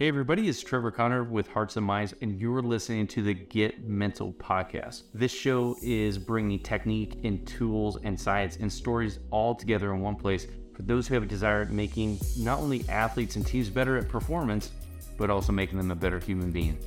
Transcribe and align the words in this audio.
Hey, 0.00 0.08
everybody, 0.08 0.48
it's 0.48 0.62
Trevor 0.62 0.90
Connor 0.90 1.24
with 1.24 1.46
Hearts 1.48 1.76
and 1.76 1.84
Minds, 1.84 2.14
and 2.22 2.40
you're 2.40 2.62
listening 2.62 3.06
to 3.08 3.22
the 3.22 3.34
Get 3.34 3.86
Mental 3.86 4.32
podcast. 4.32 5.02
This 5.12 5.30
show 5.30 5.76
is 5.82 6.16
bringing 6.16 6.58
technique 6.58 7.18
and 7.22 7.46
tools 7.46 7.98
and 8.02 8.18
science 8.18 8.56
and 8.56 8.72
stories 8.72 9.18
all 9.30 9.54
together 9.54 9.92
in 9.92 10.00
one 10.00 10.16
place 10.16 10.46
for 10.74 10.80
those 10.80 11.06
who 11.06 11.12
have 11.12 11.22
a 11.22 11.26
desire 11.26 11.60
at 11.60 11.70
making 11.70 12.18
not 12.38 12.60
only 12.60 12.82
athletes 12.88 13.36
and 13.36 13.46
teams 13.46 13.68
better 13.68 13.98
at 13.98 14.08
performance, 14.08 14.70
but 15.18 15.28
also 15.28 15.52
making 15.52 15.76
them 15.76 15.90
a 15.90 15.94
better 15.94 16.18
human 16.18 16.50
being. 16.50 16.78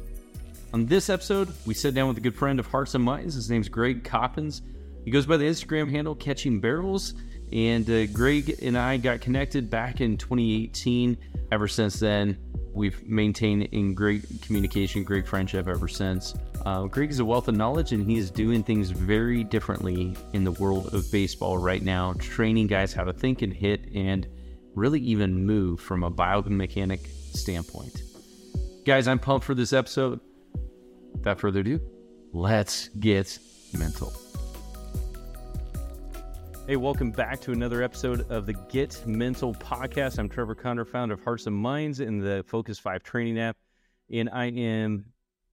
On 0.74 0.88
this 0.88 1.08
episode, 1.12 1.54
we 1.68 1.76
sit 1.76 1.94
down 1.94 2.08
with 2.08 2.18
a 2.18 2.22
good 2.22 2.36
friend 2.36 2.60
of 2.60 2.66
Hearts 2.66 2.96
and 2.96 3.04
Minds. 3.04 3.36
His 3.36 3.48
name's 3.48 3.70
Greg 3.70 4.04
Coppens. 4.04 4.64
He 5.06 5.12
goes 5.12 5.28
by 5.28 5.38
the 5.38 5.46
Instagram 5.46 5.88
handle 5.88 6.16
Catching 6.16 6.60
Barrels, 6.60 7.14
and 7.52 7.88
uh, 7.88 8.08
Greg 8.08 8.56
and 8.64 8.76
I 8.76 8.98
got 8.98 9.22
connected 9.22 9.70
back 9.70 10.02
in 10.02 10.18
2018. 10.18 11.16
Ever 11.52 11.68
since 11.68 12.00
then, 12.00 12.40
we've 12.74 13.08
maintained 13.08 13.64
in 13.72 13.94
great 13.94 14.26
communication, 14.42 15.04
great 15.04 15.28
friendship 15.28 15.68
ever 15.68 15.88
since. 15.88 16.34
Uh, 16.66 16.84
Greg 16.84 17.12
is 17.12 17.20
a 17.20 17.26
wealth 17.26 17.48
of 17.48 17.56
knowledge, 17.56 17.92
and 17.92 18.10
he 18.10 18.18
is 18.18 18.32
doing 18.32 18.64
things 18.64 18.90
very 18.90 19.44
differently 19.44 20.16
in 20.34 20.44
the 20.44 20.52
world 20.54 20.94
of 20.94 21.12
baseball 21.12 21.58
right 21.58 21.82
now, 21.82 22.14
training 22.20 22.68
guys 22.68 22.94
how 22.94 23.04
to 23.04 23.14
think 23.14 23.42
and 23.42 23.54
hit, 23.54 23.90
and 23.94 24.28
really 24.76 25.00
even 25.00 25.46
move 25.46 25.80
from 25.80 26.04
a 26.04 26.12
biomechanic 26.12 27.08
standpoint. 27.36 28.02
Guys, 28.86 29.08
I'm 29.08 29.20
pumped 29.20 29.46
for 29.46 29.56
this 29.56 29.74
episode. 29.74 30.20
Without 31.14 31.40
further 31.40 31.62
ado, 31.62 31.80
let's 32.34 32.90
get 32.90 33.38
mental. 33.74 34.14
Hey, 36.66 36.78
welcome 36.78 37.12
back 37.12 37.42
to 37.42 37.52
another 37.52 37.84
episode 37.84 38.32
of 38.32 38.46
the 38.46 38.54
Get 38.54 39.06
Mental 39.06 39.54
podcast. 39.54 40.18
I'm 40.18 40.30
Trevor 40.30 40.56
Connor, 40.56 40.86
founder 40.86 41.16
of 41.16 41.22
Hearts 41.22 41.46
and 41.46 41.54
Minds 41.54 42.00
and 42.00 42.22
the 42.22 42.46
Focus 42.48 42.80
5 42.80 43.04
training 43.04 43.38
app. 43.38 43.58
And 44.10 44.30
I 44.30 44.46
am 44.46 45.04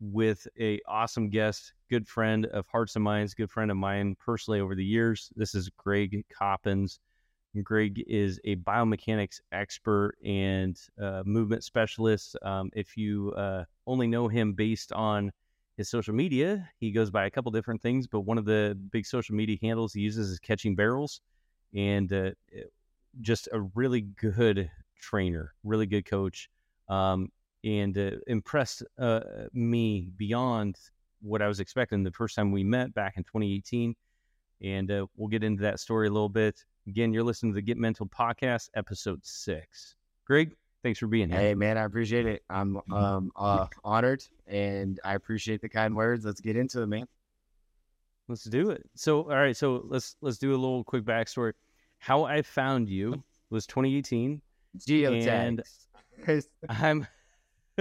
with 0.00 0.46
a 0.60 0.78
awesome 0.86 1.28
guest, 1.28 1.72
good 1.90 2.06
friend 2.06 2.46
of 2.46 2.64
Hearts 2.68 2.94
and 2.94 3.02
Minds, 3.02 3.34
good 3.34 3.50
friend 3.50 3.72
of 3.72 3.76
mine 3.76 4.14
personally 4.24 4.60
over 4.60 4.76
the 4.76 4.84
years. 4.84 5.32
This 5.34 5.56
is 5.56 5.68
Greg 5.70 6.24
Coppens. 6.32 7.00
Greg 7.60 8.04
is 8.06 8.38
a 8.44 8.54
biomechanics 8.54 9.40
expert 9.50 10.14
and 10.24 10.80
uh, 11.02 11.24
movement 11.26 11.64
specialist. 11.64 12.36
Um, 12.42 12.70
if 12.72 12.96
you 12.96 13.32
uh, 13.32 13.64
only 13.84 14.06
know 14.06 14.28
him 14.28 14.52
based 14.52 14.92
on 14.92 15.32
his 15.80 15.88
social 15.88 16.14
media. 16.14 16.68
He 16.78 16.92
goes 16.92 17.10
by 17.10 17.24
a 17.24 17.30
couple 17.30 17.50
different 17.50 17.80
things, 17.80 18.06
but 18.06 18.20
one 18.20 18.36
of 18.36 18.44
the 18.44 18.78
big 18.92 19.06
social 19.06 19.34
media 19.34 19.56
handles 19.62 19.94
he 19.94 20.02
uses 20.02 20.28
is 20.28 20.38
Catching 20.38 20.76
Barrels, 20.76 21.22
and 21.74 22.12
uh, 22.12 22.32
just 23.22 23.48
a 23.52 23.62
really 23.74 24.02
good 24.02 24.70
trainer, 25.00 25.54
really 25.64 25.86
good 25.86 26.04
coach, 26.04 26.50
um, 26.90 27.32
and 27.64 27.96
uh, 27.96 28.10
impressed 28.26 28.82
uh, 28.98 29.20
me 29.54 30.10
beyond 30.18 30.76
what 31.22 31.40
I 31.40 31.48
was 31.48 31.60
expecting 31.60 32.02
the 32.02 32.12
first 32.12 32.36
time 32.36 32.52
we 32.52 32.62
met 32.62 32.92
back 32.92 33.16
in 33.16 33.24
2018. 33.24 33.96
And 34.62 34.90
uh, 34.90 35.06
we'll 35.16 35.28
get 35.28 35.42
into 35.42 35.62
that 35.62 35.80
story 35.80 36.08
a 36.08 36.10
little 36.10 36.28
bit. 36.28 36.62
Again, 36.88 37.14
you're 37.14 37.24
listening 37.24 37.52
to 37.52 37.54
the 37.54 37.62
Get 37.62 37.78
Mental 37.78 38.06
podcast, 38.06 38.68
episode 38.74 39.20
six. 39.24 39.96
Greg, 40.26 40.54
Thanks 40.82 40.98
for 40.98 41.06
being 41.06 41.28
here. 41.28 41.38
Hey, 41.38 41.54
man, 41.54 41.76
I 41.76 41.82
appreciate 41.82 42.26
it. 42.26 42.42
I'm 42.48 42.80
um, 42.92 43.30
uh, 43.36 43.66
honored 43.84 44.24
and 44.46 44.98
I 45.04 45.14
appreciate 45.14 45.60
the 45.60 45.68
kind 45.68 45.94
words. 45.94 46.24
Let's 46.24 46.40
get 46.40 46.56
into 46.56 46.82
it, 46.82 46.86
man. 46.86 47.06
Let's 48.28 48.44
do 48.44 48.70
it. 48.70 48.88
So, 48.94 49.22
all 49.22 49.36
right, 49.36 49.56
so 49.56 49.82
let's 49.86 50.16
let's 50.20 50.38
do 50.38 50.50
a 50.50 50.56
little 50.56 50.84
quick 50.84 51.04
backstory. 51.04 51.52
How 51.98 52.24
I 52.24 52.42
found 52.42 52.88
you 52.88 53.22
was 53.50 53.66
2018. 53.66 54.40
Geotags. 54.78 55.86
I'm. 56.68 57.06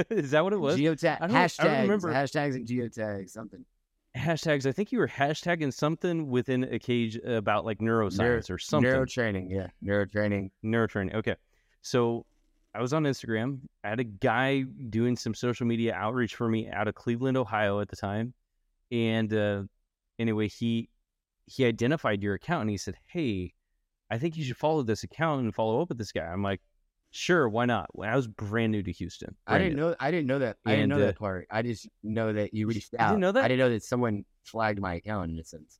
is 0.09 0.31
that 0.31 0.44
what 0.44 0.53
it 0.53 0.59
was? 0.59 0.78
Geotag. 0.78 1.19
Hashtags. 1.22 1.69
I 1.69 1.81
remember 1.81 2.11
hashtags 2.11 2.56
and 2.56 2.67
geotags. 2.67 3.30
Something. 3.30 3.63
Hashtags. 4.17 4.66
I 4.66 4.72
think 4.72 4.91
you 4.91 4.97
were 4.97 5.08
hashtagging 5.08 5.72
something 5.72 6.30
within 6.30 6.63
a 6.63 6.80
cage 6.80 7.17
about 7.17 7.63
like 7.63 7.78
neuroscience 7.78 8.18
Neuro, 8.18 8.41
or 8.50 8.57
something. 8.57 8.91
Neurotraining. 8.91 9.47
Yeah, 9.50 9.68
neurotraining. 9.84 10.50
Neurotraining. 10.66 11.13
Okay. 11.13 11.35
So 11.81 12.25
I 12.74 12.81
was 12.81 12.94
on 12.94 13.03
Instagram. 13.03 13.62
I 13.84 13.90
had 13.90 14.00
a 14.00 14.03
guy 14.03 14.62
doing 14.62 15.16
some 15.16 15.34
social 15.34 15.66
media 15.66 15.94
outreach 15.96 16.35
for 16.35 16.47
me 16.47 16.69
out 16.69 16.88
of 16.88 16.96
Cleveland, 16.96 17.38
Ohio 17.38 17.80
at 17.80 17.90
the 17.90 17.96
time. 17.96 18.34
And 18.91 19.34
uh, 19.34 19.63
anyway, 20.19 20.47
he 20.47 20.90
he 21.46 21.66
identified 21.66 22.22
your 22.22 22.35
account 22.35 22.62
and 22.62 22.69
he 22.69 22.78
said, 22.78 22.96
"Hey, 23.07 23.53
I 24.09 24.18
think 24.19 24.38
you 24.38 24.44
should 24.44 24.57
follow 24.57 24.84
this 24.84 25.03
account 25.03 25.41
and 25.44 25.53
follow 25.53 25.81
up 25.81 25.90
with 25.90 25.97
this 25.97 26.12
guy." 26.12 26.25
I'm 26.25 26.44
like, 26.44 26.62
"Sure, 27.12 27.50
why 27.50 27.66
not?" 27.66 27.88
When 27.94 28.09
I 28.09 28.16
was 28.16 28.28
brand 28.28 28.72
new 28.72 28.84
to 28.84 28.91
Houston, 28.91 29.36
I 29.47 29.57
didn't 29.57 29.75
new. 29.75 29.81
know. 29.81 29.96
I 30.00 30.12
didn't 30.12 30.28
know 30.28 30.40
that. 30.40 30.57
I 30.66 30.75
didn't 30.75 30.90
know 30.90 30.97
uh, 30.97 31.06
that 31.07 31.19
part. 31.19 31.47
I 31.50 31.63
just 31.63 31.88
know 32.03 32.34
that 32.34 32.53
you 32.53 32.68
reached 32.68 32.94
out. 32.97 33.07
You 33.07 33.09
didn't 33.13 33.22
know 33.22 33.31
that? 33.31 33.44
I 33.44 33.47
didn't 33.47 33.59
know 33.59 33.69
that 33.72 33.84
someone 33.84 34.25
flagged 34.44 34.80
my 34.80 34.96
account 34.96 35.31
in 35.31 35.40
a 35.40 35.44
sense. 35.44 35.80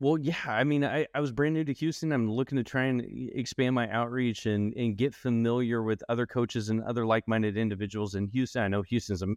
Well, 0.00 0.16
yeah. 0.18 0.36
I 0.46 0.62
mean, 0.62 0.84
I, 0.84 1.06
I 1.12 1.20
was 1.20 1.32
brand 1.32 1.54
new 1.54 1.64
to 1.64 1.72
Houston. 1.72 2.12
I'm 2.12 2.30
looking 2.30 2.56
to 2.56 2.62
try 2.62 2.84
and 2.84 3.02
expand 3.34 3.74
my 3.74 3.90
outreach 3.90 4.46
and, 4.46 4.72
and 4.74 4.96
get 4.96 5.12
familiar 5.12 5.82
with 5.82 6.02
other 6.08 6.24
coaches 6.24 6.68
and 6.68 6.82
other 6.84 7.04
like 7.04 7.26
minded 7.26 7.56
individuals 7.56 8.14
in 8.14 8.28
Houston. 8.28 8.62
I 8.62 8.68
know 8.68 8.82
Houston's 8.82 9.22
an 9.22 9.36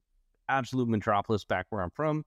absolute 0.50 0.88
metropolis 0.88 1.44
back 1.44 1.66
where 1.70 1.82
I'm 1.82 1.90
from. 1.90 2.24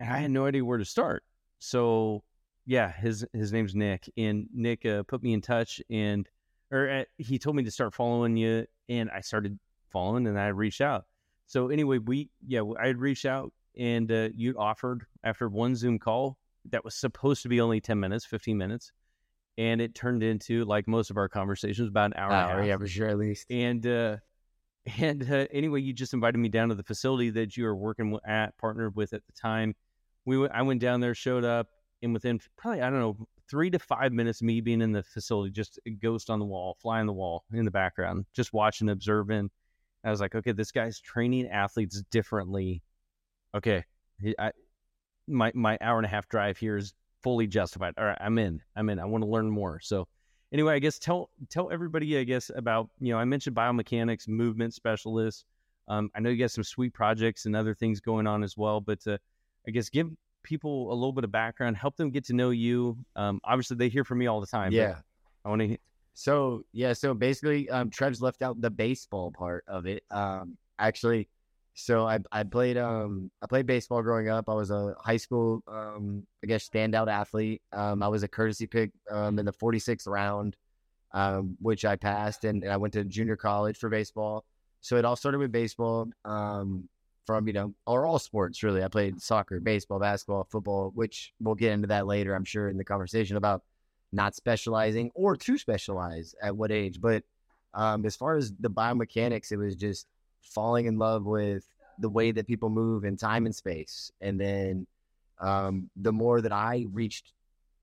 And 0.00 0.10
I 0.10 0.18
had 0.18 0.30
no 0.30 0.46
idea 0.46 0.64
where 0.64 0.78
to 0.78 0.84
start. 0.84 1.24
So, 1.58 2.22
yeah, 2.64 2.90
his 2.90 3.26
his 3.34 3.52
name's 3.52 3.74
Nick. 3.74 4.10
And 4.16 4.48
Nick 4.54 4.86
uh, 4.86 5.02
put 5.02 5.22
me 5.22 5.34
in 5.34 5.42
touch 5.42 5.80
and, 5.90 6.26
or 6.70 6.88
uh, 6.88 7.04
he 7.18 7.38
told 7.38 7.56
me 7.56 7.64
to 7.64 7.70
start 7.70 7.94
following 7.94 8.36
you. 8.36 8.66
And 8.88 9.10
I 9.10 9.20
started 9.20 9.58
following 9.90 10.26
and 10.26 10.38
I 10.38 10.48
reached 10.48 10.80
out. 10.80 11.04
So, 11.46 11.68
anyway, 11.68 11.98
we, 11.98 12.30
yeah, 12.46 12.62
I 12.80 12.86
had 12.86 12.98
reached 12.98 13.26
out 13.26 13.52
and 13.76 14.10
uh, 14.10 14.30
you 14.34 14.54
offered 14.58 15.04
after 15.22 15.50
one 15.50 15.76
Zoom 15.76 15.98
call 15.98 16.38
that 16.70 16.84
was 16.84 16.94
supposed 16.94 17.42
to 17.42 17.48
be 17.48 17.60
only 17.60 17.80
10 17.80 17.98
minutes, 17.98 18.24
15 18.24 18.56
minutes. 18.56 18.92
And 19.58 19.80
it 19.80 19.94
turned 19.94 20.22
into, 20.22 20.64
like 20.64 20.86
most 20.86 21.10
of 21.10 21.16
our 21.16 21.28
conversations, 21.28 21.88
about 21.88 22.12
an 22.12 22.18
hour. 22.18 22.32
Hour, 22.32 22.64
yeah, 22.64 22.76
for 22.76 22.86
sure, 22.86 23.08
at 23.08 23.18
least. 23.18 23.46
And, 23.50 23.86
uh, 23.86 24.16
and 24.98 25.30
uh, 25.30 25.46
anyway, 25.50 25.80
you 25.80 25.92
just 25.92 26.14
invited 26.14 26.38
me 26.38 26.48
down 26.48 26.68
to 26.68 26.74
the 26.74 26.82
facility 26.82 27.30
that 27.30 27.56
you 27.56 27.64
were 27.64 27.76
working 27.76 28.18
at, 28.26 28.56
partnered 28.58 28.94
with 28.94 29.12
at 29.12 29.22
the 29.26 29.32
time. 29.32 29.74
We 30.24 30.38
went, 30.38 30.52
I 30.52 30.62
went 30.62 30.80
down 30.80 31.00
there, 31.00 31.14
showed 31.14 31.44
up, 31.44 31.68
and 32.02 32.12
within 32.12 32.40
probably 32.56 32.82
I 32.82 32.90
don't 32.90 33.00
know 33.00 33.26
three 33.48 33.70
to 33.70 33.78
five 33.78 34.12
minutes, 34.12 34.42
me 34.42 34.60
being 34.60 34.80
in 34.82 34.92
the 34.92 35.02
facility, 35.02 35.50
just 35.50 35.78
a 35.86 35.90
ghost 35.90 36.30
on 36.30 36.38
the 36.38 36.44
wall, 36.44 36.76
fly 36.80 37.00
on 37.00 37.06
the 37.06 37.12
wall 37.12 37.44
in 37.52 37.64
the 37.64 37.70
background, 37.70 38.26
just 38.34 38.52
watching, 38.52 38.88
observing. 38.88 39.50
I 40.04 40.10
was 40.10 40.20
like, 40.20 40.34
okay, 40.34 40.52
this 40.52 40.70
guy's 40.70 41.00
training 41.00 41.48
athletes 41.48 42.02
differently. 42.10 42.82
Okay, 43.54 43.84
I, 44.38 44.52
my 45.26 45.52
my 45.54 45.78
hour 45.80 45.98
and 45.98 46.06
a 46.06 46.08
half 46.08 46.28
drive 46.28 46.58
here 46.58 46.76
is 46.76 46.94
fully 47.22 47.46
justified. 47.46 47.94
All 47.98 48.04
right, 48.04 48.18
I'm 48.20 48.38
in. 48.38 48.60
I'm 48.76 48.88
in. 48.88 48.98
I 48.98 49.04
want 49.04 49.24
to 49.24 49.30
learn 49.30 49.50
more. 49.50 49.80
So 49.80 50.06
anyway, 50.52 50.74
I 50.74 50.78
guess 50.78 50.98
tell 50.98 51.30
tell 51.48 51.70
everybody, 51.70 52.18
I 52.18 52.24
guess, 52.24 52.50
about 52.54 52.88
you 53.00 53.12
know, 53.12 53.18
I 53.18 53.24
mentioned 53.24 53.56
biomechanics, 53.56 54.28
movement 54.28 54.74
specialists. 54.74 55.44
Um, 55.88 56.10
I 56.14 56.20
know 56.20 56.30
you 56.30 56.38
got 56.38 56.50
some 56.50 56.64
sweet 56.64 56.92
projects 56.94 57.46
and 57.46 57.54
other 57.54 57.74
things 57.74 58.00
going 58.00 58.26
on 58.26 58.42
as 58.42 58.56
well, 58.56 58.80
but 58.80 58.98
uh, 59.06 59.18
I 59.66 59.70
guess 59.70 59.88
give 59.88 60.10
people 60.42 60.92
a 60.92 60.94
little 60.94 61.12
bit 61.12 61.24
of 61.24 61.32
background, 61.32 61.76
help 61.76 61.96
them 61.96 62.10
get 62.10 62.24
to 62.26 62.32
know 62.32 62.50
you. 62.50 62.96
Um, 63.14 63.40
obviously, 63.44 63.76
they 63.76 63.88
hear 63.88 64.04
from 64.04 64.18
me 64.18 64.26
all 64.26 64.40
the 64.40 64.46
time. 64.46 64.72
Yeah, 64.72 64.96
I 65.44 65.48
want 65.48 65.62
to. 65.62 65.76
So 66.14 66.64
yeah, 66.72 66.92
so 66.92 67.12
basically, 67.12 67.68
um, 67.70 67.90
Trev's 67.90 68.22
left 68.22 68.42
out 68.42 68.60
the 68.60 68.70
baseball 68.70 69.32
part 69.32 69.64
of 69.68 69.86
it. 69.86 70.02
Um, 70.10 70.56
actually, 70.78 71.28
so 71.78 72.06
I 72.08 72.18
I 72.32 72.42
played 72.42 72.78
um 72.78 73.30
I 73.42 73.46
played 73.46 73.66
baseball 73.66 74.02
growing 74.02 74.30
up. 74.30 74.48
I 74.48 74.54
was 74.54 74.70
a 74.70 74.94
high 74.98 75.18
school 75.18 75.62
um 75.68 76.26
I 76.42 76.46
guess 76.46 76.66
standout 76.66 77.08
athlete. 77.08 77.60
Um 77.70 78.02
I 78.02 78.08
was 78.08 78.22
a 78.22 78.28
courtesy 78.28 78.66
pick 78.66 78.92
um 79.10 79.38
in 79.38 79.44
the 79.44 79.52
46th 79.52 80.08
round, 80.08 80.56
um 81.12 81.54
which 81.60 81.84
I 81.84 81.96
passed, 81.96 82.44
and, 82.44 82.62
and 82.62 82.72
I 82.72 82.78
went 82.78 82.94
to 82.94 83.04
junior 83.04 83.36
college 83.36 83.76
for 83.76 83.90
baseball. 83.90 84.46
So 84.80 84.96
it 84.96 85.04
all 85.04 85.16
started 85.16 85.36
with 85.38 85.52
baseball. 85.52 86.08
Um 86.24 86.88
from 87.26 87.46
you 87.46 87.52
know 87.52 87.74
or 87.86 88.06
all 88.06 88.18
sports 88.18 88.62
really. 88.62 88.82
I 88.82 88.88
played 88.88 89.20
soccer, 89.20 89.60
baseball, 89.60 89.98
basketball, 90.00 90.48
football, 90.50 90.92
which 90.94 91.34
we'll 91.40 91.56
get 91.56 91.72
into 91.72 91.88
that 91.88 92.06
later. 92.06 92.34
I'm 92.34 92.44
sure 92.46 92.70
in 92.70 92.78
the 92.78 92.84
conversation 92.84 93.36
about 93.36 93.62
not 94.12 94.34
specializing 94.34 95.10
or 95.14 95.36
to 95.36 95.58
specialize 95.58 96.34
at 96.42 96.56
what 96.56 96.72
age. 96.72 97.02
But 97.02 97.22
um 97.74 98.06
as 98.06 98.16
far 98.16 98.36
as 98.36 98.54
the 98.58 98.70
biomechanics, 98.70 99.52
it 99.52 99.58
was 99.58 99.76
just 99.76 100.06
falling 100.46 100.86
in 100.86 100.98
love 100.98 101.24
with 101.24 101.68
the 101.98 102.08
way 102.08 102.30
that 102.30 102.46
people 102.46 102.68
move 102.68 103.04
in 103.04 103.16
time 103.16 103.46
and 103.46 103.54
space. 103.54 104.10
And 104.20 104.40
then 104.40 104.86
um, 105.40 105.90
the 105.96 106.12
more 106.12 106.40
that 106.40 106.52
I 106.52 106.86
reached, 106.92 107.32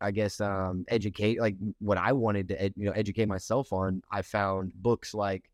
I 0.01 0.11
guess, 0.11 0.41
um, 0.41 0.85
educate 0.87 1.39
like 1.39 1.55
what 1.79 1.97
I 1.97 2.11
wanted 2.11 2.47
to, 2.49 2.61
ed- 2.61 2.73
you 2.75 2.85
know, 2.85 2.91
educate 2.91 3.27
myself 3.27 3.71
on, 3.73 4.01
I 4.11 4.21
found 4.21 4.73
books 4.75 5.13
like 5.13 5.49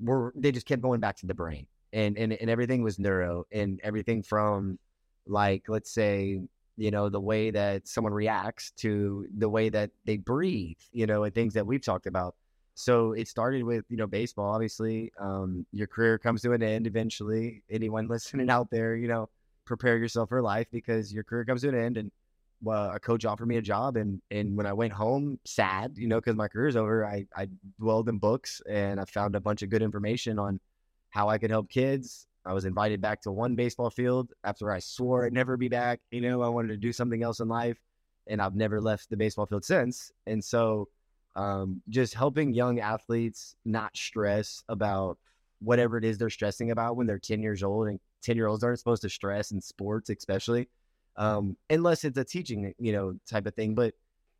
were 0.00 0.32
they 0.36 0.52
just 0.52 0.66
kept 0.66 0.82
going 0.82 1.00
back 1.00 1.16
to 1.16 1.26
the 1.26 1.34
brain, 1.34 1.66
and 1.92 2.16
and 2.18 2.32
and 2.32 2.50
everything 2.50 2.82
was 2.82 2.98
neuro, 2.98 3.44
and 3.52 3.80
everything 3.82 4.22
from 4.22 4.78
like 5.26 5.64
let's 5.68 5.90
say 5.90 6.40
you 6.76 6.90
know 6.90 7.08
the 7.08 7.20
way 7.20 7.50
that 7.50 7.86
someone 7.88 8.12
reacts 8.12 8.70
to 8.72 9.26
the 9.36 9.48
way 9.48 9.68
that 9.68 9.90
they 10.04 10.16
breathe, 10.16 10.78
you 10.92 11.06
know, 11.06 11.24
and 11.24 11.34
things 11.34 11.54
that 11.54 11.66
we've 11.66 11.82
talked 11.82 12.06
about. 12.06 12.34
So 12.78 13.10
it 13.12 13.26
started 13.26 13.64
with 13.64 13.84
you 13.88 13.96
know 13.96 14.06
baseball. 14.06 14.54
Obviously, 14.54 15.10
um, 15.18 15.66
your 15.72 15.88
career 15.88 16.16
comes 16.16 16.42
to 16.42 16.52
an 16.52 16.62
end 16.62 16.86
eventually. 16.86 17.64
Anyone 17.68 18.06
listening 18.14 18.50
out 18.50 18.70
there, 18.70 18.94
you 18.94 19.08
know, 19.08 19.28
prepare 19.64 19.98
yourself 19.98 20.28
for 20.28 20.40
life 20.40 20.68
because 20.70 21.12
your 21.12 21.24
career 21.24 21.44
comes 21.44 21.62
to 21.62 21.70
an 21.70 21.74
end. 21.74 21.96
And 21.96 22.12
well, 22.62 22.92
a 22.92 23.00
coach 23.00 23.24
offered 23.24 23.46
me 23.46 23.56
a 23.56 23.62
job, 23.62 23.96
and 23.96 24.22
and 24.30 24.56
when 24.56 24.64
I 24.64 24.72
went 24.72 24.92
home, 24.92 25.40
sad, 25.44 25.94
you 25.96 26.06
know, 26.06 26.20
because 26.20 26.36
my 26.36 26.46
career's 26.46 26.76
over, 26.76 27.04
I 27.04 27.26
I 27.36 27.48
dwelled 27.80 28.08
in 28.08 28.18
books 28.18 28.62
and 28.70 29.00
I 29.00 29.04
found 29.06 29.34
a 29.34 29.40
bunch 29.40 29.62
of 29.62 29.70
good 29.70 29.82
information 29.82 30.38
on 30.38 30.60
how 31.10 31.28
I 31.28 31.38
could 31.38 31.50
help 31.50 31.68
kids. 31.68 32.28
I 32.46 32.52
was 32.52 32.64
invited 32.64 33.00
back 33.00 33.22
to 33.22 33.32
one 33.32 33.56
baseball 33.56 33.90
field 33.90 34.32
after 34.44 34.70
I 34.70 34.78
swore 34.78 35.26
I'd 35.26 35.32
never 35.32 35.56
be 35.56 35.68
back. 35.68 35.98
You 36.12 36.20
know, 36.20 36.42
I 36.42 36.48
wanted 36.48 36.68
to 36.68 36.76
do 36.76 36.92
something 36.92 37.24
else 37.24 37.40
in 37.40 37.48
life, 37.48 37.78
and 38.28 38.40
I've 38.40 38.54
never 38.54 38.80
left 38.80 39.10
the 39.10 39.16
baseball 39.16 39.46
field 39.46 39.64
since. 39.64 40.12
And 40.26 40.44
so, 40.44 40.88
um, 41.38 41.80
just 41.88 42.14
helping 42.14 42.52
young 42.52 42.80
athletes 42.80 43.54
not 43.64 43.96
stress 43.96 44.64
about 44.68 45.18
whatever 45.60 45.96
it 45.96 46.04
is 46.04 46.18
they're 46.18 46.30
stressing 46.30 46.72
about 46.72 46.96
when 46.96 47.06
they're 47.06 47.18
10 47.18 47.40
years 47.42 47.62
old 47.62 47.86
and 47.88 48.00
10 48.22 48.36
year 48.36 48.48
olds 48.48 48.64
aren't 48.64 48.78
supposed 48.78 49.02
to 49.02 49.08
stress 49.08 49.52
in 49.52 49.60
sports 49.60 50.10
especially 50.10 50.68
um, 51.16 51.56
unless 51.70 52.04
it's 52.04 52.18
a 52.18 52.24
teaching 52.24 52.74
you 52.78 52.92
know 52.92 53.14
type 53.28 53.46
of 53.46 53.54
thing 53.54 53.74
but 53.74 53.94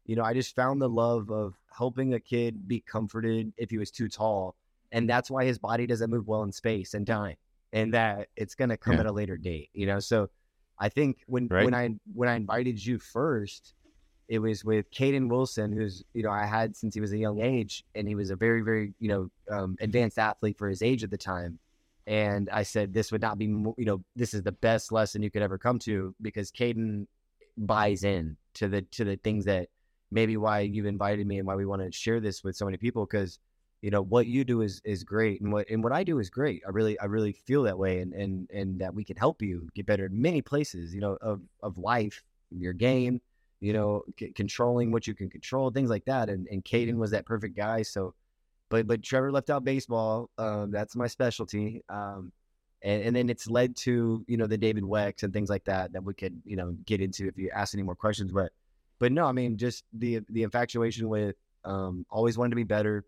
you 0.07 0.17
know 0.17 0.25
i 0.25 0.35
just 0.35 0.55
found 0.57 0.83
the 0.83 0.89
love 0.89 1.31
of 1.31 1.55
helping 1.77 2.15
a 2.15 2.21
kid 2.21 2.67
be 2.67 2.81
comforted 2.81 3.53
if 3.57 3.71
he 3.71 3.79
was 3.79 3.91
too 3.93 4.09
tall 4.09 4.57
and 4.93 5.09
that's 5.09 5.31
why 5.31 5.45
his 5.45 5.59
body 5.59 5.87
doesn't 5.87 6.11
move 6.11 6.27
well 6.27 6.43
in 6.43 6.53
space 6.53 6.95
and 6.95 7.07
time 7.07 7.37
and 7.73 7.95
that 7.95 8.29
it's 8.37 8.55
going 8.57 8.71
to 8.71 8.77
come 8.77 8.95
Yeah. 8.95 9.01
at 9.01 9.07
a 9.07 9.13
later 9.13 9.37
date 9.37 9.71
you 9.73 9.87
know 9.87 10.01
so 10.01 10.29
i 10.79 10.89
think 10.89 11.19
when 11.27 11.49
Right. 11.49 11.65
when 11.65 11.75
i 11.75 11.91
when 12.15 12.29
i 12.29 12.35
invited 12.35 12.85
you 12.85 12.99
first 12.99 13.75
it 14.29 14.41
was 14.41 14.65
with 14.65 14.91
Caden 14.91 15.29
Wilson, 15.29 15.73
who's 15.73 16.05
you 16.13 16.23
know 16.23 16.31
I 16.31 16.45
had 16.45 16.77
since 16.77 16.95
he 16.95 17.01
was 17.01 17.13
a 17.13 17.19
young 17.19 17.41
age, 17.41 17.85
and 17.95 18.07
he 18.07 18.15
was 18.15 18.31
a 18.31 18.37
very 18.37 18.61
very 18.61 18.93
you 18.99 19.09
know 19.09 19.31
um, 19.51 19.77
advanced 19.81 20.19
athlete 20.19 20.59
for 20.59 20.69
his 20.69 20.83
age 20.83 21.03
at 21.03 21.11
the 21.11 21.19
time. 21.19 21.59
And 22.07 22.49
I 22.51 22.63
said 22.63 22.93
this 22.93 23.11
would 23.11 23.23
not 23.23 23.39
be 23.39 23.47
you 23.47 23.75
know 23.79 24.05
this 24.15 24.35
is 24.35 24.43
the 24.43 24.53
best 24.53 24.93
lesson 24.93 25.23
you 25.23 25.31
could 25.31 25.43
ever 25.43 25.59
come 25.59 25.79
to 25.81 26.15
because 26.21 26.53
Caden 26.53 27.07
buys 27.57 28.05
in 28.05 28.37
to 28.55 28.69
the 28.69 28.83
to 28.83 29.05
the 29.05 29.17
things 29.17 29.47
that 29.47 29.69
maybe 30.11 30.37
why 30.37 30.61
you've 30.61 30.87
invited 30.87 31.27
me 31.27 31.39
and 31.39 31.47
why 31.47 31.57
we 31.57 31.67
want 31.67 31.83
to 31.83 31.91
share 31.91 32.21
this 32.21 32.45
with 32.45 32.57
so 32.57 32.65
many 32.65 32.77
people 32.77 33.05
because 33.05 33.39
you 33.83 33.91
know 33.91 34.03
what 34.03 34.27
you 34.27 34.45
do 34.45 34.61
is 34.61 34.83
is 34.85 35.05
great 35.05 35.41
and 35.41 35.53
what 35.53 35.69
and 35.71 35.83
what 35.83 35.93
I 35.93 36.05
do 36.05 36.19
is 36.19 36.29
great. 36.29 36.63
I 36.67 36.71
really 36.71 36.99
I 37.01 37.07
really 37.07 37.33
feel 37.33 37.63
that 37.63 37.79
way 37.79 38.01
and 38.01 38.13
and 38.13 38.51
and 38.53 38.79
that 38.81 38.95
we 38.95 39.05
can 39.05 39.17
help 39.17 39.41
you 39.41 39.69
get 39.75 39.87
better 39.87 40.05
in 40.05 40.21
many 40.21 40.43
places 40.43 40.95
you 40.95 41.01
know 41.01 41.17
of 41.23 41.41
of 41.63 41.79
life, 41.79 42.23
your 42.51 42.75
game 42.75 43.23
you 43.61 43.73
know, 43.73 44.03
c- 44.19 44.33
controlling 44.33 44.91
what 44.91 45.07
you 45.07 45.15
can 45.15 45.29
control, 45.29 45.71
things 45.71 45.91
like 45.91 46.05
that. 46.07 46.29
And 46.29 46.47
and 46.49 46.65
Caden 46.65 46.97
was 46.97 47.11
that 47.13 47.27
perfect 47.27 47.57
guy. 47.57 47.83
So, 47.83 48.15
but 48.69 48.87
but 48.87 49.03
Trevor 49.03 49.33
left 49.33 49.51
out 49.51 49.65
baseball. 49.65 50.31
Um, 50.39 50.71
that's 50.71 50.97
my 50.97 51.07
specialty. 51.07 51.83
Um, 51.89 52.33
and, 52.83 53.03
and 53.03 53.17
then 53.17 53.29
it's 53.29 53.49
led 53.49 53.77
to 53.77 54.25
you 54.27 54.37
know 54.37 54.47
the 54.47 54.59
David 54.59 54.85
Wecks 54.85 55.23
and 55.23 55.33
things 55.33 55.51
like 55.51 55.65
that 55.65 55.93
that 55.93 56.05
we 56.05 56.15
could 56.15 56.41
you 56.45 56.57
know 56.57 56.77
get 56.87 57.01
into 57.01 57.27
if 57.27 57.37
you 57.37 57.51
ask 57.55 57.75
any 57.75 57.83
more 57.83 57.97
questions. 57.97 58.33
But 58.33 58.53
but 58.99 59.13
no, 59.13 59.27
I 59.27 59.33
mean 59.33 59.57
just 59.57 59.85
the 59.93 60.21
the 60.29 60.43
infatuation 60.43 61.09
with 61.09 61.37
um, 61.65 62.07
always 62.11 62.39
wanted 62.39 62.51
to 62.51 62.57
be 62.57 62.65
better 62.65 63.05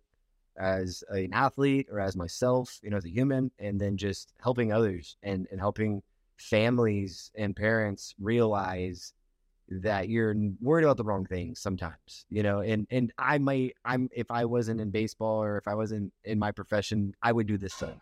as 0.58 1.05
an 1.08 1.32
athlete 1.32 1.87
or 1.91 2.00
as 2.00 2.17
myself, 2.17 2.79
you 2.82 2.91
know, 2.91 2.97
as 2.97 3.05
a 3.05 3.11
human, 3.11 3.50
and 3.58 3.81
then 3.81 3.97
just 3.97 4.35
helping 4.43 4.73
others 4.73 5.17
and 5.23 5.47
and 5.50 5.61
helping 5.61 6.02
families 6.37 7.31
and 7.37 7.55
parents 7.55 8.14
realize 8.19 9.12
that 9.70 10.08
you're 10.08 10.34
worried 10.61 10.84
about 10.84 10.96
the 10.96 11.05
wrong 11.05 11.25
things 11.25 11.61
sometimes, 11.61 12.26
you 12.28 12.43
know, 12.43 12.61
and, 12.61 12.87
and 12.90 13.12
I 13.19 13.38
might, 13.38 13.76
I'm, 13.84 14.08
if 14.12 14.31
I 14.31 14.44
wasn't 14.44 14.81
in 14.81 14.90
baseball 14.90 15.43
or 15.43 15.58
if 15.58 15.69
I 15.69 15.75
wasn't 15.75 16.12
in 16.25 16.38
my 16.38 16.50
profession, 16.50 17.14
I 17.22 17.32
would 17.32 17.46
do 17.46 17.56
this 17.56 17.75
son. 17.75 18.00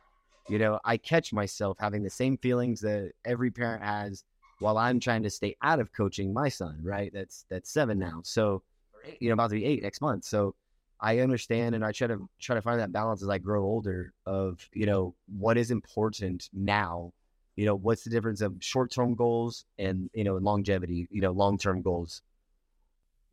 You 0.48 0.58
know, 0.58 0.80
I 0.84 0.96
catch 0.96 1.32
myself 1.32 1.76
having 1.78 2.02
the 2.02 2.10
same 2.10 2.38
feelings 2.38 2.80
that 2.80 3.12
every 3.26 3.50
parent 3.50 3.82
has 3.84 4.24
while 4.60 4.78
I'm 4.78 4.98
trying 4.98 5.22
to 5.24 5.30
stay 5.30 5.56
out 5.62 5.78
of 5.78 5.92
coaching 5.92 6.32
my 6.32 6.48
son, 6.48 6.80
right? 6.82 7.12
That's, 7.12 7.44
that's 7.50 7.70
seven 7.70 7.98
now. 7.98 8.22
So, 8.24 8.62
you 9.20 9.28
know, 9.28 9.34
about 9.34 9.50
to 9.50 9.56
be 9.56 9.66
eight 9.66 9.82
next 9.82 10.00
month. 10.00 10.24
So 10.24 10.54
I 11.00 11.18
understand 11.18 11.74
and 11.74 11.84
I 11.84 11.92
try 11.92 12.08
to 12.08 12.28
try 12.40 12.54
to 12.56 12.62
find 12.62 12.80
that 12.80 12.92
balance 12.92 13.22
as 13.22 13.28
I 13.28 13.38
grow 13.38 13.62
older 13.62 14.14
of, 14.26 14.66
you 14.72 14.86
know, 14.86 15.14
what 15.38 15.58
is 15.58 15.70
important 15.70 16.48
now 16.52 17.12
you 17.58 17.66
know 17.66 17.74
what's 17.74 18.04
the 18.04 18.10
difference 18.10 18.40
of 18.40 18.54
short-term 18.60 19.14
goals 19.16 19.64
and 19.78 20.08
you 20.14 20.22
know 20.22 20.36
longevity 20.36 21.08
you 21.10 21.20
know 21.20 21.32
long-term 21.32 21.82
goals 21.82 22.22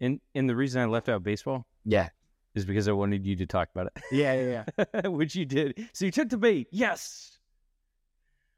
And 0.02 0.20
and 0.34 0.50
the 0.50 0.56
reason 0.56 0.82
I 0.82 0.86
left 0.86 1.08
out 1.10 1.22
baseball 1.24 1.66
yeah 1.86 2.10
is 2.56 2.66
because 2.66 2.88
I 2.88 2.92
wanted 2.94 3.26
you 3.26 3.36
to 3.36 3.46
talk 3.46 3.70
about 3.74 3.88
it. 3.88 4.04
yeah 4.12 4.34
yeah, 4.34 4.64
yeah. 4.94 5.08
which 5.20 5.36
you 5.36 5.46
did. 5.46 5.90
So 5.94 6.06
you 6.06 6.12
took 6.12 6.30
the 6.30 6.38
bait. 6.38 6.68
Yes. 6.72 7.38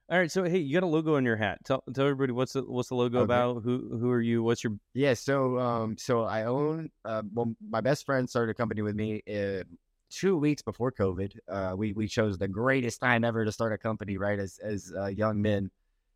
All 0.10 0.18
right. 0.18 0.32
So 0.32 0.44
hey, 0.44 0.60
you 0.60 0.74
got 0.74 0.84
a 0.84 0.88
logo 0.98 1.16
on 1.18 1.26
your 1.26 1.36
hat. 1.36 1.58
Tell 1.66 1.84
tell 1.94 2.06
everybody 2.06 2.32
what's 2.32 2.54
the 2.54 2.62
what's 2.62 2.88
the 2.90 2.96
logo 2.96 3.18
Okay. 3.18 3.26
about? 3.26 3.64
Who 3.64 3.98
who 4.00 4.10
are 4.10 4.22
you? 4.22 4.42
What's 4.44 4.64
your 4.64 4.74
Yeah, 4.94 5.16
so 5.16 5.60
um, 5.60 5.98
so 5.98 6.24
I 6.24 6.44
own. 6.46 6.90
Uh, 7.04 7.24
well, 7.34 7.54
my 7.70 7.82
best 7.82 8.06
friend 8.06 8.30
started 8.30 8.52
a 8.52 8.54
company 8.54 8.82
with 8.84 8.96
me 8.96 9.22
uh, 9.28 9.64
two 10.10 10.38
weeks 10.38 10.62
before 10.62 10.92
COVID. 10.92 11.38
Uh, 11.48 11.74
we 11.78 11.94
we 11.94 12.08
chose 12.08 12.38
the 12.38 12.48
greatest 12.48 13.02
time 13.02 13.24
ever 13.24 13.46
to 13.46 13.52
start 13.52 13.74
a 13.74 13.78
company, 13.78 14.18
right? 14.18 14.40
As 14.40 14.60
as 14.60 14.94
uh, 14.98 15.08
young 15.08 15.42
men, 15.42 15.72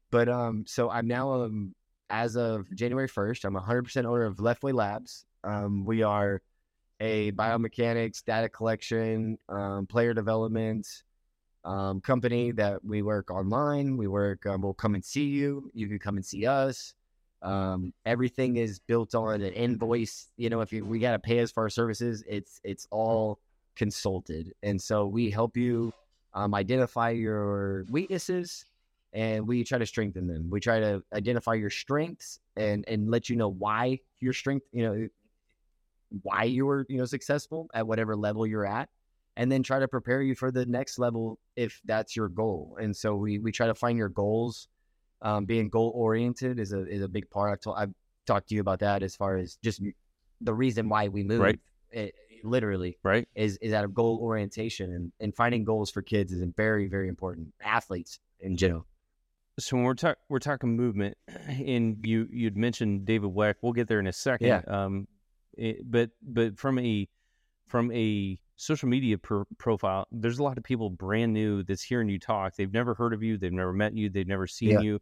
but 0.09 0.29
um, 0.29 0.65
so 0.67 0.89
I'm 0.89 1.07
now 1.07 1.43
um, 1.43 1.75
as 2.09 2.35
of 2.35 2.73
January 2.75 3.07
first, 3.07 3.45
I'm 3.45 3.53
100 3.53 3.83
percent 3.83 4.07
owner 4.07 4.25
of 4.25 4.37
Leftway 4.37 4.73
Labs. 4.73 5.25
Um, 5.43 5.85
we 5.85 6.03
are 6.03 6.41
a 6.99 7.31
biomechanics, 7.31 8.23
data 8.23 8.47
collection, 8.47 9.37
um, 9.49 9.87
player 9.87 10.13
development 10.13 10.87
um, 11.63 12.01
company 12.01 12.51
that 12.51 12.83
we 12.83 13.01
work 13.01 13.31
online. 13.31 13.97
We 13.97 14.07
work. 14.07 14.45
Um, 14.45 14.61
we'll 14.61 14.73
come 14.73 14.95
and 14.95 15.03
see 15.03 15.25
you. 15.25 15.69
You 15.73 15.87
can 15.87 15.99
come 15.99 16.17
and 16.17 16.25
see 16.25 16.45
us. 16.45 16.93
Um, 17.41 17.93
everything 18.05 18.57
is 18.57 18.79
built 18.79 19.15
on 19.15 19.41
an 19.41 19.53
invoice. 19.53 20.27
You 20.37 20.49
know, 20.49 20.61
if 20.61 20.71
you, 20.71 20.85
we 20.85 20.99
got 20.99 21.13
to 21.13 21.19
pay 21.19 21.39
us 21.39 21.51
for 21.51 21.63
our 21.63 21.69
services, 21.69 22.23
it's 22.27 22.59
it's 22.63 22.87
all 22.91 23.39
consulted, 23.75 24.53
and 24.63 24.81
so 24.81 25.05
we 25.05 25.29
help 25.29 25.57
you 25.57 25.93
um, 26.33 26.53
identify 26.53 27.09
your 27.09 27.85
weaknesses, 27.89 28.65
and 29.13 29.47
we 29.47 29.63
try 29.63 29.77
to 29.77 29.85
strengthen 29.85 30.27
them. 30.27 30.49
We 30.49 30.59
try 30.59 30.79
to 30.79 31.03
identify 31.13 31.55
your 31.55 31.69
strengths 31.69 32.39
and 32.55 32.85
and 32.87 33.09
let 33.09 33.29
you 33.29 33.35
know 33.35 33.49
why 33.49 33.99
your 34.19 34.33
strength, 34.33 34.65
you 34.71 34.83
know, 34.83 35.07
why 36.23 36.43
you 36.43 36.65
were 36.65 36.85
you 36.89 36.97
know 36.97 37.05
successful 37.05 37.69
at 37.73 37.87
whatever 37.87 38.15
level 38.15 38.45
you're 38.45 38.65
at, 38.65 38.89
and 39.37 39.51
then 39.51 39.63
try 39.63 39.79
to 39.79 39.87
prepare 39.87 40.21
you 40.21 40.35
for 40.35 40.51
the 40.51 40.65
next 40.65 40.99
level 40.99 41.39
if 41.55 41.81
that's 41.85 42.15
your 42.15 42.29
goal. 42.29 42.77
And 42.79 42.95
so 42.95 43.15
we 43.15 43.39
we 43.39 43.51
try 43.51 43.67
to 43.67 43.75
find 43.75 43.97
your 43.97 44.09
goals 44.09 44.67
um, 45.21 45.45
being 45.45 45.69
goal 45.69 45.91
oriented 45.95 46.59
is 46.59 46.73
a 46.73 46.87
is 46.87 47.01
a 47.01 47.07
big 47.07 47.29
part. 47.29 47.65
I've, 47.65 47.73
I've 47.75 47.93
talked 48.25 48.49
to 48.49 48.55
you 48.55 48.61
about 48.61 48.79
that 48.79 49.03
as 49.03 49.15
far 49.15 49.37
as 49.37 49.57
just 49.63 49.81
the 50.41 50.53
reason 50.53 50.89
why 50.89 51.07
we 51.07 51.23
move. 51.23 51.39
Right. 51.39 51.59
It, 51.91 52.15
literally 52.43 52.97
right? 53.03 53.27
is 53.35 53.57
is 53.57 53.73
out 53.73 53.83
of 53.85 53.93
goal 53.93 54.19
orientation 54.21 54.91
and, 54.93 55.11
and 55.19 55.35
finding 55.35 55.63
goals 55.63 55.91
for 55.91 56.01
kids 56.01 56.31
is 56.31 56.43
very 56.55 56.87
very 56.87 57.07
important. 57.07 57.53
Athletes 57.63 58.19
in 58.39 58.57
general. 58.57 58.85
So 59.59 59.75
when 59.75 59.85
we're 59.85 59.93
talk 59.93 60.17
we're 60.29 60.39
talking 60.39 60.75
movement, 60.75 61.17
and 61.47 61.97
you 62.05 62.27
you'd 62.31 62.57
mentioned 62.57 63.05
David 63.05 63.31
Weck. 63.31 63.55
We'll 63.61 63.73
get 63.73 63.87
there 63.87 63.99
in 63.99 64.07
a 64.07 64.13
second. 64.13 64.47
Yeah. 64.47 64.61
Um, 64.67 65.07
it, 65.57 65.89
but 65.89 66.11
but 66.21 66.57
from 66.57 66.79
a 66.79 67.07
from 67.67 67.91
a 67.91 68.39
social 68.55 68.89
media 68.89 69.17
pro- 69.17 69.45
profile, 69.57 70.07
there's 70.11 70.39
a 70.39 70.43
lot 70.43 70.57
of 70.57 70.63
people 70.63 70.89
brand 70.89 71.33
new 71.33 71.63
that's 71.63 71.81
hearing 71.81 72.09
you 72.09 72.19
talk. 72.19 72.55
They've 72.55 72.71
never 72.71 72.93
heard 72.93 73.13
of 73.13 73.23
you. 73.23 73.37
They've 73.37 73.51
never 73.51 73.73
met 73.73 73.95
you. 73.95 74.09
They've 74.09 74.27
never 74.27 74.47
seen 74.47 74.71
Yeah. 74.71 74.81
you. 74.81 74.99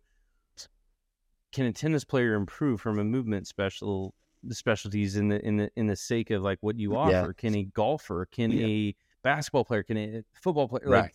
Can 1.51 1.65
a 1.65 1.73
tennis 1.73 2.03
player 2.03 2.35
improve 2.35 2.79
from 2.79 2.99
a 2.99 3.03
movement 3.03 3.47
special 3.47 4.13
the 4.43 4.55
specialties 4.55 5.15
in 5.15 5.27
the 5.29 5.45
in 5.45 5.57
the 5.57 5.69
in 5.75 5.87
the 5.87 5.95
sake 5.95 6.29
of 6.31 6.41
like 6.41 6.59
what 6.61 6.79
you 6.79 6.95
offer? 6.95 7.11
Yeah. 7.11 7.33
Can 7.37 7.55
a 7.55 7.63
golfer? 7.63 8.27
Can 8.31 8.51
Yeah. 8.53 8.65
a 8.65 8.95
basketball 9.23 9.65
player? 9.65 9.83
Can 9.83 9.97
a 9.97 10.23
football 10.33 10.67
player? 10.67 10.89
Like 10.89 11.13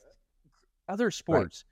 other 0.88 1.10
sports. 1.10 1.64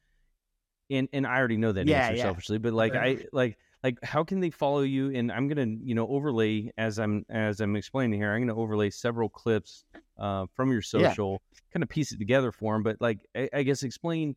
And 0.91 1.09
and 1.13 1.27
I 1.27 1.39
already 1.39 1.57
know 1.57 1.73
that 1.73 1.87
Yeah, 1.87 2.09
answer 2.09 2.23
selfishly, 2.23 2.59
but 2.59 2.73
like 2.73 2.95
I 2.95 3.25
like 3.33 3.57
like 3.83 3.99
how 4.03 4.25
can 4.25 4.41
they 4.41 4.51
follow 4.51 4.81
you? 4.83 5.11
And 5.11 5.33
I'm 5.33 5.49
gonna 5.49 5.67
you 5.83 5.95
know 5.95 6.07
overlay 6.09 6.71
as 6.77 6.99
I'm 6.99 7.25
as 7.31 7.61
I'm 7.61 7.77
explaining 7.77 8.21
here. 8.21 8.33
I'm 8.33 8.43
gonna 8.43 8.59
overlay 8.59 8.91
several 8.91 9.29
clips 9.29 9.85
uh, 10.19 10.47
from 10.55 10.71
your 10.71 10.83
social, 10.83 11.41
kind 11.73 11.83
of 11.83 11.89
piece 11.89 12.13
it 12.13 12.19
together 12.19 12.53
for 12.53 12.75
them. 12.75 12.83
But 12.83 12.97
like 13.01 13.21
I, 13.35 13.49
I 13.55 13.63
guess 13.63 13.83
explain 13.83 14.37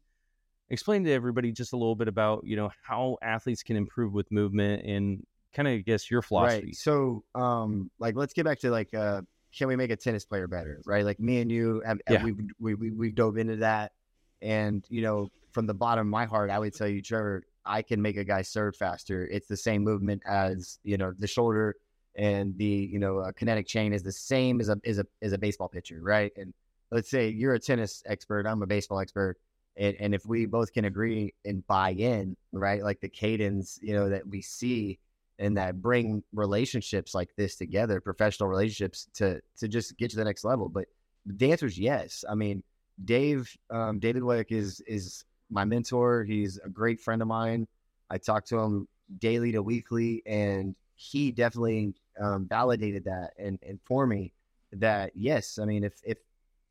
explain 0.70 1.04
to 1.04 1.12
everybody 1.12 1.52
just 1.52 1.74
a 1.74 1.78
little 1.78 1.96
bit 1.96 2.08
about 2.08 2.46
you 2.46 2.56
know 2.56 2.72
how 2.84 3.18
athletes 3.22 3.62
can 3.62 3.76
improve 3.76 4.14
with 4.14 4.32
movement 4.32 4.86
and 4.86 5.26
kind 5.56 5.68
of 5.68 5.86
guess 5.86 6.12
your 6.12 6.22
philosophy. 6.22 6.66
Right. 6.68 6.76
So, 6.76 7.24
um, 7.34 7.90
like, 7.98 8.16
let's 8.16 8.34
get 8.34 8.46
back 8.46 8.60
to 8.60 8.70
like, 8.70 8.94
uh, 8.94 9.22
can 9.58 9.68
we 9.68 9.76
make 9.76 9.90
a 9.90 9.96
tennis 9.96 10.26
player 10.26 10.48
better? 10.48 10.82
Right. 10.86 11.06
Like 11.06 11.20
me 11.20 11.40
and 11.40 11.52
you 11.52 11.82
have, 11.86 12.00
Yeah. 12.10 12.24
we, 12.24 12.34
we, 12.60 12.76
we, 12.76 12.92
we 12.92 13.12
dove 13.12 13.38
into 13.38 13.56
that. 13.58 13.94
And, 14.42 14.86
you 14.90 15.02
know, 15.02 15.30
from 15.52 15.66
the 15.66 15.74
bottom 15.74 16.08
of 16.08 16.12
my 16.12 16.26
heart, 16.26 16.50
I 16.52 16.60
would 16.60 16.76
tell 16.76 16.88
you, 16.88 17.02
Trevor, 17.02 17.44
I 17.66 17.82
can 17.82 18.02
make 18.02 18.18
a 18.18 18.24
guy 18.24 18.42
serve 18.42 18.76
faster. 18.76 19.26
It's 19.26 19.48
the 19.48 19.58
same 19.58 19.84
movement 19.84 20.22
as, 20.28 20.78
you 20.84 20.98
know, 20.98 21.14
the 21.18 21.28
shoulder 21.28 21.78
and 22.16 22.56
the, 22.58 22.66
you 22.66 23.00
know, 23.00 23.20
uh, 23.20 23.32
kinetic 23.32 23.66
chain 23.66 23.94
is 23.94 24.04
the 24.04 24.12
same 24.12 24.60
as 24.60 24.70
a, 24.70 24.78
as 24.86 25.00
a, 25.00 25.06
as 25.22 25.32
a 25.32 25.38
baseball 25.38 25.70
pitcher. 25.70 26.00
Right. 26.02 26.32
And 26.38 26.54
let's 26.92 27.10
say 27.10 27.30
you're 27.30 27.54
a 27.54 27.60
tennis 27.60 28.04
expert, 28.06 28.46
I'm 28.46 28.62
a 28.62 28.68
baseball 28.68 29.00
expert, 29.00 29.38
and, 29.78 29.96
and 30.00 30.14
if 30.14 30.26
we 30.26 30.46
both 30.46 30.72
can 30.74 30.86
agree 30.86 31.34
and 31.44 31.66
buy 31.66 31.92
in, 31.92 32.38
right, 32.52 32.84
like 32.84 33.00
the 33.02 33.10
cadence, 33.10 33.80
you 33.82 33.94
know, 33.94 34.10
that 34.10 34.28
we 34.28 34.42
see 34.42 35.00
and 35.40 35.58
that 35.58 35.82
bring 35.82 36.24
relationships 36.34 37.14
like 37.14 37.36
this 37.36 37.56
together, 37.56 38.00
professional 38.00 38.50
relationships 38.50 39.08
to 39.16 39.42
to 39.58 39.68
just 39.68 39.98
get 39.98 40.12
to 40.12 40.18
the 40.18 40.24
next 40.24 40.44
level. 40.44 40.70
But 40.70 40.86
the 41.26 41.52
answer 41.52 41.66
is 41.66 41.78
yes. 41.78 42.24
I 42.30 42.36
mean, 42.36 42.64
Dave, 43.04 43.56
um, 43.70 44.00
David 44.00 44.24
Weck 44.24 44.52
is 44.52 44.82
is 44.88 45.26
my 45.50 45.66
mentor. 45.66 46.24
He's 46.24 46.60
a 46.64 46.70
great 46.70 47.00
friend 47.00 47.22
of 47.22 47.28
mine. 47.28 47.68
I 48.10 48.18
talk 48.18 48.46
to 48.46 48.60
him 48.60 48.88
daily 49.20 49.52
to 49.52 49.62
weekly, 49.62 50.24
and 50.26 50.76
he 50.96 51.32
definitely 51.32 51.94
um, 52.20 52.48
validated 52.48 53.04
that 53.04 53.32
and, 53.38 53.60
and 53.68 53.80
for 53.84 54.08
me 54.08 54.32
that 54.72 55.12
yes, 55.16 55.60
I 55.60 55.66
mean 55.66 55.84
if 55.84 56.00
if 56.04 56.18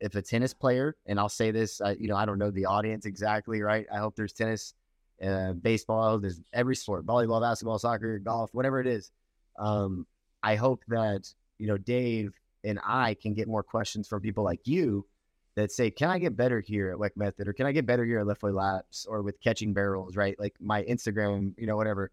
if 0.01 0.15
a 0.15 0.23
tennis 0.23 0.53
player, 0.53 0.97
and 1.07 1.19
I'll 1.19 1.29
say 1.29 1.51
this, 1.51 1.81
you 1.99 2.09
know, 2.09 2.17
I 2.17 2.27
don't 2.27 2.39
know 2.39 2.51
the 2.51 2.67
audience 2.67 3.07
exactly, 3.07 3.63
right? 3.63 3.87
I 3.93 3.99
hope 3.99 4.17
there's 4.17 4.33
tennis, 4.33 4.75
uh, 5.25 5.53
baseball, 5.53 6.19
there's 6.19 6.41
every 6.53 6.77
sport, 6.77 7.07
volleyball, 7.07 7.41
basketball, 7.41 7.79
soccer, 7.79 8.19
golf, 8.19 8.51
whatever 8.53 8.81
it 8.81 8.87
is. 8.87 9.11
Um, 9.59 10.07
I 10.43 10.57
hope 10.57 10.83
that 10.89 11.33
you 11.59 11.67
know 11.67 11.79
Dave 11.79 12.33
and 12.65 12.79
I 12.85 13.15
can 13.15 13.35
get 13.35 13.49
more 13.49 13.63
questions 13.63 14.09
from 14.09 14.21
people 14.21 14.45
like 14.45 14.67
you 14.67 15.07
that 15.55 15.73
say, 15.73 15.91
"Can 15.91 16.11
I 16.11 16.19
get 16.19 16.37
better 16.37 16.61
here 16.61 16.91
at 16.91 16.99
Weck 16.99 17.17
Method, 17.17 17.49
or 17.49 17.53
can 17.53 17.67
I 17.67 17.73
get 17.73 17.87
better 17.87 18.05
here 18.05 18.19
at 18.21 18.27
Leftway 18.27 18.55
Labs, 18.55 19.07
or 19.07 19.23
with 19.23 19.41
catching 19.41 19.73
barrels?" 19.73 20.17
Right, 20.17 20.39
like 20.39 20.55
my 20.61 20.83
Instagram, 20.83 21.55
you 21.59 21.67
know, 21.67 21.77
whatever 21.77 22.11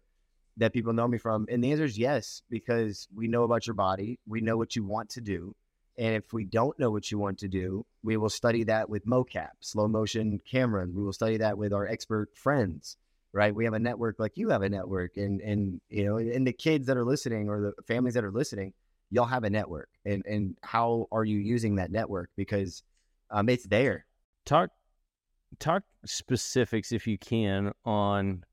that 0.58 0.72
people 0.72 0.92
know 0.92 1.08
me 1.08 1.18
from? 1.18 1.46
And 1.50 1.62
the 1.62 1.72
answer 1.72 1.84
is 1.84 1.98
yes, 1.98 2.42
because 2.50 3.08
we 3.14 3.28
know 3.28 3.44
about 3.44 3.66
your 3.66 3.74
body. 3.74 4.18
We 4.26 4.40
know 4.40 4.56
what 4.56 4.76
you 4.76 4.84
want 4.84 5.10
to 5.10 5.20
do. 5.20 5.54
And 5.98 6.14
if 6.14 6.32
we 6.32 6.44
don't 6.44 6.78
know 6.78 6.90
what 6.90 7.10
you 7.10 7.18
want 7.18 7.38
to 7.38 7.48
do, 7.48 7.84
we 8.02 8.16
will 8.16 8.30
study 8.30 8.64
that 8.64 8.88
with 8.88 9.06
mocap, 9.06 9.50
slow 9.60 9.88
motion 9.88 10.40
camera. 10.50 10.86
We 10.86 11.02
will 11.02 11.12
study 11.12 11.36
that 11.38 11.58
with 11.58 11.72
our 11.72 11.86
expert 11.86 12.30
friends, 12.34 12.96
right? 13.32 13.54
We 13.54 13.64
have 13.64 13.74
a 13.74 13.78
network 13.78 14.16
like 14.18 14.36
you 14.36 14.50
have 14.50 14.62
a 14.62 14.68
network. 14.68 15.16
And, 15.16 15.40
and 15.40 15.80
you 15.88 16.04
know, 16.04 16.18
and 16.18 16.46
the 16.46 16.52
kids 16.52 16.86
that 16.86 16.96
are 16.96 17.04
listening 17.04 17.48
or 17.48 17.60
the 17.60 17.82
families 17.84 18.14
that 18.14 18.24
are 18.24 18.32
listening, 18.32 18.72
y'all 19.10 19.24
have 19.26 19.44
a 19.44 19.50
network. 19.50 19.88
And, 20.04 20.24
and 20.26 20.56
how 20.62 21.06
are 21.12 21.24
you 21.24 21.38
using 21.38 21.76
that 21.76 21.90
network? 21.90 22.30
Because 22.36 22.82
um, 23.30 23.48
it's 23.48 23.66
there. 23.66 24.06
Talk, 24.44 24.70
talk 25.58 25.82
specifics 26.04 26.92
if 26.92 27.06
you 27.06 27.18
can 27.18 27.72
on 27.84 28.44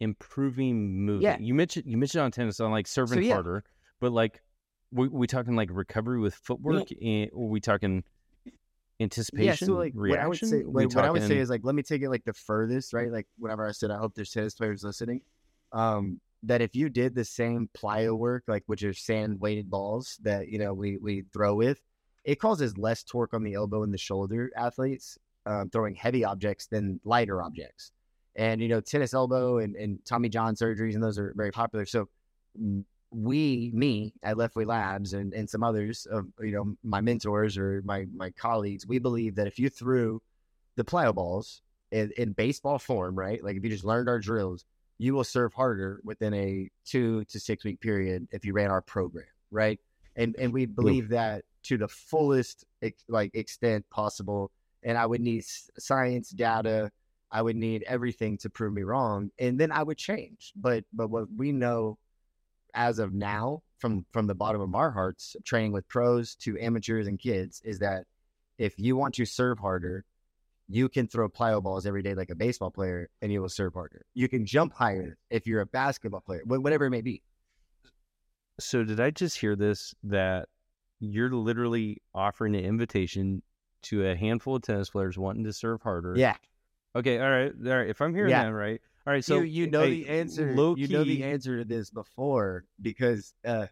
improving 0.00 1.04
movement. 1.04 1.22
Yeah. 1.22 1.36
You 1.44 1.54
mentioned 1.54 1.86
you 1.86 1.96
mentioned 1.96 2.22
on 2.22 2.30
tennis 2.30 2.60
on 2.60 2.70
like 2.70 2.86
serving 2.86 3.18
so, 3.18 3.20
yeah. 3.20 3.34
harder, 3.34 3.64
but 4.00 4.12
like 4.12 4.40
we 4.92 5.08
we 5.08 5.26
talking 5.26 5.56
like 5.56 5.70
recovery 5.72 6.20
with 6.20 6.34
footwork, 6.34 6.90
yeah. 6.90 7.08
and 7.08 7.30
are 7.32 7.48
we 7.48 7.60
talking 7.60 8.04
anticipation? 9.00 9.46
Yeah, 9.46 9.54
so 9.54 9.72
like 9.74 9.92
reaction? 9.94 10.10
what 10.10 10.18
I 10.18 10.28
would 10.28 10.38
say, 10.38 10.60
what, 10.62 10.94
what 10.94 11.04
I 11.04 11.10
would 11.10 11.26
say 11.26 11.38
is 11.38 11.50
like 11.50 11.60
let 11.64 11.74
me 11.74 11.82
take 11.82 12.02
it 12.02 12.08
like 12.08 12.24
the 12.24 12.32
furthest, 12.32 12.92
right? 12.92 13.10
Like 13.10 13.26
whenever 13.38 13.66
I 13.66 13.72
said 13.72 13.90
I 13.90 13.98
hope 13.98 14.14
there's 14.14 14.30
tennis 14.30 14.54
players 14.54 14.84
listening, 14.84 15.20
um, 15.72 16.20
that 16.44 16.60
if 16.60 16.74
you 16.74 16.88
did 16.88 17.14
the 17.14 17.24
same 17.24 17.68
plyo 17.76 18.16
work, 18.16 18.44
like 18.46 18.62
which 18.66 18.82
are 18.84 18.94
sand 18.94 19.40
weighted 19.40 19.70
balls 19.70 20.18
that 20.22 20.48
you 20.48 20.58
know 20.58 20.72
we 20.74 20.96
we 20.98 21.24
throw 21.32 21.54
with, 21.54 21.80
it 22.24 22.36
causes 22.40 22.76
less 22.78 23.02
torque 23.02 23.34
on 23.34 23.42
the 23.42 23.54
elbow 23.54 23.82
and 23.82 23.92
the 23.92 23.98
shoulder 23.98 24.50
athletes 24.56 25.18
um, 25.46 25.70
throwing 25.70 25.94
heavy 25.94 26.24
objects 26.24 26.66
than 26.66 27.00
lighter 27.04 27.42
objects 27.42 27.92
and 28.38 28.60
you 28.60 28.68
know 28.68 28.80
tennis 28.80 29.12
elbow 29.12 29.58
and, 29.58 29.76
and 29.76 29.98
Tommy 30.06 30.28
John 30.28 30.54
surgeries 30.54 30.94
and 30.94 31.02
those 31.02 31.18
are 31.18 31.34
very 31.36 31.50
popular. 31.50 31.84
So 31.84 32.08
we, 33.10 33.70
me 33.74 34.12
at 34.22 34.36
Leftway 34.36 34.66
Labs 34.66 35.14
and, 35.14 35.32
and 35.32 35.48
some 35.48 35.62
others 35.62 36.06
of 36.10 36.26
you 36.40 36.52
know 36.52 36.76
my 36.82 37.00
mentors 37.00 37.56
or 37.56 37.82
my 37.84 38.06
my 38.14 38.30
colleagues, 38.30 38.86
we 38.86 38.98
believe 38.98 39.34
that 39.36 39.46
if 39.46 39.58
you 39.58 39.68
threw 39.68 40.20
the 40.76 40.84
plyo 40.84 41.14
balls 41.14 41.62
in, 41.90 42.12
in 42.16 42.32
baseball 42.32 42.78
form, 42.78 43.14
right? 43.14 43.42
Like 43.42 43.56
if 43.56 43.64
you 43.64 43.70
just 43.70 43.84
learned 43.84 44.08
our 44.08 44.18
drills, 44.18 44.64
you 44.98 45.14
will 45.14 45.24
serve 45.24 45.52
harder 45.54 46.00
within 46.04 46.34
a 46.34 46.68
two 46.84 47.24
to 47.26 47.40
six 47.40 47.64
week 47.64 47.80
period 47.80 48.28
if 48.30 48.44
you 48.44 48.52
ran 48.52 48.70
our 48.70 48.82
program, 48.82 49.26
right? 49.50 49.80
And 50.16 50.36
and 50.38 50.52
we 50.52 50.66
believe 50.66 51.08
that 51.10 51.44
to 51.64 51.78
the 51.78 51.88
fullest 51.88 52.64
like 53.08 53.34
extent 53.34 53.88
possible. 53.90 54.50
And 54.84 54.96
I 54.96 55.06
would 55.06 55.20
need 55.20 55.44
science 55.44 56.30
data 56.30 56.90
I 57.30 57.42
would 57.42 57.56
need 57.56 57.84
everything 57.86 58.38
to 58.38 58.50
prove 58.50 58.72
me 58.72 58.82
wrong, 58.82 59.30
and 59.38 59.58
then 59.58 59.70
I 59.70 59.82
would 59.82 59.98
change. 59.98 60.52
But 60.56 60.84
but 60.92 61.10
what 61.10 61.26
we 61.36 61.52
know 61.52 61.98
as 62.74 62.98
of 62.98 63.12
now, 63.12 63.62
from 63.78 64.04
from 64.12 64.26
the 64.26 64.34
bottom 64.34 64.60
of 64.60 64.74
our 64.74 64.90
hearts, 64.90 65.36
training 65.44 65.72
with 65.72 65.86
pros 65.88 66.34
to 66.36 66.58
amateurs 66.58 67.06
and 67.06 67.18
kids, 67.18 67.60
is 67.64 67.78
that 67.78 68.04
if 68.58 68.78
you 68.78 68.96
want 68.96 69.14
to 69.14 69.24
serve 69.24 69.58
harder, 69.58 70.04
you 70.68 70.88
can 70.88 71.06
throw 71.06 71.28
plyo 71.28 71.62
balls 71.62 71.86
every 71.86 72.02
day 72.02 72.14
like 72.14 72.30
a 72.30 72.34
baseball 72.34 72.70
player, 72.70 73.08
and 73.22 73.32
you 73.32 73.40
will 73.40 73.48
serve 73.48 73.74
harder. 73.74 74.04
You 74.14 74.28
can 74.28 74.44
jump 74.44 74.72
higher 74.72 75.16
if 75.30 75.46
you're 75.46 75.60
a 75.60 75.66
basketball 75.66 76.20
player, 76.20 76.42
whatever 76.44 76.86
it 76.86 76.90
may 76.90 77.02
be. 77.02 77.22
So 78.60 78.82
did 78.84 78.98
I 78.98 79.10
just 79.10 79.38
hear 79.38 79.54
this 79.54 79.94
that 80.04 80.48
you're 80.98 81.30
literally 81.30 81.98
offering 82.14 82.56
an 82.56 82.64
invitation 82.64 83.42
to 83.80 84.08
a 84.08 84.16
handful 84.16 84.56
of 84.56 84.62
tennis 84.62 84.90
players 84.90 85.16
wanting 85.16 85.44
to 85.44 85.52
serve 85.52 85.82
harder? 85.82 86.14
Yeah 86.16 86.34
Okay, 86.96 87.20
all 87.20 87.30
right, 87.30 87.52
all 87.66 87.76
right. 87.76 87.88
If 87.88 88.00
I'm 88.00 88.14
hearing 88.14 88.30
yeah. 88.30 88.44
that 88.44 88.52
right, 88.52 88.80
all 89.08 89.14
right. 89.14 89.24
So 89.24 89.36
you, 89.36 89.62
you 89.62 89.70
know 89.70 89.88
the 89.88 90.06
answer. 90.06 90.54
Low 90.54 90.76
you 90.76 90.86
know 90.86 91.02
the 91.02 91.24
answer 91.24 91.56
to 91.56 91.64
this 91.64 91.88
before 91.88 92.66
because 92.82 93.32
uh, 93.42 93.64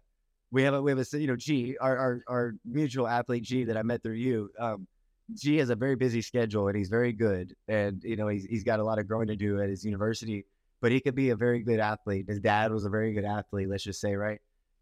we 0.49 0.63
have 0.63 0.73
a 0.73 0.81
we 0.81 0.89
have 0.89 0.97
a 0.97 1.19
you 1.19 1.27
know 1.27 1.35
G 1.35 1.77
our 1.79 1.95
our, 1.95 2.21
our 2.27 2.53
mutual 2.65 3.07
athlete 3.07 3.43
G 3.43 3.63
that 3.65 3.77
I 3.77 3.83
met 3.83 4.01
through 4.01 4.13
you. 4.13 4.49
Um, 4.57 4.87
G 5.35 5.57
has 5.57 5.69
a 5.69 5.75
very 5.75 5.95
busy 5.95 6.23
schedule 6.23 6.69
and 6.69 6.75
he's 6.75 6.89
very 6.89 7.13
good 7.13 7.53
and 7.67 8.03
you 8.03 8.15
know 8.15 8.29
he's 8.29 8.45
he's 8.45 8.63
got 8.63 8.79
a 8.79 8.83
lot 8.83 8.97
of 8.97 9.07
growing 9.07 9.27
to 9.27 9.35
do 9.35 9.61
at 9.61 9.69
his 9.69 9.85
university, 9.85 10.43
but 10.81 10.91
he 10.91 10.99
could 10.99 11.13
be 11.13 11.29
a 11.29 11.35
very 11.35 11.59
good 11.59 11.79
athlete. 11.79 12.25
His 12.27 12.39
dad 12.39 12.71
was 12.71 12.85
a 12.85 12.89
very 12.89 13.13
good 13.13 13.25
athlete. 13.25 13.69
Let's 13.69 13.83
just 13.83 14.01
say 14.01 14.15
right. 14.15 14.39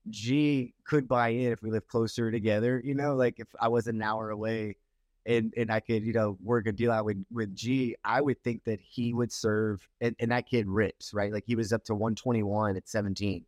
G 0.09 0.74
could 0.85 1.05
buy 1.05 1.29
in 1.29 1.51
if 1.51 1.62
we 1.63 1.69
lived 1.69 1.89
closer 1.89 2.31
together. 2.31 2.81
You 2.81 2.95
know, 2.95 3.13
like 3.15 3.41
if 3.41 3.47
I 3.59 3.67
was 3.67 3.88
an 3.88 4.01
hour 4.01 4.29
away 4.29 4.77
and 5.25 5.53
and 5.58 5.72
I 5.72 5.79
could, 5.79 6.03
you 6.03 6.13
know, 6.13 6.38
work 6.44 6.67
a 6.67 6.72
deal 6.72 6.91
out 6.91 7.05
with 7.05 7.24
with 7.32 7.55
G, 7.55 7.96
I 8.03 8.22
would 8.22 8.41
think 8.44 8.63
that 8.65 8.79
he 8.79 9.13
would 9.13 9.32
serve 9.32 9.88
and, 10.01 10.15
and 10.20 10.32
that 10.32 10.48
kid 10.48 10.67
rips, 10.67 11.13
right? 11.13 11.32
Like 11.32 11.46
he 11.46 11.55
was 11.55 11.74
up 11.74 11.84
to 11.86 11.96
121 11.96 12.77
at 12.77 12.88
17. 12.88 13.44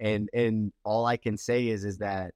And 0.00 0.30
and 0.32 0.72
all 0.84 1.04
I 1.06 1.16
can 1.16 1.36
say 1.36 1.68
is 1.68 1.84
is 1.84 1.98
that 1.98 2.34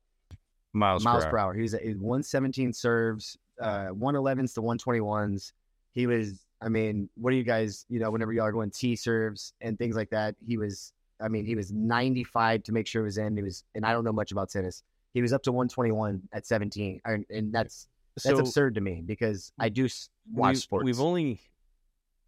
miles 0.73 1.03
miles 1.05 1.25
per, 1.25 1.31
per 1.31 1.39
hour. 1.39 1.55
He 1.55 1.63
was 1.63 1.75
at 1.75 1.83
117 1.85 2.73
serves, 2.73 3.39
uh 3.61 3.89
111s 3.89 4.55
to 4.55 4.63
121s. 4.63 5.53
He 5.93 6.07
was 6.07 6.45
I 6.61 6.69
mean, 6.69 7.09
what 7.15 7.31
do 7.31 7.37
you 7.37 7.45
guys, 7.45 7.85
you 7.89 8.01
know, 8.01 8.11
whenever 8.11 8.33
y'all 8.33 8.45
are 8.45 8.53
going 8.53 8.71
T 8.71 8.97
serves 8.97 9.55
and 9.61 9.79
things 9.79 9.97
like 9.97 10.11
that, 10.11 10.35
he 10.47 10.59
was 10.59 10.93
I 11.21 11.29
mean, 11.29 11.47
he 11.47 11.55
was 11.55 11.73
95 11.73 12.65
to 12.65 12.73
make 12.73 12.87
sure 12.87 13.01
it 13.03 13.07
was 13.07 13.17
in. 13.17 13.35
He 13.35 13.43
was 13.43 13.65
and 13.75 13.87
I 13.87 13.93
don't 13.93 14.05
know 14.05 14.13
much 14.13 14.31
about 14.31 14.51
tennis. 14.51 14.83
He 15.15 15.23
was 15.23 15.33
up 15.33 15.43
to 15.45 15.53
121 15.53 16.21
at 16.33 16.45
17. 16.45 17.01
And, 17.05 17.25
and 17.31 17.53
that's 17.53 17.89
that's 18.17 18.29
so, 18.29 18.39
absurd 18.39 18.77
to 18.77 18.81
me 18.81 19.03
because 19.05 19.53
I 19.59 19.69
do 19.69 19.89
watch 20.33 20.55
we, 20.55 20.61
sports. 20.61 20.85
We've 20.85 21.01
only 21.01 21.41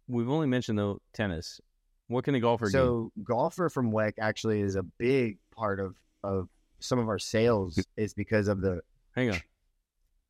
we've 0.07 0.29
only 0.29 0.47
mentioned 0.47 0.77
though 0.77 1.01
tennis. 1.13 1.61
What 2.07 2.23
can 2.23 2.35
a 2.35 2.39
golfer 2.39 2.69
so, 2.69 2.71
do? 2.71 3.11
So 3.15 3.23
golfer 3.23 3.69
from 3.69 3.91
Weck 3.91 4.13
actually 4.19 4.61
is 4.61 4.75
a 4.75 4.83
big 4.83 5.37
part 5.55 5.79
of 5.79 5.95
of 6.23 6.49
some 6.79 6.99
of 6.99 7.07
our 7.07 7.19
sales 7.19 7.83
is 7.97 8.13
because 8.13 8.47
of 8.47 8.61
the. 8.61 8.81
Hang 9.15 9.31
on, 9.31 9.41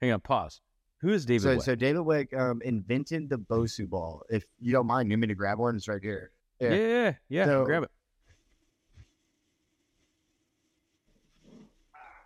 hang 0.02 0.12
on. 0.12 0.20
Pause. 0.20 0.62
Who 1.02 1.10
is 1.10 1.26
David? 1.26 1.42
So, 1.42 1.58
Weck? 1.58 1.62
so 1.64 1.76
David 1.76 2.02
Weck 2.02 2.40
um, 2.40 2.62
invented 2.64 3.30
the 3.30 3.38
Bosu 3.38 3.88
ball. 3.88 4.24
If 4.30 4.46
you 4.60 4.72
don't 4.72 4.88
mind, 4.88 5.12
you 5.12 5.18
mean 5.18 5.30
to 5.30 5.36
grab 5.36 5.60
one? 5.60 5.76
It's 5.76 5.88
right 5.88 6.02
here. 6.02 6.32
Yeah, 6.60 6.70
yeah, 6.70 6.88
yeah. 6.88 7.14
yeah. 7.30 7.46
So, 7.46 7.66
grab 7.66 7.84
it. 7.84 7.92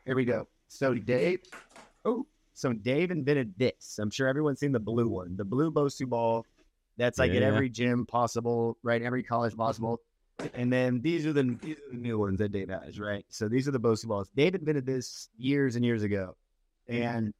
Here 0.06 0.16
we 0.16 0.26
go. 0.26 0.48
So 0.68 0.94
Dave. 0.94 1.42
Oh, 2.06 2.26
so 2.54 2.74
Dave 2.74 3.12
invented 3.12 3.54
this. 3.58 4.00
I'm 4.00 4.10
sure 4.10 4.28
everyone's 4.28 4.60
seen 4.60 4.72
the 4.72 4.80
blue 4.80 5.08
one, 5.08 5.36
the 5.36 5.46
blue 5.46 5.72
Bosu 5.72 6.08
ball. 6.08 6.46
That's 6.98 7.18
like 7.20 7.32
yeah. 7.32 7.38
at 7.38 7.44
every 7.44 7.70
gym 7.70 8.06
possible, 8.06 8.78
right? 8.84 9.02
Every 9.02 9.24
college 9.24 9.56
possible. 9.56 10.00
And 10.54 10.72
then 10.72 11.02
these 11.02 11.26
are 11.26 11.34
the 11.34 11.58
these 11.62 11.78
are 11.78 11.92
the 11.92 11.98
new 11.98 12.20
ones 12.20 12.40
that 12.40 12.52
Dave 12.52 12.70
has, 12.70 13.00
right? 13.00 13.26
So 13.30 13.48
these 13.48 13.68
are 13.68 13.72
the 13.72 13.80
Bosu 13.80 14.08
balls. 14.08 14.30
Dave 14.36 14.56
invented 14.56 14.86
this 14.86 15.30
years 15.38 15.76
and 15.76 15.86
years 15.86 16.04
ago, 16.04 16.36
and 16.88 17.34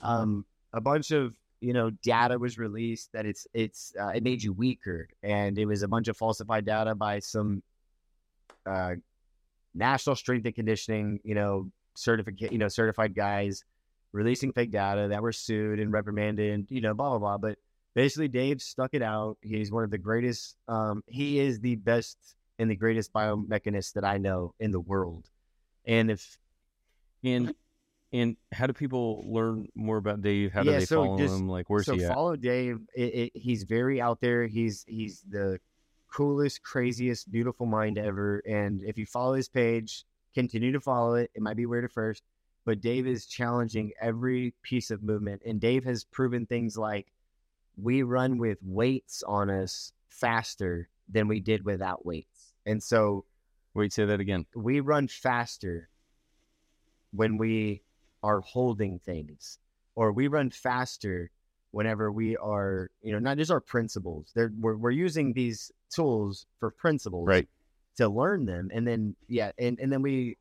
um, 0.00 0.44
a 0.72 0.80
bunch 0.80 1.10
of 1.10 1.34
you 1.60 1.72
know 1.72 1.90
data 2.02 2.38
was 2.38 2.58
released 2.58 3.12
that 3.12 3.26
it's 3.26 3.46
it's 3.54 3.94
uh, 3.98 4.08
it 4.08 4.22
made 4.22 4.42
you 4.42 4.52
weaker, 4.52 5.08
and 5.22 5.58
it 5.58 5.66
was 5.66 5.82
a 5.82 5.88
bunch 5.88 6.08
of 6.08 6.16
falsified 6.16 6.66
data 6.66 6.94
by 6.94 7.18
some 7.20 7.62
uh, 8.66 8.94
national 9.74 10.16
strength 10.16 10.44
and 10.44 10.54
conditioning, 10.54 11.20
you 11.24 11.34
know, 11.34 11.70
certificate, 11.94 12.52
you 12.52 12.58
know, 12.58 12.68
certified 12.68 13.14
guys 13.14 13.64
releasing 14.12 14.52
fake 14.52 14.70
data 14.70 15.08
that 15.08 15.22
were 15.22 15.32
sued 15.32 15.80
and 15.80 15.92
reprimanded, 15.92 16.66
you 16.70 16.80
know, 16.80 16.94
blah, 16.94 17.10
blah, 17.10 17.18
blah. 17.18 17.38
But 17.38 17.58
basically, 17.94 18.28
Dave 18.28 18.60
stuck 18.62 18.90
it 18.94 19.02
out. 19.02 19.38
He's 19.42 19.70
one 19.72 19.84
of 19.84 19.90
the 19.90 19.98
greatest. 19.98 20.56
Um, 20.68 21.02
he 21.06 21.38
is 21.40 21.60
the 21.60 21.76
best 21.76 22.18
and 22.58 22.70
the 22.70 22.76
greatest 22.76 23.12
biomechanist 23.12 23.94
that 23.94 24.04
I 24.04 24.18
know 24.18 24.54
in 24.60 24.70
the 24.70 24.80
world. 24.80 25.28
And 25.84 26.10
if, 26.10 26.38
and 27.24 27.54
And 28.12 28.36
how 28.52 28.66
do 28.66 28.74
people 28.74 29.24
learn 29.26 29.68
more 29.74 29.96
about 29.96 30.20
Dave? 30.20 30.52
How 30.52 30.62
do 30.62 30.70
Yeah, 30.70 30.80
they 30.80 30.84
so 30.84 31.04
follow 31.04 31.18
just- 31.18 31.34
him? 31.40 31.48
Like, 31.48 31.70
where's 31.70 31.86
so 31.86 31.94
he 31.96 32.04
at? 32.04 32.12
follow 32.12 32.36
Dave. 32.36 32.80
It, 32.94 33.14
it, 33.14 33.32
he's 33.34 33.62
very 33.64 34.00
out 34.02 34.20
there. 34.20 34.46
He's 34.46 34.84
he's 34.86 35.22
the 35.28 35.58
coolest, 36.14 36.62
craziest, 36.62 37.32
beautiful 37.32 37.64
mind 37.64 37.96
ever. 37.96 38.42
And 38.46 38.82
if 38.84 38.98
you 38.98 39.06
follow 39.06 39.32
his 39.32 39.48
page, 39.48 40.04
continue 40.34 40.72
to 40.72 40.80
follow 40.80 41.14
it. 41.14 41.30
It 41.34 41.40
might 41.40 41.56
be 41.56 41.64
weird 41.64 41.84
at 41.86 41.92
first, 41.92 42.22
but 42.64 42.80
Dave 42.80 43.06
is 43.06 43.26
challenging 43.26 43.92
every 44.00 44.54
piece 44.62 44.90
of 44.90 45.02
movement. 45.02 45.42
And 45.44 45.60
Dave 45.60 45.84
has 45.84 46.04
proven 46.04 46.46
things 46.46 46.76
like 46.76 47.12
we 47.76 48.02
run 48.02 48.38
with 48.38 48.58
weights 48.62 49.22
on 49.26 49.50
us 49.50 49.92
faster 50.08 50.88
than 51.08 51.26
we 51.28 51.40
did 51.40 51.64
without 51.64 52.04
weights. 52.06 52.52
And 52.66 52.82
so 52.82 53.24
Wait, 53.74 53.92
say 53.92 54.04
that 54.04 54.20
again. 54.20 54.44
we 54.54 54.80
run 54.80 55.08
faster 55.08 55.88
when 57.12 57.36
we 57.38 57.82
are 58.22 58.40
holding 58.40 58.98
things 59.00 59.58
or 59.94 60.12
we 60.12 60.28
run 60.28 60.50
faster 60.50 61.30
whenever 61.72 62.12
we 62.12 62.36
are 62.36 62.90
you 63.02 63.12
know 63.12 63.18
not 63.18 63.36
just 63.38 63.50
our 63.50 63.60
principles 63.60 64.30
They're, 64.34 64.52
we're, 64.60 64.76
we're 64.76 64.90
using 64.90 65.32
these 65.32 65.72
tools 65.90 66.46
for 66.60 66.70
principles 66.70 67.26
Right. 67.26 67.48
to 67.96 68.08
learn 68.08 68.44
them 68.46 68.70
and 68.72 68.86
then 68.86 69.16
yeah 69.28 69.52
and, 69.58 69.78
and 69.80 69.92
then 69.92 70.02
we 70.02 70.36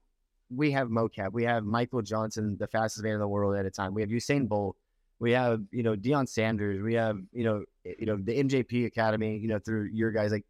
we 0.53 0.71
have 0.71 0.89
mocap 0.89 1.31
we 1.31 1.43
have 1.43 1.63
michael 1.63 2.01
johnson 2.01 2.57
the 2.59 2.67
fastest 2.67 3.03
man 3.03 3.13
in 3.13 3.19
the 3.19 3.27
world 3.27 3.55
at 3.55 3.65
a 3.65 3.71
time 3.71 3.93
we 3.93 4.01
have 4.01 4.09
usain 4.09 4.47
bolt 4.47 4.75
we 5.19 5.31
have 5.31 5.61
you 5.71 5.83
know 5.83 5.95
Deion 5.95 6.27
sanders 6.27 6.81
we 6.81 6.95
have 6.95 7.17
you 7.31 7.43
know 7.43 7.63
you 7.83 8.05
know 8.05 8.17
the 8.17 8.43
mjp 8.43 8.85
academy 8.85 9.37
you 9.37 9.47
know 9.47 9.59
through 9.59 9.89
your 9.93 10.11
guys 10.11 10.31
like 10.31 10.45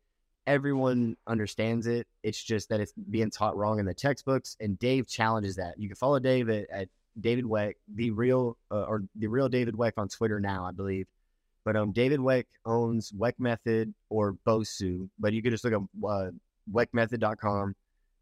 everyone 0.48 1.16
understands 1.28 1.88
it. 1.88 2.08
It's 2.24 2.42
just 2.42 2.70
that 2.70 2.80
it's 2.80 2.94
being 3.10 3.30
taught 3.30 3.56
wrong 3.56 3.80
in 3.80 3.86
the 3.86 3.94
textbooks. 3.94 4.58
And 4.60 4.78
Dave 4.80 5.08
challenges 5.08 5.56
that. 5.56 5.76
You 5.78 5.88
can 5.88 5.96
follow 5.96 6.20
Dave 6.20 6.50
at, 6.50 6.70
at 6.70 6.90
David 7.20 7.46
Weck, 7.46 7.76
the 7.96 8.12
real 8.12 8.58
uh, 8.72 8.84
or 8.84 9.04
the 9.16 9.28
real 9.28 9.50
David 9.50 9.76
Weck 9.76 9.94
on 9.98 10.08
Twitter 10.08 10.40
now, 10.40 10.66
I 10.66 10.72
believe. 10.72 11.08
But 11.64 11.76
um, 11.76 11.92
David 11.92 12.20
Weck 12.20 12.46
owns 12.66 13.12
Weck 13.12 13.34
Method 13.38 13.94
or 14.10 14.36
Bosu. 14.46 15.10
But 15.20 15.34
you 15.34 15.42
can 15.42 15.52
just 15.52 15.64
look 15.64 15.74
up 15.74 15.84
uh, 16.08 16.32
weckmethod.com. 16.72 17.76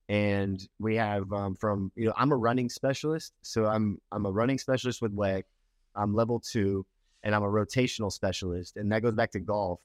And 0.09 0.67
we 0.79 0.95
have 0.95 1.31
um, 1.31 1.55
from 1.55 1.91
you 1.95 2.07
know 2.07 2.13
I'm 2.17 2.31
a 2.31 2.35
running 2.35 2.67
specialist, 2.69 3.31
so 3.43 3.65
I'm 3.67 4.01
I'm 4.11 4.25
a 4.25 4.31
running 4.31 4.57
specialist 4.57 5.01
with 5.01 5.15
Weck. 5.15 5.43
I'm 5.95 6.13
level 6.13 6.39
two, 6.39 6.85
and 7.23 7.33
I'm 7.35 7.43
a 7.43 7.47
rotational 7.47 8.11
specialist, 8.11 8.75
and 8.75 8.91
that 8.91 9.01
goes 9.03 9.13
back 9.13 9.31
to 9.31 9.39
golf 9.39 9.79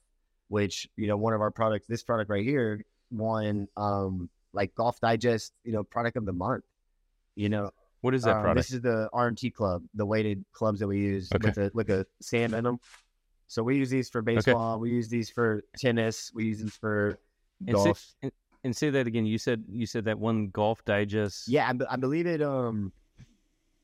which 0.47 0.87
you 0.95 1.07
know 1.07 1.17
one 1.17 1.33
of 1.33 1.41
our 1.41 1.49
products 1.49 1.87
this 1.87 2.03
product 2.03 2.29
right 2.29 2.43
here 2.45 2.79
won 3.09 3.67
um 3.77 4.29
like 4.53 4.73
golf 4.75 4.99
digest 5.01 5.53
you 5.63 5.71
know 5.71 5.83
product 5.83 6.17
of 6.17 6.25
the 6.25 6.31
month 6.31 6.63
you 7.35 7.49
know 7.49 7.71
What 8.01 8.13
is 8.13 8.25
that 8.25 8.35
um, 8.35 8.41
product? 8.43 8.67
this 8.67 8.75
is 8.75 8.81
the 8.81 9.09
rmt 9.11 9.51
club 9.55 9.81
the 9.95 10.05
weighted 10.05 10.45
clubs 10.53 10.79
that 10.81 10.87
we 10.87 10.99
use 10.99 11.31
Okay. 11.33 11.47
with 11.47 11.57
a 11.57 11.71
with 11.73 11.89
a 11.89 12.05
sand 12.21 12.53
in 12.53 12.63
them 12.63 12.77
so 13.47 13.63
we 13.63 13.75
use 13.75 13.89
these 13.89 14.07
for 14.07 14.21
baseball 14.21 14.79
we 14.79 14.91
use 14.91 15.07
these 15.09 15.31
for 15.31 15.63
tennis 15.79 16.31
we 16.35 16.45
use 16.45 16.61
these 16.61 16.75
for 16.75 17.17
and, 17.65 17.73
golf 17.73 18.05
and 18.65 18.75
say 18.75 18.89
that 18.89 19.07
again. 19.07 19.25
You 19.25 19.37
said 19.37 19.63
you 19.69 19.85
said 19.85 20.03
that 20.05 20.19
one 20.19 20.49
golf 20.49 20.83
digest. 20.83 21.47
yeah 21.47 21.71
I, 21.71 21.93
I 21.93 21.95
believe 21.95 22.25
it 22.27 22.41
um 22.41 22.91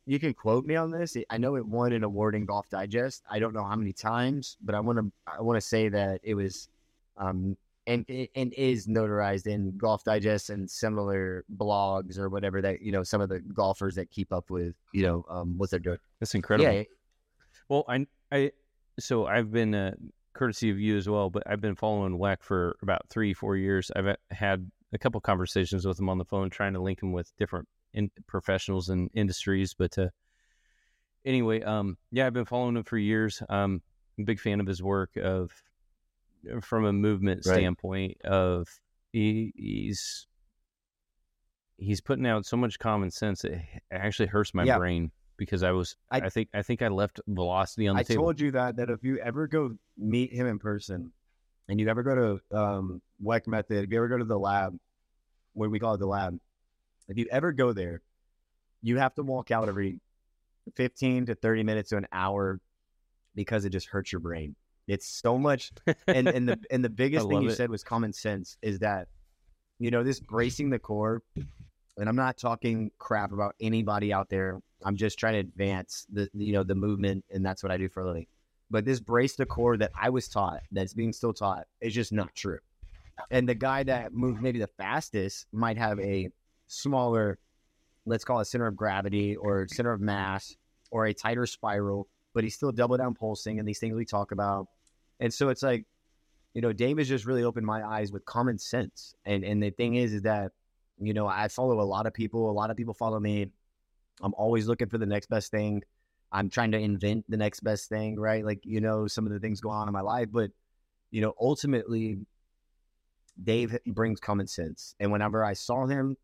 you 0.07 0.19
can 0.19 0.33
quote 0.33 0.65
me 0.65 0.75
on 0.75 0.89
this 0.89 1.15
i 1.29 1.37
know 1.37 1.55
it 1.55 1.65
won 1.65 1.93
an 1.93 2.03
award 2.03 2.33
in 2.33 2.43
golf 2.43 2.67
digest 2.69 3.23
i 3.29 3.37
don't 3.37 3.53
know 3.53 3.63
how 3.63 3.75
many 3.75 3.93
times 3.93 4.57
but 4.65 4.73
i 4.73 4.79
want 4.79 4.97
to 4.97 5.05
i 5.27 5.39
want 5.39 5.57
to 5.57 5.61
say 5.61 5.89
that 5.89 6.19
it 6.23 6.33
was 6.33 6.69
um 7.17 7.55
and 7.85 8.03
and 8.35 8.51
is 8.53 8.87
notarized 8.87 9.45
in 9.45 9.77
golf 9.77 10.03
digest 10.03 10.49
and 10.49 10.69
similar 10.69 11.45
blogs 11.55 12.17
or 12.17 12.29
whatever 12.29 12.61
that 12.63 12.81
you 12.81 12.91
know 12.91 13.03
some 13.03 13.21
of 13.21 13.29
the 13.29 13.39
golfers 13.39 13.93
that 13.93 14.09
keep 14.09 14.33
up 14.33 14.49
with 14.49 14.73
you 14.91 15.03
know 15.03 15.23
um 15.29 15.55
what 15.57 15.69
they're 15.69 15.79
doing 15.79 15.99
That's 16.19 16.33
incredible. 16.33 16.73
yeah 16.73 16.83
Well, 17.69 17.85
I, 17.87 18.07
I, 18.31 18.51
so 18.99 19.27
I've 19.27 19.51
been 19.51 19.73
uh, 19.75 19.93
courtesy 20.33 20.69
of 20.69 20.79
you 20.79 20.97
as 20.97 21.07
well, 21.09 21.29
but 21.29 21.43
I've 21.45 21.61
been 21.61 21.75
following 21.75 22.17
Weck 22.17 22.37
for 22.41 22.77
about 22.81 23.07
three, 23.09 23.33
four 23.33 23.57
years. 23.57 23.91
I've 23.95 24.07
uh, 24.07 24.15
had 24.29 24.69
a 24.93 24.97
couple 24.97 25.21
conversations 25.21 25.85
with 25.85 25.99
him 25.99 26.09
on 26.09 26.17
the 26.17 26.25
phone, 26.25 26.49
trying 26.49 26.73
to 26.73 26.81
link 26.81 27.01
him 27.01 27.11
with 27.11 27.31
different 27.37 27.67
in, 27.93 28.11
professionals 28.27 28.89
and 28.89 29.09
industries. 29.13 29.73
But 29.73 29.97
uh, 29.97 30.09
anyway, 31.25 31.61
um, 31.61 31.97
yeah, 32.11 32.27
I've 32.27 32.33
been 32.33 32.45
following 32.45 32.77
him 32.77 32.83
for 32.83 32.97
years. 32.97 33.41
Um, 33.49 33.81
I'm 34.17 34.23
a 34.23 34.25
big 34.25 34.39
fan 34.39 34.59
of 34.59 34.67
his 34.67 34.81
work. 34.81 35.15
Of 35.17 35.51
from 36.61 36.85
a 36.85 36.93
movement 36.93 37.45
Right. 37.45 37.55
standpoint, 37.57 38.21
of 38.23 38.67
he, 39.13 39.53
he's 39.55 40.27
he's 41.77 42.01
putting 42.01 42.25
out 42.27 42.45
so 42.45 42.57
much 42.57 42.79
common 42.79 43.11
sense. 43.11 43.43
It 43.43 43.61
actually 43.91 44.27
hurts 44.27 44.53
my 44.53 44.65
Yeah. 44.65 44.77
brain 44.77 45.11
because 45.41 45.63
I 45.63 45.71
was 45.71 45.95
I, 46.11 46.17
I- 46.17 46.29
think 46.29 46.49
I 46.53 46.61
think 46.61 46.83
I 46.83 46.87
left 46.89 47.19
velocity 47.27 47.87
on 47.87 47.95
the 47.95 48.01
I 48.01 48.03
table. 48.03 48.25
told 48.25 48.39
you 48.39 48.51
that 48.51 48.75
that 48.75 48.91
if 48.91 49.03
you 49.03 49.17
ever 49.17 49.47
go 49.47 49.71
meet 49.97 50.31
him 50.31 50.45
in 50.45 50.59
person, 50.59 51.11
and 51.67 51.79
you 51.79 51.87
ever 51.89 52.03
go 52.03 52.13
to 52.51 52.55
um, 52.55 53.01
Weck 53.23 53.47
Method, 53.47 53.83
if 53.85 53.89
you 53.91 53.97
ever 53.97 54.07
go 54.07 54.19
to 54.19 54.23
the 54.23 54.37
lab, 54.37 54.77
what 55.53 55.71
we 55.71 55.79
call 55.79 55.95
it 55.95 55.97
the 55.97 56.05
lab, 56.05 56.37
if 57.07 57.17
you 57.17 57.25
ever 57.31 57.51
go 57.53 57.73
there, 57.73 58.03
you 58.83 58.99
have 58.99 59.15
to 59.15 59.23
walk 59.23 59.49
out 59.49 59.67
every 59.67 59.99
fifteen 60.75 61.25
to 61.25 61.33
thirty 61.33 61.63
minutes 61.63 61.89
to 61.89 61.97
an 61.97 62.05
hour 62.11 62.59
because 63.33 63.65
it 63.65 63.71
just 63.71 63.87
hurts 63.87 64.11
your 64.11 64.19
brain. 64.19 64.55
It's 64.87 65.07
so 65.07 65.39
much, 65.39 65.71
and 66.05 66.27
and 66.27 66.47
the 66.47 66.59
and 66.69 66.85
the 66.85 66.89
biggest 66.89 67.27
thing 67.27 67.41
you 67.41 67.49
it. 67.49 67.55
said 67.55 67.71
was 67.71 67.83
common 67.83 68.13
sense. 68.13 68.57
Is 68.61 68.77
that 68.79 69.07
you 69.79 69.89
know 69.89 70.03
this 70.03 70.19
bracing 70.19 70.69
the 70.69 70.77
core, 70.77 71.23
and 71.97 72.09
I'm 72.09 72.15
not 72.15 72.37
talking 72.37 72.91
crap 72.97 73.31
about 73.31 73.55
anybody 73.59 74.13
out 74.13 74.29
there. 74.29 74.59
I'm 74.83 74.95
just 74.95 75.19
trying 75.19 75.33
to 75.33 75.39
advance 75.39 76.07
the 76.11 76.29
you 76.33 76.53
know 76.53 76.63
the 76.63 76.75
movement, 76.75 77.25
and 77.29 77.45
that's 77.45 77.63
what 77.63 77.71
I 77.71 77.77
do 77.77 77.89
for 77.89 78.01
a 78.01 78.07
living. 78.07 78.27
But 78.69 78.85
this 78.85 78.99
brace 78.99 79.35
the 79.35 79.45
core 79.45 79.77
that 79.77 79.91
I 79.99 80.09
was 80.09 80.27
taught, 80.27 80.61
that's 80.71 80.93
being 80.93 81.11
still 81.13 81.33
taught, 81.33 81.67
is 81.81 81.93
just 81.93 82.13
not 82.13 82.33
true. 82.33 82.59
And 83.29 83.47
the 83.47 83.55
guy 83.55 83.83
that 83.83 84.13
moved 84.13 84.41
maybe 84.41 84.59
the 84.59 84.67
fastest 84.67 85.45
might 85.51 85.77
have 85.77 85.99
a 85.99 86.29
smaller, 86.67 87.37
let's 88.05 88.23
call 88.23 88.39
it 88.39 88.45
center 88.45 88.67
of 88.67 88.75
gravity 88.75 89.35
or 89.35 89.67
center 89.67 89.91
of 89.91 89.99
mass 89.99 90.55
or 90.89 91.05
a 91.05 91.13
tighter 91.13 91.45
spiral, 91.45 92.07
but 92.33 92.43
he's 92.43 92.55
still 92.55 92.71
double 92.71 92.97
down 92.97 93.13
pulsing 93.13 93.59
and 93.59 93.67
these 93.67 93.79
things 93.79 93.93
we 93.93 94.05
talk 94.05 94.31
about. 94.31 94.67
And 95.19 95.33
so 95.33 95.49
it's 95.49 95.61
like, 95.61 95.85
you 96.53 96.61
know, 96.61 96.73
Dave 96.73 96.97
has 96.97 97.07
just 97.07 97.25
really 97.25 97.43
opened 97.43 97.65
my 97.65 97.85
eyes 97.85 98.11
with 98.11 98.25
common 98.25 98.57
sense. 98.57 99.13
And 99.25 99.43
and 99.43 99.61
the 99.61 99.69
thing 99.69 99.95
is, 99.95 100.13
is 100.13 100.21
that, 100.23 100.51
you 101.01 101.13
know, 101.13 101.27
I 101.27 101.47
follow 101.47 101.81
a 101.81 101.83
lot 101.83 102.05
of 102.05 102.13
people. 102.13 102.49
A 102.49 102.53
lot 102.53 102.69
of 102.69 102.77
people 102.77 102.93
follow 102.93 103.19
me. 103.19 103.47
I'm 104.21 104.33
always 104.35 104.67
looking 104.67 104.89
for 104.89 104.97
the 104.97 105.05
next 105.05 105.29
best 105.29 105.51
thing. 105.51 105.83
I'm 106.31 106.49
trying 106.49 106.71
to 106.71 106.79
invent 106.79 107.25
the 107.27 107.37
next 107.37 107.61
best 107.61 107.89
thing, 107.89 108.19
right? 108.19 108.45
Like, 108.45 108.59
you 108.63 108.79
know, 108.79 109.07
some 109.07 109.25
of 109.25 109.33
the 109.33 109.39
things 109.39 109.59
going 109.59 109.75
on 109.75 109.87
in 109.87 109.93
my 109.93 110.01
life, 110.01 110.29
but 110.31 110.51
you 111.09 111.21
know, 111.21 111.33
ultimately, 111.39 112.19
Dave 113.41 113.77
brings 113.85 114.19
common 114.19 114.47
sense. 114.47 114.95
And 114.99 115.11
whenever 115.11 115.43
I 115.43 115.53
saw 115.53 115.85
him, 115.87 116.15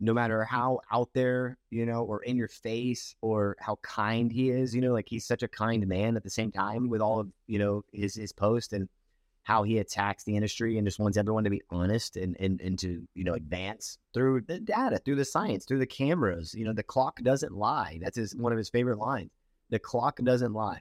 no 0.00 0.14
matter 0.14 0.44
how 0.44 0.80
out 0.90 1.10
there, 1.14 1.58
you 1.70 1.86
know, 1.86 2.02
or 2.02 2.22
in 2.22 2.36
your 2.36 2.48
face, 2.48 3.14
or 3.20 3.56
how 3.60 3.76
kind 3.82 4.32
he 4.32 4.50
is, 4.50 4.74
you 4.74 4.80
know, 4.80 4.92
like 4.92 5.08
he's 5.08 5.26
such 5.26 5.42
a 5.42 5.48
kind 5.48 5.86
man 5.86 6.16
at 6.16 6.22
the 6.22 6.30
same 6.30 6.50
time 6.50 6.88
with 6.88 7.00
all 7.00 7.20
of 7.20 7.28
you 7.46 7.58
know 7.58 7.84
his 7.92 8.14
his 8.14 8.32
post 8.32 8.72
and 8.72 8.88
how 9.44 9.62
he 9.62 9.78
attacks 9.78 10.24
the 10.24 10.36
industry 10.36 10.76
and 10.76 10.86
just 10.86 10.98
wants 10.98 11.16
everyone 11.16 11.44
to 11.44 11.50
be 11.50 11.62
honest 11.70 12.16
and 12.16 12.36
and 12.40 12.60
and 12.60 12.78
to 12.78 13.06
you 13.14 13.24
know 13.24 13.34
advance 13.34 13.98
through 14.12 14.40
the 14.42 14.58
data, 14.58 14.98
through 14.98 15.16
the 15.16 15.24
science, 15.24 15.64
through 15.64 15.78
the 15.78 15.86
cameras. 15.86 16.54
You 16.54 16.64
know, 16.64 16.72
the 16.72 16.82
clock 16.82 17.20
doesn't 17.22 17.52
lie. 17.52 17.98
That's 18.02 18.16
his 18.16 18.34
one 18.34 18.52
of 18.52 18.58
his 18.58 18.70
favorite 18.70 18.98
lines. 18.98 19.30
The 19.70 19.78
clock 19.78 20.18
doesn't 20.22 20.52
lie. 20.52 20.80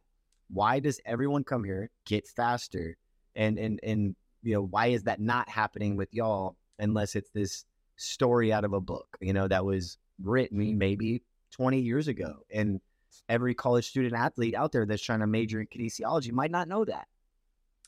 Why 0.50 0.80
does 0.80 1.00
everyone 1.06 1.44
come 1.44 1.64
here 1.64 1.90
get 2.06 2.28
faster? 2.28 2.98
And 3.36 3.58
and 3.60 3.80
and 3.84 4.16
you 4.42 4.56
know 4.56 4.64
why 4.64 4.88
is 4.88 5.04
that 5.04 5.22
not 5.22 5.50
happening 5.50 5.96
with 5.96 6.14
y'all 6.14 6.56
unless 6.80 7.16
it's 7.16 7.30
this 7.32 7.66
story 7.98 8.52
out 8.52 8.66
of 8.66 8.74
a 8.74 8.82
book, 8.82 9.18
you 9.22 9.34
know, 9.34 9.48
that 9.48 9.66
was 9.66 9.98
written 10.22 10.78
maybe 10.78 11.24
20 11.52 11.80
years 11.80 12.08
ago. 12.08 12.40
And 12.52 12.82
every 13.30 13.54
college 13.54 13.88
student 13.88 14.14
athlete 14.14 14.56
out 14.56 14.72
there 14.72 14.86
that's 14.86 15.04
trying 15.04 15.20
to 15.20 15.28
major 15.28 15.60
in 15.60 15.68
kinesiology 15.68 16.32
might 16.32 16.52
not 16.52 16.68
know 16.68 16.86
that. 16.86 17.08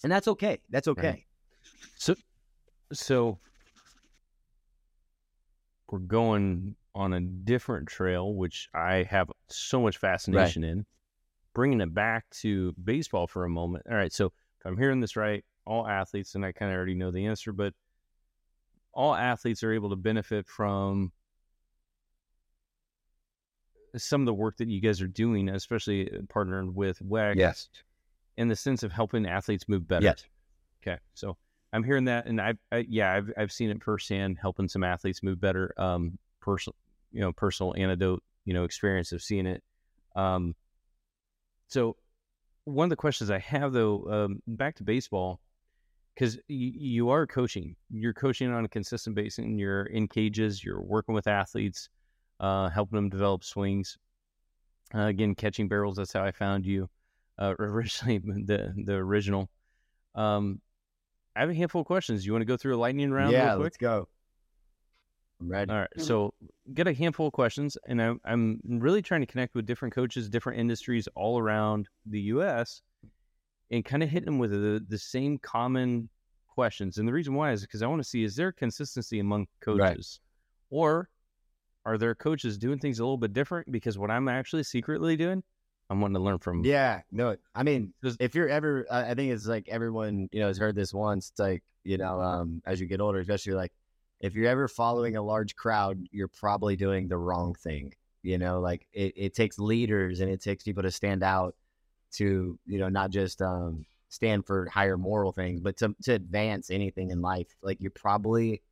And 0.05 0.11
that's 0.11 0.27
okay. 0.27 0.59
That's 0.69 0.87
okay. 0.87 1.25
So, 1.95 2.13
so 2.93 3.39
we're 5.89 5.97
going 5.97 6.75
on 6.93 7.13
a 7.13 7.21
different 7.21 7.87
trail, 7.87 8.35
which 8.35 8.69
I 8.75 9.07
have 9.09 9.31
so 9.49 9.81
much 9.81 9.97
fascination 9.97 10.63
in. 10.63 10.85
Bringing 11.55 11.81
it 11.81 11.91
back 11.91 12.29
to 12.41 12.71
baseball 12.73 13.25
for 13.25 13.45
a 13.45 13.49
moment. 13.49 13.85
All 13.89 13.97
right, 13.97 14.13
so 14.13 14.27
if 14.27 14.65
I'm 14.67 14.77
hearing 14.77 14.99
this 14.99 15.15
right, 15.15 15.43
all 15.65 15.87
athletes, 15.87 16.35
and 16.35 16.45
I 16.45 16.51
kind 16.51 16.71
of 16.71 16.77
already 16.77 16.93
know 16.93 17.09
the 17.09 17.25
answer, 17.25 17.51
but 17.51 17.73
all 18.93 19.15
athletes 19.15 19.63
are 19.63 19.73
able 19.73 19.89
to 19.89 19.95
benefit 19.95 20.47
from 20.47 21.13
some 23.97 24.21
of 24.21 24.27
the 24.27 24.35
work 24.35 24.57
that 24.57 24.67
you 24.67 24.81
guys 24.81 25.01
are 25.01 25.07
doing, 25.07 25.49
especially 25.49 26.11
uh, 26.11 26.17
partnering 26.31 26.75
with 26.75 26.99
Weck, 26.99 27.37
Yes. 27.37 27.69
In 28.37 28.47
the 28.47 28.55
sense 28.55 28.83
of 28.83 28.91
helping 28.91 29.25
athletes 29.25 29.67
move 29.67 29.87
better. 29.87 30.03
Yes. 30.03 30.25
Okay, 30.81 30.97
so 31.13 31.37
I'm 31.73 31.83
hearing 31.83 32.05
that, 32.05 32.27
and 32.27 32.39
I've 32.39 32.59
I, 32.71 32.85
yeah, 32.89 33.13
I've 33.13 33.31
I've 33.37 33.51
seen 33.51 33.69
it 33.69 33.83
firsthand, 33.83 34.37
helping 34.41 34.67
some 34.67 34.83
athletes 34.83 35.23
move 35.23 35.39
better. 35.39 35.73
Um, 35.77 36.17
personal, 36.41 36.75
you 37.11 37.21
know, 37.21 37.33
personal 37.33 37.73
anecdote 37.75 38.23
you 38.45 38.53
know 38.53 38.63
experience 38.63 39.11
of 39.11 39.21
seeing 39.21 39.45
it. 39.45 39.63
Um, 40.15 40.55
so 41.67 41.97
one 42.63 42.85
of 42.85 42.89
the 42.89 42.95
questions 42.95 43.29
I 43.29 43.39
have 43.39 43.73
though, 43.73 44.05
um, 44.09 44.41
back 44.47 44.75
to 44.75 44.83
baseball, 44.83 45.41
because 46.13 46.37
y- 46.37 46.41
you 46.47 47.09
are 47.09 47.27
coaching, 47.27 47.75
you're 47.89 48.13
coaching 48.13 48.51
on 48.51 48.65
a 48.65 48.69
consistent 48.69 49.15
basis, 49.15 49.39
and 49.39 49.59
you're 49.59 49.85
in 49.87 50.07
cages, 50.07 50.63
you're 50.63 50.81
working 50.81 51.13
with 51.15 51.27
athletes, 51.27 51.89
uh, 52.39 52.69
helping 52.69 52.95
them 52.95 53.09
develop 53.09 53.43
swings. 53.43 53.97
Uh, 54.93 55.07
again, 55.07 55.33
catching 55.35 55.67
barrels. 55.67 55.97
That's 55.97 56.13
how 56.13 56.23
I 56.23 56.31
found 56.31 56.65
you 56.65 56.87
uh, 57.37 57.53
originally, 57.59 58.19
the 58.19 58.73
the 58.85 58.93
original. 58.93 59.49
Um, 60.13 60.61
I 61.35 61.41
have 61.41 61.49
a 61.49 61.53
handful 61.53 61.81
of 61.81 61.87
questions. 61.87 62.25
You 62.25 62.31
want 62.31 62.41
to 62.41 62.45
go 62.45 62.57
through 62.57 62.75
a 62.75 62.79
lightning 62.79 63.11
round? 63.11 63.31
yeah, 63.31 63.47
real 63.47 63.55
quick? 63.55 63.63
let's 63.63 63.77
go. 63.77 64.07
I'm 65.41 65.49
ready. 65.49 65.71
All 65.71 65.79
right. 65.79 65.89
So 65.97 66.33
get 66.73 66.87
a 66.87 66.93
handful 66.93 67.27
of 67.27 67.33
questions, 67.33 67.77
and 67.87 68.01
I'm 68.01 68.21
I'm 68.23 68.61
really 68.65 69.01
trying 69.01 69.21
to 69.21 69.27
connect 69.27 69.53
with 69.53 69.65
different 69.65 69.93
coaches, 69.93 70.29
different 70.29 70.59
industries 70.59 71.07
all 71.15 71.39
around 71.39 71.89
the 72.05 72.21
U.S. 72.21 72.81
and 73.71 73.83
kind 73.83 74.01
of 74.01 74.09
hit 74.09 74.25
them 74.25 74.39
with 74.39 74.51
the 74.51 74.83
the 74.87 74.97
same 74.97 75.37
common 75.39 76.09
questions. 76.47 76.97
And 76.97 77.07
the 77.07 77.13
reason 77.13 77.33
why 77.33 77.51
is 77.51 77.61
because 77.61 77.81
I 77.81 77.87
want 77.87 78.01
to 78.01 78.07
see 78.07 78.23
is 78.23 78.35
there 78.35 78.53
consistency 78.53 79.19
among 79.19 79.47
coaches, 79.59 80.21
or 80.69 81.09
are 81.85 81.97
there 81.97 82.15
coaches 82.15 82.57
doing 82.57 82.79
things 82.79 82.99
a 82.99 83.03
little 83.03 83.17
bit 83.17 83.33
different? 83.33 83.71
Because 83.71 83.97
what 83.97 84.09
I'm 84.09 84.29
actually 84.29 84.63
secretly 84.63 85.17
doing, 85.17 85.43
I'm 85.89 86.01
wanting 86.01 86.15
to 86.15 86.21
learn 86.21 86.39
from. 86.39 86.63
Yeah, 86.65 87.01
no, 87.11 87.35
I 87.53 87.63
mean, 87.63 87.93
if 88.19 88.33
you're 88.33 88.49
ever, 88.49 88.85
I 88.89 89.13
think 89.13 89.31
it's 89.31 89.45
like 89.45 89.69
everyone, 89.69 90.29
you 90.31 90.39
know, 90.39 90.47
has 90.47 90.57
heard 90.57 90.75
this 90.75 90.93
once. 90.93 91.29
It's 91.29 91.39
like, 91.39 91.63
you 91.83 91.97
know, 91.97 92.19
um, 92.19 92.61
as 92.65 92.79
you 92.79 92.87
get 92.87 93.01
older, 93.01 93.19
especially 93.19 93.53
like 93.53 93.71
if 94.19 94.33
you're 94.33 94.47
ever 94.47 94.67
following 94.67 95.15
a 95.15 95.21
large 95.21 95.55
crowd, 95.55 96.07
you're 96.11 96.27
probably 96.27 96.75
doing 96.75 97.07
the 97.07 97.17
wrong 97.17 97.53
thing. 97.53 97.93
You 98.23 98.39
know, 98.39 98.59
like 98.59 98.87
it, 98.91 99.13
it 99.15 99.35
takes 99.35 99.59
leaders 99.59 100.19
and 100.19 100.31
it 100.31 100.41
takes 100.41 100.63
people 100.63 100.81
to 100.81 100.89
stand 100.89 101.21
out 101.21 101.55
to, 102.13 102.57
you 102.65 102.79
know, 102.79 102.89
not 102.89 103.11
just 103.11 103.39
um, 103.43 103.85
stand 104.09 104.47
for 104.47 104.67
higher 104.67 104.97
moral 104.97 105.31
things, 105.31 105.61
but 105.61 105.77
to, 105.77 105.95
to 106.03 106.13
advance 106.13 106.71
anything 106.71 107.11
in 107.11 107.21
life. 107.21 107.55
Like 107.61 107.77
you're 107.79 107.91
probably 107.91 108.63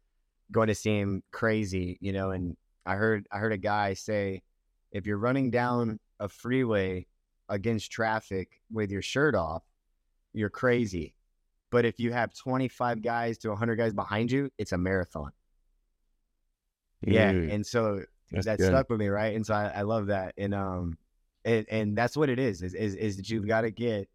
going 0.51 0.69
to 0.69 0.75
seem 0.75 1.21
crazy, 1.31 1.99
you 2.01 2.13
know. 2.13 2.31
And 2.31 2.57
I 2.87 2.95
heard, 2.95 3.27
I 3.31 3.37
heard 3.37 3.53
a 3.53 3.57
guy 3.57 3.93
say, 3.93 4.41
if 4.91 5.05
you're 5.05 5.17
running 5.17 5.51
down 5.51 5.99
a 6.23 6.29
freeway 6.29 7.05
against 7.49 7.91
traffic 7.91 8.61
with 8.71 8.89
your 8.89 9.01
shirt 9.01 9.35
off, 9.35 9.63
you're 10.33 10.49
crazy. 10.49 11.13
But 11.69 11.85
if 11.85 11.99
you 11.99 12.13
have 12.13 12.33
25 12.33 13.01
guys 13.01 13.37
to 13.39 13.49
100 13.49 13.75
guys 13.75 13.93
behind 13.93 14.31
you, 14.31 14.49
it's 14.57 14.71
a 14.71 14.77
marathon. 14.77 15.31
Yeah, 17.05 17.29
and 17.29 17.65
so 17.65 18.03
that 18.31 18.57
good. 18.57 18.67
stuck 18.67 18.89
with 18.89 18.99
me, 18.99 19.09
right? 19.09 19.35
And 19.35 19.45
so 19.45 19.53
I, 19.53 19.73
I 19.75 19.81
love 19.81 20.07
that, 20.07 20.33
and 20.37 20.53
um, 20.53 20.97
and 21.43 21.65
and 21.69 21.97
that's 21.97 22.15
what 22.15 22.29
it 22.29 22.39
is. 22.39 22.61
Is 22.61 22.73
is, 22.73 22.95
is 22.95 23.17
that 23.17 23.29
you've 23.29 23.45
got 23.45 23.61
to 23.61 23.71
get, 23.71 24.07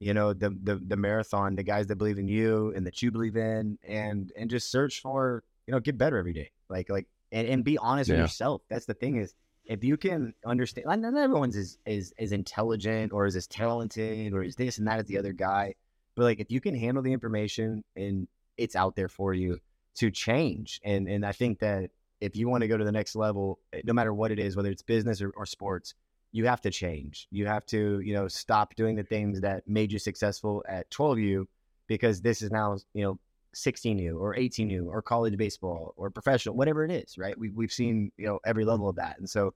you 0.00 0.14
know, 0.14 0.32
the 0.32 0.56
the 0.62 0.76
the 0.76 0.96
marathon, 0.96 1.56
the 1.56 1.62
guys 1.62 1.88
that 1.88 1.96
believe 1.96 2.18
in 2.18 2.28
you 2.28 2.72
and 2.74 2.86
that 2.86 3.02
you 3.02 3.10
believe 3.10 3.36
in, 3.36 3.78
and 3.86 4.32
and 4.34 4.48
just 4.48 4.70
search 4.70 5.02
for, 5.02 5.44
you 5.66 5.72
know, 5.72 5.80
get 5.80 5.98
better 5.98 6.16
every 6.16 6.32
day. 6.32 6.52
Like 6.70 6.88
like 6.88 7.06
and, 7.30 7.46
and 7.46 7.64
be 7.64 7.76
honest 7.76 8.08
with 8.08 8.20
yourself. 8.20 8.62
That's 8.70 8.86
the 8.86 8.94
thing 8.94 9.16
is 9.16 9.34
if 9.64 9.84
you 9.84 9.96
can 9.96 10.34
understand, 10.44 10.86
not 10.86 11.16
everyone's 11.16 11.56
is 11.56 11.78
is 11.86 12.12
is 12.18 12.32
intelligent 12.32 13.12
or 13.12 13.26
is 13.26 13.36
as 13.36 13.46
talented 13.46 14.32
or 14.32 14.42
is 14.42 14.56
this 14.56 14.78
and 14.78 14.86
that 14.86 14.98
as 14.98 15.06
the 15.06 15.18
other 15.18 15.32
guy, 15.32 15.74
but 16.14 16.24
like 16.24 16.40
if 16.40 16.50
you 16.50 16.60
can 16.60 16.74
handle 16.74 17.02
the 17.02 17.12
information 17.12 17.84
and 17.96 18.28
it's 18.56 18.76
out 18.76 18.96
there 18.96 19.08
for 19.08 19.34
you 19.34 19.58
to 19.96 20.10
change, 20.10 20.80
and 20.84 21.08
and 21.08 21.24
I 21.24 21.32
think 21.32 21.60
that 21.60 21.90
if 22.20 22.36
you 22.36 22.48
want 22.48 22.62
to 22.62 22.68
go 22.68 22.76
to 22.76 22.84
the 22.84 22.92
next 22.92 23.16
level, 23.16 23.58
eh, 23.72 23.82
no 23.84 23.92
matter 23.92 24.14
what 24.14 24.30
it 24.30 24.38
is, 24.38 24.56
whether 24.56 24.70
it's 24.70 24.82
business 24.82 25.20
or, 25.20 25.30
or 25.36 25.44
sports, 25.44 25.94
you 26.30 26.46
have 26.46 26.60
to 26.62 26.70
change. 26.70 27.26
You 27.30 27.46
have 27.46 27.66
to, 27.66 28.00
you 28.00 28.14
know, 28.14 28.28
stop 28.28 28.74
doing 28.76 28.94
the 28.96 29.02
things 29.02 29.40
that 29.40 29.66
made 29.66 29.90
you 29.90 29.98
successful 29.98 30.64
at 30.68 30.88
12U 30.90 31.46
because 31.88 32.20
this 32.20 32.40
is 32.40 32.50
now, 32.50 32.78
you 32.94 33.04
know, 33.04 33.18
16U 33.54 34.18
or 34.18 34.34
18U 34.34 34.86
or 34.86 35.02
college 35.02 35.36
baseball 35.36 35.94
or 35.96 36.10
professional, 36.10 36.56
whatever 36.56 36.84
it 36.84 36.90
is, 36.90 37.18
right? 37.18 37.38
We, 37.38 37.50
we've 37.50 37.68
mm-hmm. 37.68 37.74
seen, 37.74 38.12
you 38.16 38.26
know, 38.26 38.40
every 38.44 38.64
level 38.64 38.88
of 38.88 38.96
that. 38.96 39.18
And 39.18 39.28
so, 39.28 39.54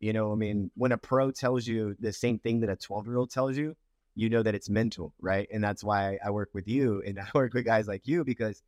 you 0.00 0.12
know, 0.12 0.32
I 0.32 0.34
mean, 0.34 0.70
when 0.74 0.92
a 0.92 0.98
pro 0.98 1.30
tells 1.30 1.66
you 1.66 1.96
the 2.00 2.12
same 2.12 2.38
thing 2.38 2.60
that 2.60 2.70
a 2.70 2.76
12 2.76 3.06
year 3.06 3.16
old 3.16 3.30
tells 3.30 3.56
you, 3.56 3.76
you 4.14 4.28
know 4.28 4.42
that 4.42 4.54
it's 4.54 4.68
mental, 4.68 5.14
right? 5.20 5.48
And 5.52 5.64
that's 5.64 5.82
why 5.82 6.18
I 6.24 6.30
work 6.30 6.50
with 6.52 6.68
you 6.68 7.02
and 7.06 7.18
I 7.20 7.26
work 7.34 7.54
with 7.54 7.64
guys 7.64 7.88
like 7.88 8.06
you 8.06 8.24
because, 8.24 8.62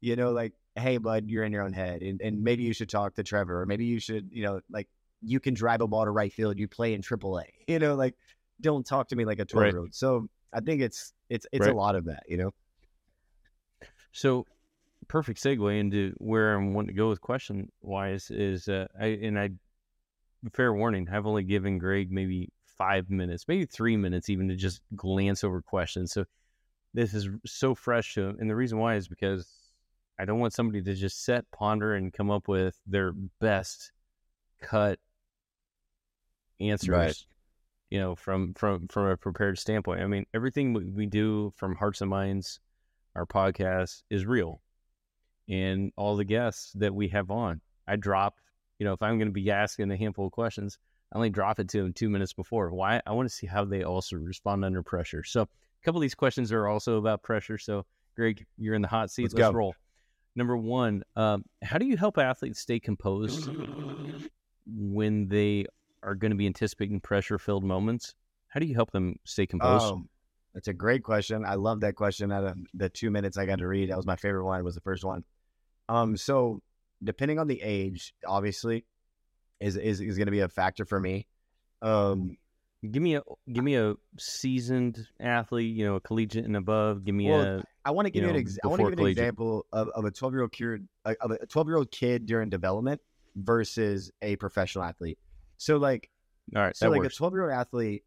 you 0.00 0.16
know, 0.16 0.30
like, 0.30 0.52
hey, 0.76 0.98
bud, 0.98 1.24
you're 1.28 1.44
in 1.44 1.52
your 1.52 1.62
own 1.62 1.72
head. 1.72 2.02
And, 2.02 2.20
and 2.20 2.42
maybe 2.42 2.62
you 2.62 2.72
should 2.72 2.88
talk 2.88 3.14
to 3.14 3.22
Trevor, 3.22 3.62
or 3.62 3.66
maybe 3.66 3.84
you 3.84 3.98
should, 3.98 4.28
you 4.32 4.42
know, 4.42 4.60
like, 4.70 4.88
you 5.22 5.40
can 5.40 5.54
drive 5.54 5.80
a 5.80 5.86
ball 5.86 6.04
to 6.04 6.10
right 6.10 6.32
field. 6.32 6.58
You 6.58 6.68
play 6.68 6.94
in 6.94 7.00
AAA. 7.00 7.44
You 7.68 7.78
know, 7.78 7.94
like, 7.94 8.14
don't 8.60 8.84
talk 8.86 9.08
to 9.08 9.16
me 9.16 9.24
like 9.24 9.38
a 9.38 9.44
12 9.44 9.72
year 9.72 9.80
old. 9.80 9.94
So 9.94 10.28
I 10.52 10.60
think 10.60 10.82
it's, 10.82 11.12
it's, 11.30 11.46
it's 11.50 11.64
Right. 11.64 11.74
a 11.74 11.76
lot 11.76 11.96
of 11.96 12.04
that, 12.04 12.24
you 12.28 12.36
know? 12.36 12.52
So, 14.14 14.46
perfect 15.08 15.42
segue 15.42 15.78
into 15.78 16.14
where 16.18 16.54
I'm 16.54 16.72
wanting 16.72 16.94
to 16.94 16.94
go 16.94 17.08
with 17.08 17.20
question 17.20 17.70
wise 17.82 18.30
is 18.30 18.68
uh, 18.68 18.86
I 18.98 19.06
and 19.06 19.38
I 19.38 19.50
fair 20.52 20.72
warning, 20.72 21.08
I've 21.12 21.26
only 21.26 21.42
given 21.42 21.78
Greg 21.78 22.12
maybe 22.12 22.48
five 22.78 23.10
minutes, 23.10 23.46
maybe 23.48 23.66
three 23.66 23.96
minutes, 23.96 24.30
even 24.30 24.48
to 24.48 24.54
just 24.54 24.80
glance 24.94 25.42
over 25.42 25.60
questions. 25.60 26.12
So 26.12 26.24
this 26.94 27.12
is 27.12 27.28
so 27.44 27.74
fresh 27.74 28.14
to 28.14 28.28
him, 28.28 28.36
and 28.38 28.48
the 28.48 28.54
reason 28.54 28.78
why 28.78 28.94
is 28.94 29.08
because 29.08 29.52
I 30.16 30.24
don't 30.24 30.38
want 30.38 30.52
somebody 30.52 30.80
to 30.82 30.94
just 30.94 31.24
set, 31.24 31.50
ponder, 31.50 31.94
and 31.94 32.12
come 32.12 32.30
up 32.30 32.46
with 32.46 32.78
their 32.86 33.12
best 33.40 33.90
cut 34.62 35.00
answers. 36.60 36.88
Right. 36.88 37.16
You 37.90 37.98
know, 37.98 38.14
from 38.14 38.54
from 38.54 38.86
from 38.86 39.06
a 39.06 39.16
prepared 39.16 39.58
standpoint. 39.58 40.02
I 40.02 40.06
mean, 40.06 40.24
everything 40.32 40.72
we 40.72 40.84
we 40.90 41.06
do 41.06 41.52
from 41.56 41.74
Hearts 41.74 42.00
and 42.00 42.10
Minds 42.10 42.60
our 43.14 43.26
podcast 43.26 44.02
is 44.10 44.26
real 44.26 44.60
and 45.48 45.92
all 45.96 46.16
the 46.16 46.24
guests 46.24 46.72
that 46.74 46.94
we 46.94 47.08
have 47.08 47.30
on. 47.30 47.60
I 47.86 47.96
drop 47.96 48.36
you 48.78 48.86
know 48.86 48.92
if 48.92 49.02
i'm 49.02 49.18
going 49.18 49.28
to 49.28 49.32
be 49.32 49.50
asking 49.50 49.90
a 49.90 49.96
handful 49.96 50.26
of 50.26 50.32
questions 50.32 50.78
i 51.12 51.16
only 51.16 51.30
drop 51.30 51.60
it 51.60 51.68
to 51.68 51.82
them 51.82 51.92
two 51.92 52.08
minutes 52.08 52.32
before. 52.32 52.70
Why 52.70 53.00
i 53.06 53.12
want 53.12 53.28
to 53.28 53.34
see 53.34 53.46
how 53.46 53.64
they 53.64 53.82
also 53.82 54.16
respond 54.16 54.64
under 54.64 54.82
pressure. 54.82 55.22
So 55.22 55.42
a 55.42 55.48
couple 55.84 55.98
of 55.98 56.02
these 56.02 56.14
questions 56.14 56.52
are 56.52 56.66
also 56.66 56.96
about 56.98 57.22
pressure. 57.22 57.58
So 57.58 57.84
greg 58.16 58.44
you're 58.56 58.74
in 58.74 58.82
the 58.82 58.88
hot 58.88 59.10
seat. 59.10 59.24
Let's 59.24 59.34
let's, 59.34 59.54
roll. 59.54 59.74
Number 60.36 60.56
one 60.56 61.02
um, 61.16 61.44
how 61.62 61.78
do 61.78 61.86
you 61.86 61.96
help 61.96 62.18
athletes 62.18 62.60
stay 62.60 62.80
composed 62.80 63.48
when 64.66 65.28
they 65.28 65.66
are 66.02 66.14
going 66.14 66.30
to 66.30 66.36
be 66.36 66.46
anticipating 66.46 67.00
pressure 67.00 67.38
filled 67.38 67.64
moments? 67.64 68.14
How 68.48 68.60
do 68.60 68.66
you 68.66 68.74
help 68.74 68.90
them 68.92 69.16
stay 69.24 69.46
composed? 69.46 69.84
Um, 69.84 70.08
that's 70.54 70.68
a 70.68 70.72
great 70.72 71.02
question. 71.02 71.44
I 71.44 71.54
love 71.56 71.80
that 71.80 71.94
question. 71.96 72.30
Out 72.32 72.44
of 72.44 72.56
the 72.74 72.88
two 72.88 73.10
minutes 73.10 73.36
I 73.36 73.46
got 73.46 73.58
to 73.58 73.66
read, 73.66 73.90
that 73.90 73.96
was 73.96 74.06
my 74.06 74.16
favorite 74.16 74.44
one. 74.44 74.62
Was 74.64 74.74
the 74.76 74.80
first 74.80 75.04
one. 75.04 75.24
Um, 75.88 76.16
so 76.16 76.62
depending 77.02 77.38
on 77.38 77.48
the 77.48 77.60
age, 77.60 78.14
obviously, 78.26 78.84
is 79.60 79.76
is, 79.76 80.00
is 80.00 80.16
going 80.16 80.26
to 80.26 80.32
be 80.32 80.40
a 80.40 80.48
factor 80.48 80.84
for 80.84 80.98
me. 81.00 81.26
Um, 81.82 82.36
Give 82.90 83.02
me 83.02 83.16
a 83.16 83.22
give 83.50 83.64
me 83.64 83.76
a 83.76 83.94
seasoned 84.18 85.06
athlete, 85.18 85.74
you 85.74 85.86
know, 85.86 85.94
a 85.94 86.00
collegiate 86.00 86.44
and 86.44 86.54
above. 86.54 87.02
Give 87.02 87.14
me 87.14 87.30
Well, 87.30 87.40
a 87.60 87.64
I 87.82 87.92
want 87.92 88.04
to 88.04 88.10
give 88.10 88.24
you, 88.24 88.28
know, 88.28 88.34
an 88.34 88.40
ex- 88.40 88.58
I 88.62 88.66
want 88.66 88.80
to 88.80 88.84
give 88.84 88.92
an 88.92 88.98
collegiate. 88.98 89.18
example 89.18 89.64
of, 89.72 89.88
of 89.88 90.04
a 90.04 90.10
12 90.10 90.34
year 90.34 90.42
old 90.42 90.52
kid 90.52 90.86
of 91.06 91.30
a 91.30 91.46
12 91.46 91.66
year 91.68 91.76
old 91.78 91.90
kid 91.90 92.26
during 92.26 92.50
development 92.50 93.00
versus 93.36 94.10
a 94.20 94.36
professional 94.36 94.84
athlete. 94.84 95.18
So 95.56 95.78
like 95.78 96.10
all 96.54 96.60
right. 96.60 96.76
So 96.76 96.90
like 96.90 97.00
works. 97.00 97.14
a 97.14 97.16
12 97.16 97.32
year 97.32 97.42
old 97.44 97.52
athlete 97.52 98.04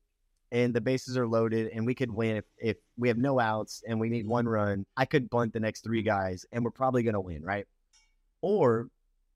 and 0.52 0.74
the 0.74 0.82
bases 0.82 1.18
are 1.18 1.28
loaded 1.28 1.72
and 1.74 1.86
we 1.86 1.96
could 1.96 2.12
win 2.12 2.38
if, 2.38 2.46
if 2.58 2.78
we 2.98 3.08
have 3.08 3.18
no 3.18 3.40
outs 3.40 3.84
and 3.88 4.00
we 4.00 4.10
need 4.10 4.28
one 4.28 4.48
run, 4.48 4.86
I 4.96 5.06
could 5.06 5.30
bunt 5.30 5.54
the 5.54 5.60
next 5.60 5.84
three 5.84 6.02
guys 6.02 6.46
and 6.52 6.64
we're 6.64 6.72
probably 6.72 7.04
gonna 7.04 7.22
win, 7.22 7.44
right? 7.44 7.66
Or 8.42 8.88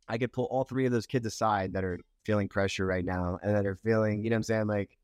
I 0.07 0.17
could 0.17 0.33
pull 0.33 0.45
all 0.45 0.63
three 0.63 0.85
of 0.85 0.91
those 0.91 1.07
kids 1.07 1.25
aside 1.25 1.73
that 1.73 1.83
are 1.83 1.99
feeling 2.25 2.47
pressure 2.47 2.85
right 2.85 3.03
now 3.03 3.39
and 3.41 3.55
that 3.55 3.65
are 3.65 3.75
feeling, 3.75 4.23
you 4.23 4.29
know 4.29 4.35
what 4.35 4.39
I'm 4.39 4.43
saying, 4.43 4.67
like 4.67 4.97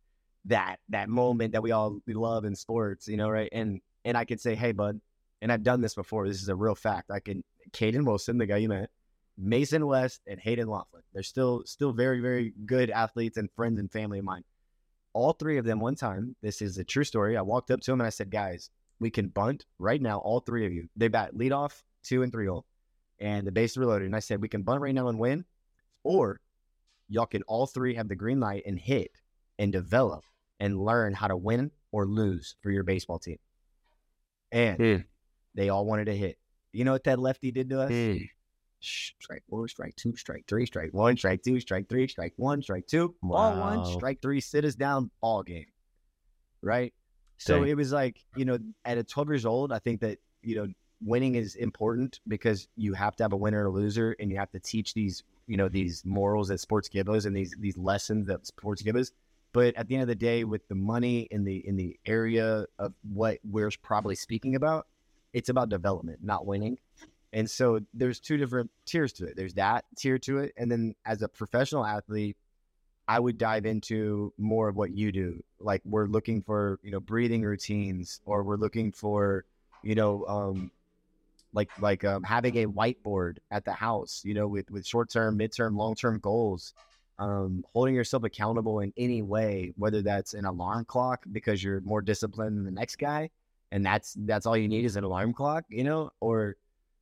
that 0.45 0.77
that 0.89 1.09
moment 1.09 1.53
that 1.53 1.63
we 1.63 1.71
all 1.71 1.99
love 2.07 2.45
in 2.45 2.55
sports, 2.55 3.07
you 3.07 3.17
know, 3.17 3.29
right? 3.29 3.49
And 3.51 3.81
and 4.05 4.17
I 4.17 4.25
could 4.25 4.39
say, 4.39 4.55
hey 4.55 4.71
bud, 4.71 5.01
and 5.41 5.51
I've 5.51 5.63
done 5.63 5.81
this 5.81 5.95
before, 5.95 6.27
this 6.27 6.41
is 6.41 6.49
a 6.49 6.55
real 6.55 6.75
fact. 6.75 7.11
I 7.11 7.19
can 7.19 7.43
Caden 7.71 8.05
Wilson, 8.05 8.37
the 8.37 8.45
guy 8.45 8.57
you 8.57 8.69
met, 8.69 8.89
Mason 9.37 9.85
West 9.85 10.21
and 10.27 10.39
Hayden 10.39 10.67
Laughlin. 10.67 11.03
They're 11.13 11.23
still 11.23 11.63
still 11.65 11.91
very, 11.91 12.21
very 12.21 12.53
good 12.65 12.89
athletes 12.89 13.37
and 13.37 13.49
friends 13.51 13.79
and 13.79 13.91
family 13.91 14.19
of 14.19 14.25
mine. 14.25 14.43
All 15.17 15.34
three 15.34 15.58
of 15.58 15.65
them 15.65 15.80
one 15.80 15.95
time, 15.95 16.36
this 16.43 16.62
is 16.62 16.77
a 16.77 16.84
true 16.84 17.03
story. 17.03 17.36
I 17.38 17.41
walked 17.41 17.71
up 17.71 17.82
to 17.82 17.91
them 17.91 18.01
and 18.01 18.06
I 18.06 18.12
said, 18.12 18.30
guys, 18.30 18.69
we 18.99 19.10
can 19.10 19.30
bunt 19.30 19.65
right 19.80 19.99
now, 19.99 20.19
all 20.19 20.41
three 20.41 20.63
of 20.67 20.71
you. 20.71 20.89
They 20.95 21.08
bat 21.08 21.36
lead 21.36 21.51
off, 21.51 21.84
two 22.03 22.21
and 22.21 22.32
three 22.32 22.45
hole. 22.45 22.67
And 23.19 23.47
the 23.47 23.51
bases 23.51 23.77
were 23.77 23.88
loaded. 23.88 24.06
And 24.06 24.15
I 24.15 24.19
said, 24.19 24.43
we 24.43 24.47
can 24.47 24.62
bunt 24.62 24.80
right 24.80 24.93
now 24.93 25.08
and 25.08 25.17
win, 25.17 25.43
or 26.03 26.39
y'all 27.10 27.25
can 27.25 27.41
all 27.47 27.65
three 27.65 27.95
have 27.95 28.10
the 28.10 28.15
green 28.15 28.39
light 28.39 28.62
and 28.67 28.77
hit 28.77 29.10
and 29.58 29.71
develop 29.71 30.23
and 30.60 30.80
learn 30.80 31.15
how 31.15 31.27
to 31.27 31.36
win 31.36 31.71
or 31.91 32.06
lose 32.06 32.56
for 32.62 32.69
your 32.69 32.84
baseball 32.84 33.17
team. 33.17 33.39
And 34.51 34.77
Hmm. 34.77 35.01
they 35.56 35.69
all 35.69 35.88
wanted 35.88 36.06
to 36.06 36.15
hit. 36.15 36.38
You 36.73 36.86
know 36.86 36.91
what 36.91 37.06
that 37.06 37.17
lefty 37.17 37.51
did 37.51 37.71
to 37.71 37.82
us? 37.82 37.89
Hmm. 37.89 38.17
Strike 38.79 39.43
four, 39.49 39.67
strike 39.67 39.95
two, 39.95 40.15
strike 40.15 40.45
three, 40.47 40.65
strike 40.65 40.93
one, 40.93 41.17
strike 41.17 41.43
two, 41.43 41.59
strike 41.59 41.89
three, 41.89 42.07
strike 42.07 42.33
one, 42.37 42.61
strike 42.61 42.87
two, 42.87 43.15
ball 43.21 43.57
one, 43.59 43.85
strike 43.85 44.21
three, 44.21 44.39
sit 44.39 44.65
us 44.65 44.75
down, 44.75 45.09
ball 45.21 45.43
game. 45.43 45.65
Right. 46.61 46.93
So 47.37 47.59
Dang. 47.59 47.69
it 47.69 47.77
was 47.77 47.91
like, 47.91 48.19
you 48.35 48.45
know, 48.45 48.57
at 48.85 48.97
a 48.97 49.03
12 49.03 49.29
years 49.29 49.45
old, 49.45 49.71
I 49.71 49.79
think 49.79 50.01
that, 50.01 50.17
you 50.41 50.55
know, 50.55 50.67
winning 51.03 51.35
is 51.35 51.55
important 51.55 52.19
because 52.27 52.67
you 52.75 52.93
have 52.93 53.15
to 53.17 53.23
have 53.23 53.33
a 53.33 53.37
winner 53.37 53.59
and 53.59 53.67
a 53.67 53.71
loser 53.71 54.15
and 54.19 54.31
you 54.31 54.37
have 54.37 54.51
to 54.51 54.59
teach 54.59 54.93
these, 54.93 55.23
you 55.45 55.57
know, 55.57 55.69
these 55.69 56.03
morals 56.05 56.47
that 56.47 56.59
sports 56.59 56.89
give 56.89 57.09
us 57.09 57.25
and 57.25 57.35
these 57.35 57.55
these 57.59 57.77
lessons 57.77 58.27
that 58.27 58.45
sports 58.47 58.81
give 58.81 58.95
us. 58.95 59.11
But 59.53 59.75
at 59.75 59.87
the 59.87 59.95
end 59.95 60.01
of 60.01 60.07
the 60.07 60.15
day, 60.15 60.43
with 60.43 60.67
the 60.67 60.75
money 60.75 61.27
in 61.31 61.43
the 61.43 61.67
in 61.67 61.75
the 61.77 61.97
area 62.05 62.65
of 62.79 62.93
what 63.03 63.37
we're 63.43 63.71
probably 63.81 64.15
speaking 64.15 64.55
about, 64.55 64.87
it's 65.33 65.49
about 65.49 65.69
development, 65.69 66.19
not 66.23 66.45
winning. 66.45 66.79
And 67.33 67.49
so 67.49 67.81
there's 67.93 68.19
two 68.19 68.37
different 68.37 68.71
tiers 68.85 69.13
to 69.13 69.25
it. 69.25 69.35
There's 69.35 69.55
that 69.55 69.85
tier 69.97 70.17
to 70.19 70.39
it, 70.39 70.53
and 70.57 70.71
then 70.71 70.95
as 71.05 71.21
a 71.21 71.27
professional 71.27 71.85
athlete, 71.85 72.37
I 73.07 73.19
would 73.19 73.37
dive 73.37 73.65
into 73.65 74.33
more 74.37 74.67
of 74.67 74.75
what 74.75 74.91
you 74.91 75.11
do. 75.11 75.43
Like 75.59 75.81
we're 75.85 76.07
looking 76.07 76.41
for, 76.41 76.79
you 76.83 76.91
know, 76.91 76.99
breathing 76.99 77.41
routines, 77.41 78.21
or 78.25 78.43
we're 78.43 78.57
looking 78.57 78.91
for, 78.91 79.45
you 79.81 79.95
know, 79.95 80.25
um, 80.25 80.71
like 81.53 81.69
like 81.79 82.03
um, 82.03 82.23
having 82.23 82.57
a 82.57 82.67
whiteboard 82.67 83.37
at 83.51 83.65
the 83.65 83.73
house, 83.73 84.21
you 84.25 84.33
know, 84.33 84.47
with 84.47 84.69
with 84.71 84.85
short 84.85 85.09
term, 85.09 85.37
mid 85.37 85.53
term, 85.53 85.75
long 85.75 85.95
term 85.95 86.19
goals. 86.19 86.73
Um, 87.19 87.65
holding 87.73 87.95
yourself 87.95 88.23
accountable 88.25 88.81
in 88.81 88.93
any 88.95 89.23
way, 89.23 89.73
whether 89.75 90.03
that's 90.03 90.35
an 90.35 90.45
alarm 90.45 90.85
clock 90.85 91.25
because 91.31 91.63
you're 91.63 91.81
more 91.81 91.99
disciplined 92.03 92.57
than 92.57 92.63
the 92.63 92.69
next 92.69 92.97
guy, 92.97 93.31
and 93.71 93.83
that's 93.83 94.15
that's 94.19 94.45
all 94.45 94.55
you 94.55 94.67
need 94.67 94.85
is 94.85 94.97
an 94.97 95.03
alarm 95.03 95.33
clock, 95.33 95.65
you 95.69 95.83
know, 95.83 96.11
or 96.19 96.57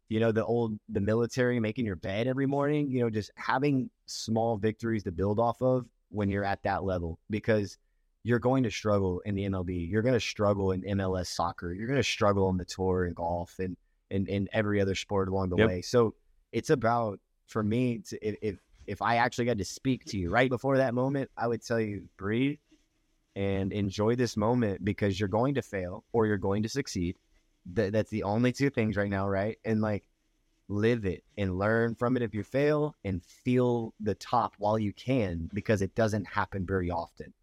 you 0.10 0.20
know 0.20 0.32
the 0.32 0.46
old 0.46 0.78
the 0.90 1.02
military 1.02 1.60
making 1.60 1.86
your 1.86 1.96
bed 1.96 2.28
every 2.28 2.46
morning, 2.46 2.90
you 2.90 3.02
know, 3.02 3.10
just 3.10 3.32
having 3.36 3.90
small 4.06 4.58
victories 4.58 5.04
to 5.04 5.12
build 5.12 5.40
off 5.40 5.62
of 5.62 5.86
when 6.10 6.30
you're 6.30 6.44
at 6.44 6.64
that 6.64 6.84
level 6.84 7.20
because 7.30 7.78
you're 8.24 8.40
going 8.40 8.64
to 8.64 8.72
struggle 8.72 9.22
in 9.26 9.36
the 9.36 9.44
MLB, 9.44 9.90
you're 9.90 10.02
going 10.02 10.14
to 10.14 10.20
struggle 10.20 10.72
in 10.72 10.82
MLS 10.82 11.28
soccer, 11.28 11.74
you're 11.74 11.88
going 11.88 11.98
to 11.98 12.04
struggle 12.04 12.48
on 12.48 12.58
the 12.58 12.66
tour 12.66 13.06
and 13.06 13.16
golf 13.16 13.60
and 13.60 13.78
and, 14.12 14.30
and 14.30 14.50
every 14.54 14.80
other 14.80 14.96
sport 14.96 15.30
along 15.30 15.50
the 15.50 15.58
Yep. 15.58 15.68
way. 15.68 15.82
So 15.82 16.14
it's 16.52 16.70
about 16.70 17.20
for 17.48 17.64
me 17.64 18.00
to 18.10 18.28
if, 18.28 18.36
if 18.42 18.60
if 18.88 19.02
I 19.02 19.18
actually 19.18 19.46
got 19.46 19.58
to 19.58 19.66
speak 19.66 20.06
to 20.06 20.18
you 20.18 20.30
right 20.30 20.50
before 20.50 20.78
that 20.78 20.94
moment, 20.94 21.32
I 21.36 21.48
would 21.48 21.66
tell 21.66 21.80
you 21.80 22.08
breathe 22.18 22.60
and 23.36 23.74
enjoy 23.74 24.16
this 24.16 24.38
moment 24.38 24.86
because 24.86 25.20
you're 25.20 25.28
going 25.28 25.56
to 25.56 25.62
fail 25.62 26.04
or 26.14 26.26
you're 26.28 26.38
going 26.38 26.64
to 26.64 26.70
succeed. 26.70 27.18
That 27.74 27.94
that's 27.94 28.10
the 28.10 28.24
only 28.24 28.52
two 28.52 28.70
things 28.70 28.96
right 28.98 29.10
now, 29.10 29.28
right? 29.28 29.58
And 29.66 29.82
like 29.82 30.08
live 30.68 31.06
it 31.06 31.24
and 31.38 31.58
learn 31.58 31.96
from 31.96 32.18
it 32.18 32.24
if 32.24 32.34
you 32.34 32.44
fail 32.44 32.96
and 33.04 33.24
feel 33.24 33.94
the 34.00 34.16
top 34.16 34.56
while 34.58 34.80
you 34.80 34.94
can 34.94 35.50
because 35.54 35.82
it 35.82 35.94
doesn't 35.96 36.26
happen 36.26 36.66
very 36.66 36.90
often. 36.90 37.34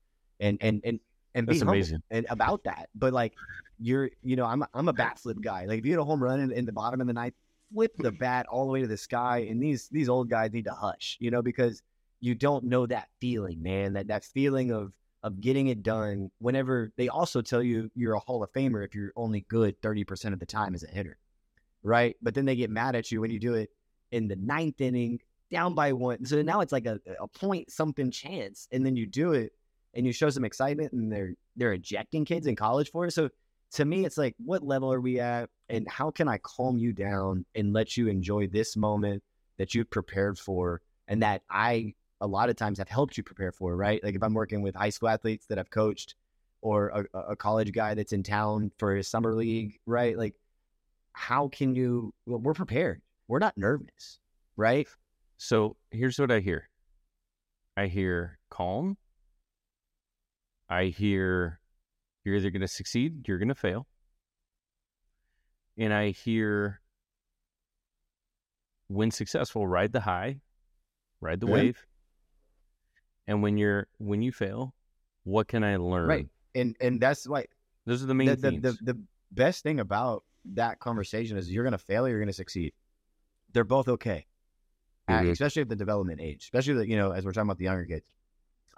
And 0.40 0.58
and 0.60 0.80
and 0.84 1.00
and 1.34 1.46
be 1.46 1.54
That's 1.54 1.60
humble 1.60 1.74
amazing. 1.74 2.02
and 2.10 2.26
about 2.30 2.64
that. 2.64 2.88
But 2.94 3.12
like 3.12 3.34
you're 3.78 4.10
you 4.22 4.36
know, 4.36 4.46
I'm 4.46 4.62
a, 4.62 4.68
I'm 4.74 4.88
a 4.88 4.92
bat 4.92 5.18
flip 5.18 5.38
guy. 5.40 5.66
Like 5.66 5.78
if 5.78 5.86
you 5.86 5.92
hit 5.92 6.00
a 6.00 6.04
home 6.04 6.22
run 6.22 6.40
in, 6.40 6.52
in 6.52 6.64
the 6.66 6.72
bottom 6.72 7.00
of 7.00 7.06
the 7.06 7.12
ninth, 7.12 7.34
flip 7.72 7.92
the 7.98 8.12
bat 8.12 8.46
all 8.46 8.66
the 8.66 8.72
way 8.72 8.80
to 8.80 8.86
the 8.86 8.96
sky. 8.96 9.46
And 9.48 9.62
these 9.62 9.88
these 9.88 10.08
old 10.08 10.28
guys 10.28 10.52
need 10.52 10.64
to 10.64 10.72
hush, 10.72 11.16
you 11.20 11.30
know, 11.30 11.42
because 11.42 11.82
you 12.20 12.34
don't 12.34 12.64
know 12.64 12.86
that 12.86 13.08
feeling, 13.20 13.62
man. 13.62 13.94
That 13.94 14.08
that 14.08 14.24
feeling 14.24 14.70
of 14.72 14.92
of 15.22 15.40
getting 15.40 15.68
it 15.68 15.82
done 15.82 16.30
whenever 16.38 16.92
they 16.96 17.08
also 17.08 17.40
tell 17.40 17.62
you 17.62 17.90
you're 17.94 18.14
a 18.14 18.20
Hall 18.20 18.42
of 18.42 18.52
Famer 18.52 18.84
if 18.84 18.94
you're 18.94 19.12
only 19.16 19.42
good 19.48 19.80
30% 19.80 20.32
of 20.32 20.40
the 20.40 20.46
time 20.46 20.74
as 20.74 20.82
a 20.82 20.88
hitter. 20.88 21.18
Right. 21.84 22.16
But 22.22 22.34
then 22.34 22.44
they 22.44 22.56
get 22.56 22.70
mad 22.70 22.94
at 22.94 23.10
you 23.10 23.20
when 23.20 23.30
you 23.30 23.38
do 23.38 23.54
it 23.54 23.70
in 24.10 24.28
the 24.28 24.36
ninth 24.36 24.80
inning, 24.80 25.20
down 25.50 25.74
by 25.74 25.92
one. 25.92 26.24
So 26.24 26.40
now 26.42 26.60
it's 26.60 26.72
like 26.72 26.86
a, 26.86 26.98
a 27.20 27.28
point 27.28 27.70
something 27.70 28.10
chance. 28.10 28.66
And 28.72 28.84
then 28.84 28.96
you 28.96 29.06
do 29.06 29.32
it 29.32 29.52
and 29.94 30.06
you 30.06 30.12
show 30.12 30.30
some 30.30 30.44
excitement 30.44 30.92
and 30.92 31.12
they're 31.12 31.34
they're 31.56 31.74
ejecting 31.74 32.24
kids 32.24 32.46
in 32.46 32.56
college 32.56 32.90
for 32.90 33.06
it. 33.06 33.12
So 33.12 33.28
to 33.72 33.84
me, 33.84 34.04
it's 34.04 34.18
like, 34.18 34.34
what 34.38 34.62
level 34.62 34.92
are 34.92 35.00
we 35.00 35.20
at? 35.20 35.50
And 35.68 35.88
how 35.88 36.10
can 36.10 36.28
I 36.28 36.38
calm 36.38 36.78
you 36.78 36.92
down 36.92 37.44
and 37.54 37.72
let 37.72 37.96
you 37.96 38.08
enjoy 38.08 38.46
this 38.46 38.76
moment 38.76 39.22
that 39.58 39.74
you've 39.74 39.90
prepared 39.90 40.38
for 40.38 40.80
and 41.08 41.22
that 41.22 41.42
I 41.50 41.94
a 42.22 42.26
lot 42.26 42.48
of 42.48 42.56
times 42.56 42.78
have 42.78 42.88
helped 42.88 43.16
you 43.16 43.22
prepare 43.24 43.50
for, 43.50 43.76
right? 43.76 44.02
Like 44.02 44.14
if 44.14 44.22
I'm 44.22 44.32
working 44.32 44.62
with 44.62 44.76
high 44.76 44.90
school 44.90 45.08
athletes 45.08 45.46
that 45.46 45.58
I've 45.58 45.70
coached 45.70 46.14
or 46.60 47.06
a, 47.12 47.32
a 47.32 47.36
college 47.36 47.72
guy 47.72 47.94
that's 47.94 48.12
in 48.12 48.22
town 48.22 48.70
for 48.78 48.94
his 48.94 49.08
summer 49.08 49.34
league, 49.34 49.78
right? 49.86 50.16
Like, 50.16 50.34
how 51.12 51.48
can 51.48 51.74
you, 51.74 52.14
well, 52.24 52.38
we're 52.38 52.54
prepared. 52.54 53.02
We're 53.26 53.40
not 53.40 53.58
nervous, 53.58 54.20
right? 54.56 54.86
So 55.36 55.76
here's 55.90 56.18
what 56.18 56.30
I 56.30 56.38
hear. 56.38 56.68
I 57.76 57.86
hear 57.86 58.38
calm. 58.50 58.96
I 60.70 60.86
hear 60.86 61.58
you're 62.24 62.36
either 62.36 62.50
going 62.50 62.62
to 62.62 62.68
succeed, 62.68 63.26
you're 63.26 63.38
going 63.38 63.48
to 63.48 63.54
fail. 63.54 63.88
And 65.76 65.92
I 65.92 66.10
hear 66.10 66.80
when 68.86 69.10
successful, 69.10 69.66
ride 69.66 69.92
the 69.92 70.00
high, 70.00 70.40
ride 71.20 71.40
the 71.40 71.46
Yeah. 71.46 71.52
wave. 71.54 71.86
And 73.26 73.42
when 73.42 73.56
you're 73.56 73.86
when 73.98 74.22
you 74.22 74.32
fail, 74.32 74.74
what 75.24 75.48
can 75.48 75.62
I 75.64 75.76
learn? 75.76 76.08
Right. 76.08 76.28
And, 76.54 76.76
and 76.80 77.00
that's 77.00 77.26
like, 77.26 77.50
Those 77.86 78.02
are 78.02 78.06
the 78.06 78.14
main 78.14 78.28
the, 78.28 78.36
the, 78.36 78.50
the, 78.50 78.78
the 78.82 79.00
best 79.30 79.62
thing 79.62 79.80
about 79.80 80.24
that 80.54 80.80
conversation 80.80 81.36
is 81.36 81.50
you're 81.50 81.64
going 81.64 81.72
to 81.72 81.78
fail 81.78 82.04
or 82.04 82.08
you're 82.08 82.18
going 82.18 82.26
to 82.26 82.32
succeed. 82.32 82.72
They're 83.52 83.64
both 83.64 83.88
okay, 83.88 84.26
Uh, 85.08 85.20
Mhm. 85.20 85.30
especially 85.30 85.62
at 85.62 85.68
the 85.68 85.76
development 85.76 86.20
age, 86.20 86.42
especially 86.44 86.74
the, 86.74 86.88
you 86.88 86.96
know 86.96 87.12
as 87.12 87.24
we're 87.24 87.32
talking 87.32 87.48
about 87.48 87.58
the 87.58 87.64
younger 87.64 87.84
kids. 87.86 88.10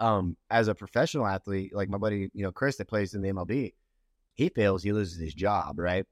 Um, 0.00 0.36
as 0.50 0.68
a 0.68 0.74
professional 0.74 1.26
athlete, 1.26 1.74
like 1.74 1.88
my 1.88 1.98
buddy, 1.98 2.30
you 2.34 2.42
know 2.42 2.52
Chris 2.52 2.76
that 2.76 2.88
plays 2.88 3.14
in 3.14 3.22
the 3.22 3.28
MLB, 3.30 3.74
he 4.34 4.48
fails, 4.48 4.82
he 4.82 4.92
loses 4.92 5.18
his 5.18 5.32
job, 5.34 5.78
right? 5.78 6.04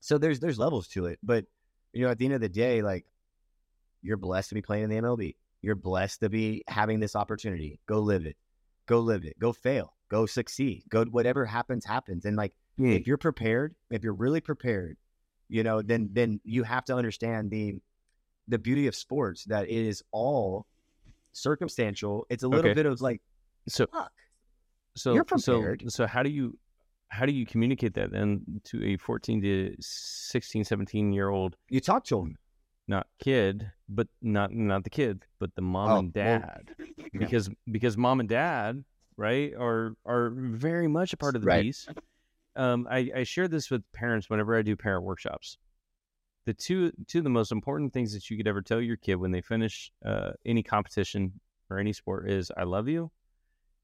So 0.00 0.18
there's 0.18 0.40
there's 0.40 0.58
levels 0.58 0.88
to 0.88 1.06
it, 1.06 1.18
but 1.22 1.46
you 1.92 2.02
know 2.04 2.10
at 2.10 2.18
the 2.18 2.24
end 2.24 2.34
of 2.34 2.40
the 2.40 2.48
day, 2.48 2.82
like 2.82 3.06
you're 4.02 4.16
blessed 4.16 4.48
to 4.50 4.54
be 4.56 4.62
playing 4.62 4.84
in 4.84 4.90
the 4.90 4.96
MLB. 4.96 5.36
You're 5.62 5.76
blessed 5.76 6.20
to 6.20 6.28
be 6.28 6.64
having 6.68 7.00
this 7.00 7.14
opportunity. 7.16 7.80
Go 7.86 8.00
live 8.00 8.26
it. 8.26 8.36
Go 8.86 9.00
live 9.00 9.24
it. 9.24 9.38
Go 9.38 9.52
fail. 9.52 9.94
Go 10.08 10.26
succeed. 10.26 10.82
Go 10.90 11.04
whatever 11.06 11.46
happens 11.46 11.84
happens. 11.84 12.24
And 12.24 12.36
like 12.36 12.52
if 12.78 13.06
you're 13.06 13.16
prepared, 13.16 13.74
if 13.90 14.02
you're 14.02 14.12
really 14.12 14.40
prepared, 14.40 14.96
you 15.48 15.62
know, 15.62 15.80
then 15.82 16.08
then 16.12 16.40
you 16.44 16.62
have 16.64 16.84
to 16.86 16.96
understand 16.96 17.50
the 17.50 17.76
the 18.48 18.58
beauty 18.58 18.88
of 18.88 18.94
sports 18.94 19.44
that 19.44 19.64
it 19.68 19.70
is 19.86 20.02
all 20.10 20.66
circumstantial. 21.32 22.26
It's 22.28 22.42
a 22.42 22.48
little 22.48 22.70
Okay. 22.70 22.74
bit 22.74 22.86
of 22.86 23.00
like 23.00 23.22
so 23.68 23.86
fuck. 23.86 24.12
So 24.96 25.14
You're 25.14 25.24
so 25.38 25.76
so 25.88 26.06
how 26.06 26.22
do 26.22 26.28
you 26.30 26.58
how 27.08 27.24
do 27.26 27.32
you 27.32 27.46
communicate 27.46 27.94
that 27.94 28.10
then 28.10 28.42
to 28.64 28.84
a 28.84 28.96
14 28.96 29.40
to 29.42 29.74
16 29.80 30.64
17 30.64 31.12
year 31.12 31.28
old 31.28 31.56
You 31.68 31.80
talk 31.80 32.04
to 32.06 32.16
them. 32.16 32.36
Not 32.88 33.06
kid 33.18 33.70
but 33.88 34.08
not 34.20 34.52
not 34.52 34.84
the 34.84 34.90
kid 34.90 35.24
but 35.38 35.54
the 35.54 35.62
mom 35.62 35.90
Oh, 35.90 35.98
and 35.98 36.14
well, 36.14 36.40
dad. 36.40 36.70
because 37.18 37.48
because 37.70 37.96
mom 37.96 38.20
and 38.20 38.28
dad 38.28 38.84
right 39.16 39.54
are 39.54 39.94
are 40.04 40.30
very 40.30 40.88
much 40.88 41.12
a 41.12 41.16
part 41.16 41.36
of 41.36 41.42
the 41.42 41.46
Right. 41.48 41.64
piece. 41.64 41.88
Um 42.56 42.86
I, 42.90 43.10
I 43.16 43.22
share 43.22 43.48
this 43.48 43.70
with 43.70 43.82
parents 43.92 44.28
whenever 44.28 44.56
i 44.56 44.62
do 44.62 44.76
parent 44.76 45.04
workshops. 45.04 45.58
The 46.46 46.54
two 46.54 46.92
two 47.06 47.18
of 47.18 47.24
the 47.24 47.30
most 47.30 47.52
important 47.52 47.92
things 47.92 48.12
that 48.14 48.28
you 48.30 48.36
could 48.36 48.48
ever 48.48 48.62
tell 48.62 48.80
your 48.80 48.96
kid 48.96 49.16
when 49.16 49.30
they 49.30 49.42
finish 49.42 49.92
uh, 50.04 50.32
any 50.44 50.62
competition 50.62 51.38
or 51.70 51.78
any 51.78 51.92
sport 51.92 52.28
is 52.28 52.50
i 52.56 52.64
love 52.64 52.88
you. 52.88 53.10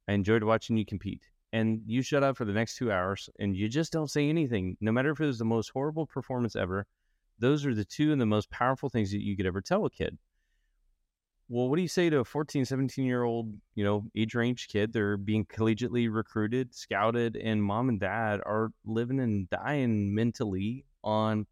I 0.08 0.12
enjoyed 0.14 0.42
watching 0.42 0.76
you 0.76 0.84
compete. 0.87 1.22
And 1.52 1.82
you 1.87 2.02
shut 2.02 2.22
up 2.22 2.37
for 2.37 2.44
the 2.44 2.52
next 2.52 2.76
two 2.76 2.92
hours 2.92 3.30
and 3.38 3.56
you 3.56 3.68
just 3.68 3.90
don't 3.92 4.11
say 4.11 4.28
anything 4.28 4.76
no 4.80 4.92
matter 4.92 5.11
if 5.12 5.20
it 5.20 5.26
was 5.26 5.38
the 5.38 5.44
most 5.46 5.70
horrible 5.70 6.06
performance 6.06 6.56
ever 6.56 6.87
those 7.38 7.64
are 7.66 7.74
the 7.74 7.85
two 7.85 8.12
and 8.12 8.20
the 8.20 8.27
most 8.27 8.51
powerful 8.51 8.88
things 8.88 9.11
that 9.12 9.22
you 9.22 9.37
could 9.37 9.46
ever 9.46 9.61
tell 9.61 9.85
a 9.85 9.90
kid. 9.90 10.18
Well 11.48 11.68
what 11.68 11.77
do 11.77 11.83
you 11.83 11.88
say 11.88 12.11
to 12.11 12.18
a 12.18 12.24
14 12.24 12.64
17 12.64 13.05
year 13.07 13.22
old 13.22 13.55
you 13.74 13.85
know 13.85 14.05
age 14.14 14.35
range 14.35 14.68
kid? 14.68 14.92
They're 14.92 15.16
being 15.16 15.46
collegiately 15.46 16.12
recruited 16.12 16.74
scouted 16.74 17.37
and 17.37 17.62
mom 17.62 17.88
and 17.88 17.98
dad 18.01 18.40
are 18.44 18.70
living 18.85 19.18
and 19.20 19.48
dying 19.48 20.14
mentally 20.14 20.85
on 21.03 21.46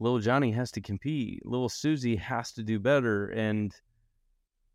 little 0.00 0.18
johnny 0.18 0.52
has 0.52 0.70
to 0.72 0.80
compete 0.80 1.44
little 1.44 1.68
susie 1.68 2.16
has 2.16 2.52
to 2.52 2.62
do 2.62 2.78
better 2.78 3.28
and 3.28 3.74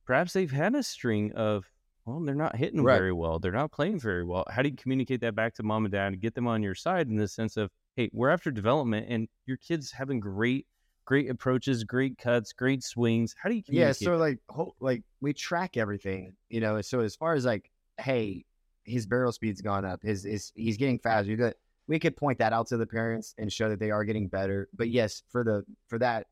perhaps 0.06 0.34
they've 0.34 0.52
had 0.52 0.76
a 0.76 0.84
string 0.84 1.32
of 1.34 1.66
well 2.06 2.20
they're 2.22 2.36
not 2.36 2.56
hitting 2.56 2.84
Right. 2.84 2.98
very 2.98 3.14
well 3.14 3.40
they're 3.40 3.52
not 3.52 3.72
playing 3.72 4.00
very 4.00 4.26
well. 4.26 4.46
How 4.50 4.62
do 4.62 4.70
you 4.70 4.76
communicate 4.76 5.22
that 5.22 5.36
back 5.36 5.54
to 5.56 5.64
mom 5.64 5.86
and 5.86 5.92
dad 5.92 6.08
and 6.14 6.20
get 6.22 6.34
them 6.36 6.48
on 6.48 6.62
your 6.64 6.76
side 6.76 7.08
in 7.08 7.16
the 7.16 7.28
sense 7.28 7.56
of 7.56 7.72
hey 7.96 8.10
we're 8.14 8.30
after 8.30 8.52
development 8.52 9.06
and 9.10 9.28
your 9.46 9.58
kids 9.58 9.92
having 9.92 10.20
great 10.20 10.68
great 11.06 11.30
approaches 11.30 11.84
great 11.84 12.18
cuts 12.18 12.54
great 12.54 12.84
swings 12.84 13.36
how 13.42 13.50
do 13.50 13.56
you 13.56 13.64
communicate? 13.64 14.02
Yeah, 14.02 14.08
so 14.08 14.18
like 14.18 14.40
like 14.80 15.04
we 15.22 15.34
track 15.34 15.78
everything, 15.78 16.36
you 16.50 16.60
know. 16.60 16.82
So 16.82 17.00
as 17.00 17.16
far 17.16 17.34
as 17.34 17.46
like, 17.46 17.72
hey, 18.00 18.46
his 18.84 19.08
barrel 19.08 19.32
speed's 19.32 19.62
gone 19.62 19.86
up, 19.86 20.02
his 20.04 20.26
is 20.26 20.52
he's 20.56 20.78
getting 20.78 21.00
faster. 21.00 21.36
Got 21.36 21.54
we 21.88 22.00
could 22.00 22.16
point 22.16 22.38
that 22.40 22.54
out 22.54 22.68
to 22.68 22.78
the 22.78 22.86
parents 22.86 23.34
and 23.38 23.52
show 23.52 23.70
that 23.70 23.80
they 23.80 23.92
are 23.92 24.04
getting 24.04 24.28
better. 24.28 24.70
But 24.74 24.90
yes, 24.90 25.24
for 25.30 25.44
the 25.44 25.64
for 25.88 25.98
that 26.00 26.28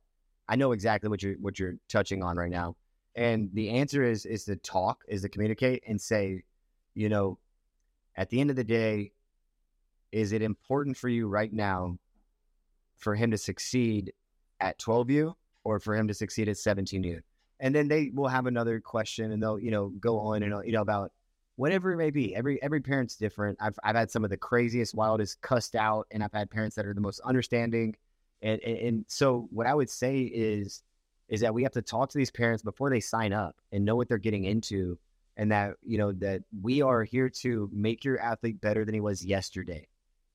I 0.47 0.55
know 0.55 0.73
exactly 0.73 1.09
what 1.09 1.23
you're 1.23 1.35
what 1.35 1.59
you're 1.59 1.75
touching 1.89 2.21
on 2.23 2.37
right 2.37 2.51
now. 2.51 2.75
And 3.15 3.49
the 3.53 3.69
answer 3.69 4.03
is 4.03 4.25
is 4.25 4.45
to 4.45 4.55
talk, 4.57 5.03
is 5.07 5.21
to 5.21 5.29
communicate 5.29 5.83
and 5.87 5.99
say, 5.99 6.43
you 6.93 7.09
know, 7.09 7.39
at 8.15 8.29
the 8.29 8.39
end 8.39 8.49
of 8.49 8.55
the 8.55 8.63
day, 8.63 9.11
is 10.11 10.31
it 10.31 10.41
important 10.41 10.97
for 10.97 11.09
you 11.09 11.27
right 11.27 11.51
now 11.51 11.97
for 12.97 13.15
him 13.15 13.31
to 13.31 13.37
succeed 13.37 14.13
at 14.59 14.77
12U 14.79 15.33
or 15.63 15.79
for 15.79 15.95
him 15.95 16.07
to 16.07 16.13
succeed 16.13 16.49
at 16.49 16.55
17U? 16.55 17.21
And 17.59 17.75
then 17.75 17.87
they 17.87 18.11
will 18.13 18.27
have 18.27 18.47
another 18.47 18.79
question 18.79 19.31
and 19.31 19.41
they'll, 19.41 19.59
you 19.59 19.71
know, 19.71 19.89
go 19.99 20.19
on 20.19 20.43
and, 20.43 20.65
you 20.65 20.71
know, 20.71 20.81
about 20.81 21.11
whatever 21.55 21.91
it 21.91 21.97
may 21.97 22.09
be. 22.09 22.35
Every 22.35 22.61
every 22.63 22.81
parent's 22.81 23.15
different. 23.15 23.57
I've 23.61 23.77
I've 23.83 23.95
had 23.95 24.09
some 24.09 24.23
of 24.23 24.31
the 24.31 24.37
craziest, 24.37 24.95
wildest 24.95 25.41
cussed 25.41 25.75
out, 25.75 26.07
and 26.09 26.23
I've 26.23 26.33
had 26.33 26.49
parents 26.49 26.75
that 26.75 26.87
are 26.87 26.93
the 26.93 27.01
most 27.01 27.19
understanding. 27.21 27.95
And, 28.41 28.59
and 28.63 28.77
and 28.77 29.05
so 29.07 29.47
what 29.51 29.67
I 29.67 29.75
would 29.75 29.89
say 29.89 30.21
is 30.21 30.81
is 31.29 31.41
that 31.41 31.53
we 31.53 31.63
have 31.63 31.71
to 31.73 31.81
talk 31.81 32.09
to 32.09 32.17
these 32.17 32.31
parents 32.31 32.63
before 32.63 32.89
they 32.89 32.99
sign 32.99 33.31
up 33.31 33.55
and 33.71 33.85
know 33.85 33.95
what 33.95 34.09
they're 34.09 34.17
getting 34.17 34.45
into, 34.45 34.97
and 35.37 35.51
that 35.51 35.75
you 35.83 35.99
know 35.99 36.11
that 36.13 36.41
we 36.61 36.81
are 36.81 37.03
here 37.03 37.29
to 37.29 37.69
make 37.71 38.03
your 38.03 38.19
athlete 38.19 38.59
better 38.59 38.83
than 38.83 38.95
he 38.95 38.99
was 38.99 39.23
yesterday. 39.23 39.87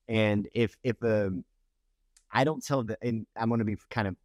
And 0.08 0.48
if 0.54 0.76
if 0.82 1.02
um, 1.02 1.44
I 2.32 2.44
don't 2.44 2.64
tell 2.64 2.84
the, 2.84 2.98
and 3.02 3.26
I'm 3.36 3.48
going 3.48 3.58
to 3.60 3.64
be 3.64 3.76
kind 3.90 4.08
of 4.08 4.16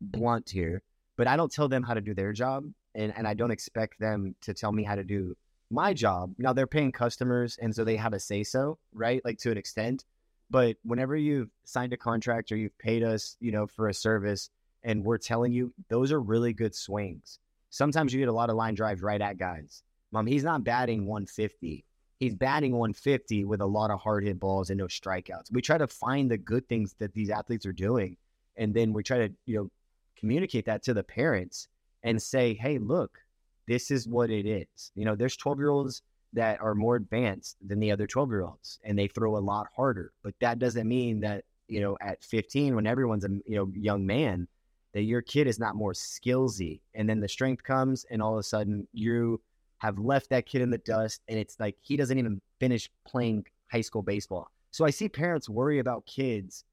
blunt 0.00 0.50
here, 0.50 0.82
but 1.16 1.26
I 1.26 1.36
don't 1.36 1.52
tell 1.52 1.68
them 1.68 1.82
how 1.82 1.94
to 1.94 2.00
do 2.00 2.14
their 2.14 2.32
job, 2.32 2.64
and 2.94 3.12
and 3.16 3.26
I 3.26 3.34
don't 3.34 3.50
expect 3.50 3.98
them 3.98 4.34
to 4.42 4.54
tell 4.54 4.72
me 4.72 4.82
how 4.82 4.94
to 4.94 5.04
do 5.04 5.36
my 5.70 5.94
job. 5.94 6.34
Now 6.38 6.52
they're 6.52 6.66
paying 6.66 6.92
customers, 6.92 7.58
and 7.60 7.74
so 7.74 7.84
they 7.84 7.96
have 7.96 8.12
a 8.12 8.20
say 8.20 8.42
so, 8.42 8.78
right? 8.92 9.24
Like 9.24 9.38
to 9.38 9.50
an 9.50 9.58
extent. 9.58 10.04
But 10.50 10.76
whenever 10.82 11.14
you've 11.14 11.50
signed 11.64 11.92
a 11.92 11.96
contract 11.96 12.50
or 12.50 12.56
you've 12.56 12.76
paid 12.78 13.04
us, 13.04 13.36
you 13.38 13.52
know, 13.52 13.68
for 13.68 13.88
a 13.88 13.94
service, 13.94 14.50
and 14.82 15.04
we're 15.04 15.18
telling 15.18 15.52
you 15.52 15.72
those 15.88 16.10
are 16.10 16.20
really 16.20 16.52
good 16.52 16.74
swings. 16.74 17.38
Sometimes 17.70 18.12
you 18.12 18.18
get 18.18 18.28
a 18.28 18.32
lot 18.32 18.50
of 18.50 18.56
line 18.56 18.74
drives 18.74 19.00
right 19.00 19.20
at 19.20 19.38
guys. 19.38 19.84
Mom, 20.10 20.26
he's 20.26 20.42
not 20.42 20.64
batting 20.64 21.06
150. 21.06 21.84
He's 22.20 22.34
batting 22.34 22.72
150 22.72 23.46
with 23.46 23.62
a 23.62 23.66
lot 23.66 23.90
of 23.90 23.98
hard 23.98 24.24
hit 24.24 24.38
balls 24.38 24.70
and 24.70 24.78
no 24.78 24.86
strikeouts. 24.86 25.50
We 25.50 25.62
try 25.62 25.78
to 25.78 25.86
find 25.86 26.30
the 26.30 26.36
good 26.38 26.68
things 26.68 26.94
that 26.98 27.14
these 27.14 27.30
athletes 27.30 27.64
are 27.66 27.72
doing, 27.72 28.16
and 28.56 28.74
then 28.74 28.92
we 28.92 29.02
try 29.02 29.26
to, 29.26 29.32
you 29.46 29.56
know, 29.56 29.70
communicate 30.16 30.66
that 30.66 30.82
to 30.84 30.94
the 30.94 31.02
parents 31.02 31.68
and 32.02 32.20
say, 32.20 32.54
hey, 32.54 32.78
look, 32.78 33.18
this 33.66 33.90
is 33.90 34.06
what 34.06 34.30
it 34.30 34.46
is. 34.46 34.92
You 34.94 35.06
know, 35.06 35.16
there's 35.16 35.36
12 35.36 35.58
year 35.58 35.70
olds 35.70 36.02
that 36.32 36.60
are 36.60 36.74
more 36.74 36.96
advanced 36.96 37.56
than 37.66 37.80
the 37.80 37.90
other 37.90 38.06
12 38.06 38.30
year 38.30 38.42
olds 38.42 38.78
and 38.84 38.98
they 38.98 39.08
throw 39.08 39.36
a 39.36 39.38
lot 39.38 39.66
harder. 39.74 40.12
But 40.22 40.34
that 40.40 40.58
doesn't 40.58 40.86
mean 40.86 41.20
that, 41.20 41.44
you 41.68 41.80
know, 41.80 41.96
at 42.00 42.22
15, 42.22 42.74
when 42.74 42.86
everyone's 42.86 43.24
a 43.24 43.30
you 43.46 43.56
know 43.56 43.72
young 43.74 44.06
man, 44.06 44.46
that 44.92 45.02
your 45.02 45.22
kid 45.22 45.46
is 45.46 45.58
not 45.58 45.76
more 45.76 45.92
skillsy. 45.92 46.80
And 46.94 47.08
then 47.08 47.20
the 47.20 47.28
strength 47.28 47.62
comes 47.62 48.04
and 48.10 48.20
all 48.20 48.34
of 48.34 48.40
a 48.40 48.44
sudden 48.44 48.86
you 48.92 49.40
have 49.80 49.98
left 49.98 50.30
that 50.30 50.46
kid 50.46 50.62
in 50.62 50.70
the 50.70 50.78
dust 50.78 51.22
and 51.28 51.38
it's 51.38 51.58
like 51.58 51.76
he 51.80 51.96
doesn't 51.96 52.18
even 52.18 52.40
finish 52.58 52.90
playing 53.06 53.44
high 53.70 53.80
school 53.80 54.02
baseball. 54.02 54.50
So 54.70 54.84
I 54.84 54.90
see 54.90 55.08
parents 55.08 55.48
worry 55.48 55.78
about 55.78 56.06
kids 56.06 56.64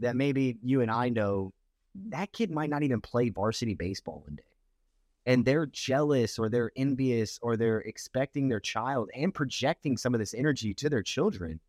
that 0.00 0.14
maybe 0.14 0.58
you 0.62 0.82
and 0.82 0.90
I 0.90 1.08
know 1.08 1.52
that 2.10 2.32
kid 2.32 2.50
might 2.50 2.68
not 2.68 2.82
even 2.82 3.00
play 3.00 3.30
varsity 3.30 3.74
baseball 3.74 4.22
one 4.26 4.36
day 4.36 4.42
and 5.26 5.44
they're 5.44 5.66
jealous 5.66 6.38
or 6.38 6.48
they're 6.48 6.70
envious 6.76 7.38
or 7.42 7.56
they're 7.56 7.80
expecting 7.80 8.48
their 8.48 8.60
child 8.60 9.10
and 9.14 9.34
projecting 9.34 9.96
some 9.96 10.14
of 10.14 10.20
this 10.20 10.34
energy 10.34 10.72
to 10.74 10.88
their 10.88 11.02
children 11.02 11.60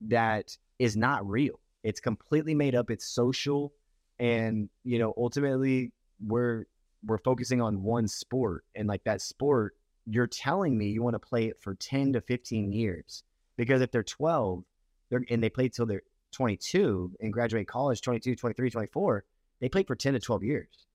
that 0.00 0.56
is 0.78 0.96
not 0.96 1.28
real. 1.28 1.60
It's 1.84 2.00
completely 2.00 2.54
made 2.54 2.74
up. 2.74 2.90
It's 2.90 3.06
social, 3.06 3.72
and 4.18 4.68
you 4.84 4.98
know, 4.98 5.14
ultimately, 5.16 5.92
we're 6.24 6.66
we're 7.04 7.18
focusing 7.18 7.62
on 7.62 7.82
one 7.82 8.08
sport, 8.08 8.64
and 8.74 8.88
like 8.88 9.04
that 9.04 9.22
sport, 9.22 9.76
you're 10.08 10.26
telling 10.26 10.76
me 10.76 10.88
you 10.88 11.02
want 11.02 11.14
to 11.14 11.18
play 11.18 11.46
it 11.46 11.60
for 11.60 11.74
ten 11.74 12.12
to 12.12 12.20
fifteen 12.20 12.72
years 12.72 13.24
because 13.56 13.80
if 13.80 13.90
they're 13.90 14.02
twelve, 14.02 14.64
they're 15.10 15.24
and 15.30 15.42
they 15.42 15.50
play 15.50 15.68
till 15.68 15.86
they're 15.86 16.02
22 16.32 17.10
and 17.20 17.32
graduate 17.32 17.66
college 17.66 18.02
22 18.02 18.36
23 18.36 18.68
24 18.68 19.24
they 19.60 19.68
play 19.70 19.82
for 19.82 19.96
10 19.96 20.12
to 20.12 20.20
12 20.20 20.44
years 20.44 20.86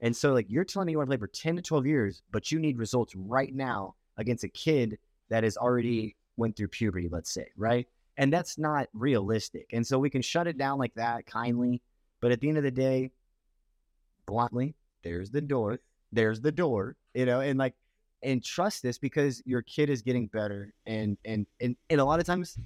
and 0.00 0.14
so, 0.14 0.32
like, 0.32 0.46
you're 0.48 0.64
telling 0.64 0.86
me 0.86 0.92
you 0.92 0.98
want 0.98 1.10
to 1.10 1.16
play 1.16 1.20
for 1.20 1.26
10 1.26 1.56
to 1.56 1.62
12 1.62 1.86
years, 1.86 2.22
but 2.30 2.52
you 2.52 2.58
need 2.58 2.78
results 2.78 3.14
right 3.16 3.54
now 3.54 3.94
against 4.18 4.44
a 4.44 4.48
kid 4.48 4.98
that 5.30 5.44
has 5.44 5.56
already 5.56 6.16
went 6.36 6.56
through 6.56 6.68
puberty, 6.68 7.08
let's 7.08 7.32
say, 7.32 7.48
right? 7.56 7.88
And 8.18 8.32
that's 8.32 8.58
not 8.58 8.88
realistic. 8.92 9.70
And 9.72 9.86
so 9.86 9.98
we 9.98 10.10
can 10.10 10.22
shut 10.22 10.46
it 10.46 10.58
down 10.58 10.78
like 10.78 10.94
that 10.94 11.26
kindly. 11.26 11.82
But 12.20 12.32
at 12.32 12.40
the 12.40 12.48
end 12.48 12.58
of 12.58 12.64
the 12.64 12.70
day, 12.70 13.10
bluntly, 14.26 14.74
there's 15.02 15.30
the 15.30 15.40
door. 15.40 15.78
There's 16.12 16.40
the 16.40 16.52
door, 16.52 16.96
you 17.14 17.26
know, 17.26 17.40
and 17.40 17.58
like, 17.58 17.74
and 18.22 18.42
trust 18.42 18.82
this 18.82 18.98
because 18.98 19.42
your 19.46 19.62
kid 19.62 19.90
is 19.90 20.02
getting 20.02 20.26
better. 20.28 20.72
And, 20.86 21.16
and, 21.24 21.46
and, 21.60 21.76
and 21.90 22.00
a 22.00 22.04
lot 22.04 22.20
of 22.20 22.26
times, 22.26 22.58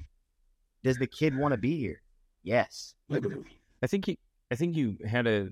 does 0.82 0.96
the 0.96 1.06
kid 1.06 1.36
want 1.36 1.52
to 1.52 1.58
be 1.58 1.76
here? 1.76 2.02
Yes. 2.42 2.94
I 3.82 3.86
think 3.86 4.06
he, 4.06 4.18
I 4.50 4.54
think 4.54 4.76
you 4.76 4.96
had 5.06 5.26
a 5.26 5.48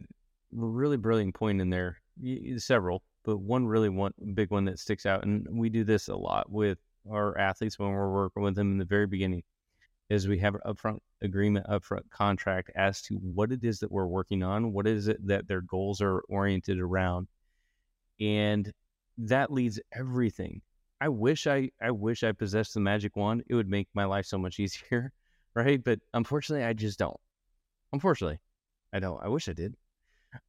really 0.53 0.97
brilliant 0.97 1.35
point 1.35 1.61
in 1.61 1.71
there. 1.71 1.99
Several, 2.57 3.05
but 3.25 3.39
one 3.39 3.65
really 3.65 3.89
one 3.89 4.13
big 4.35 4.51
one 4.51 4.65
that 4.65 4.81
sticks 4.81 5.07
out, 5.07 5.25
and 5.25 5.47
we 5.53 5.69
do 5.69 5.85
this 5.85 6.09
a 6.09 6.17
lot 6.17 6.51
with 6.51 6.79
our 7.09 7.39
athletes 7.39 7.79
when 7.79 7.91
we're 7.91 8.13
working 8.13 8.43
with 8.43 8.57
them 8.57 8.73
in 8.73 8.79
the 8.79 8.85
very 8.85 9.07
beginning, 9.07 9.45
is 10.11 10.27
we 10.27 10.39
have 10.39 10.57
an 10.57 10.61
upfront 10.67 10.99
agreement, 11.23 11.67
upfront 11.69 12.11
contract 12.11 12.73
as 12.75 13.01
to 13.03 13.15
what 13.17 13.53
it 13.53 13.63
is 13.63 13.79
that 13.79 13.93
we're 13.93 14.07
working 14.07 14.43
on, 14.43 14.73
what 14.73 14.89
is 14.89 15.07
it 15.07 15.25
that 15.29 15.47
their 15.47 15.61
goals 15.61 16.01
are 16.01 16.21
oriented 16.29 16.81
around, 16.81 17.29
and 18.19 18.73
that 19.19 19.53
leads 19.53 19.81
everything. 19.93 20.63
I 21.01 21.09
wish 21.09 21.47
I 21.47 21.71
I 21.81 21.91
wish 21.91 22.25
I 22.25 22.33
possessed 22.33 22.75
the 22.75 22.81
magic 22.81 23.17
wand. 23.17 23.45
It 23.49 23.55
would 23.55 23.69
make 23.69 23.89
my 23.95 24.05
life 24.05 24.27
so 24.27 24.39
much 24.39 24.59
easier, 24.61 25.13
right? 25.55 25.83
But 25.83 26.01
unfortunately, 26.15 26.65
I 26.65 26.73
just 26.73 26.99
don't. 26.99 27.17
Unfortunately, 27.93 28.39
I 28.93 29.01
don't. 29.01 29.23
I 29.23 29.29
wish 29.29 29.49
I 29.49 29.53
did. 29.53 29.75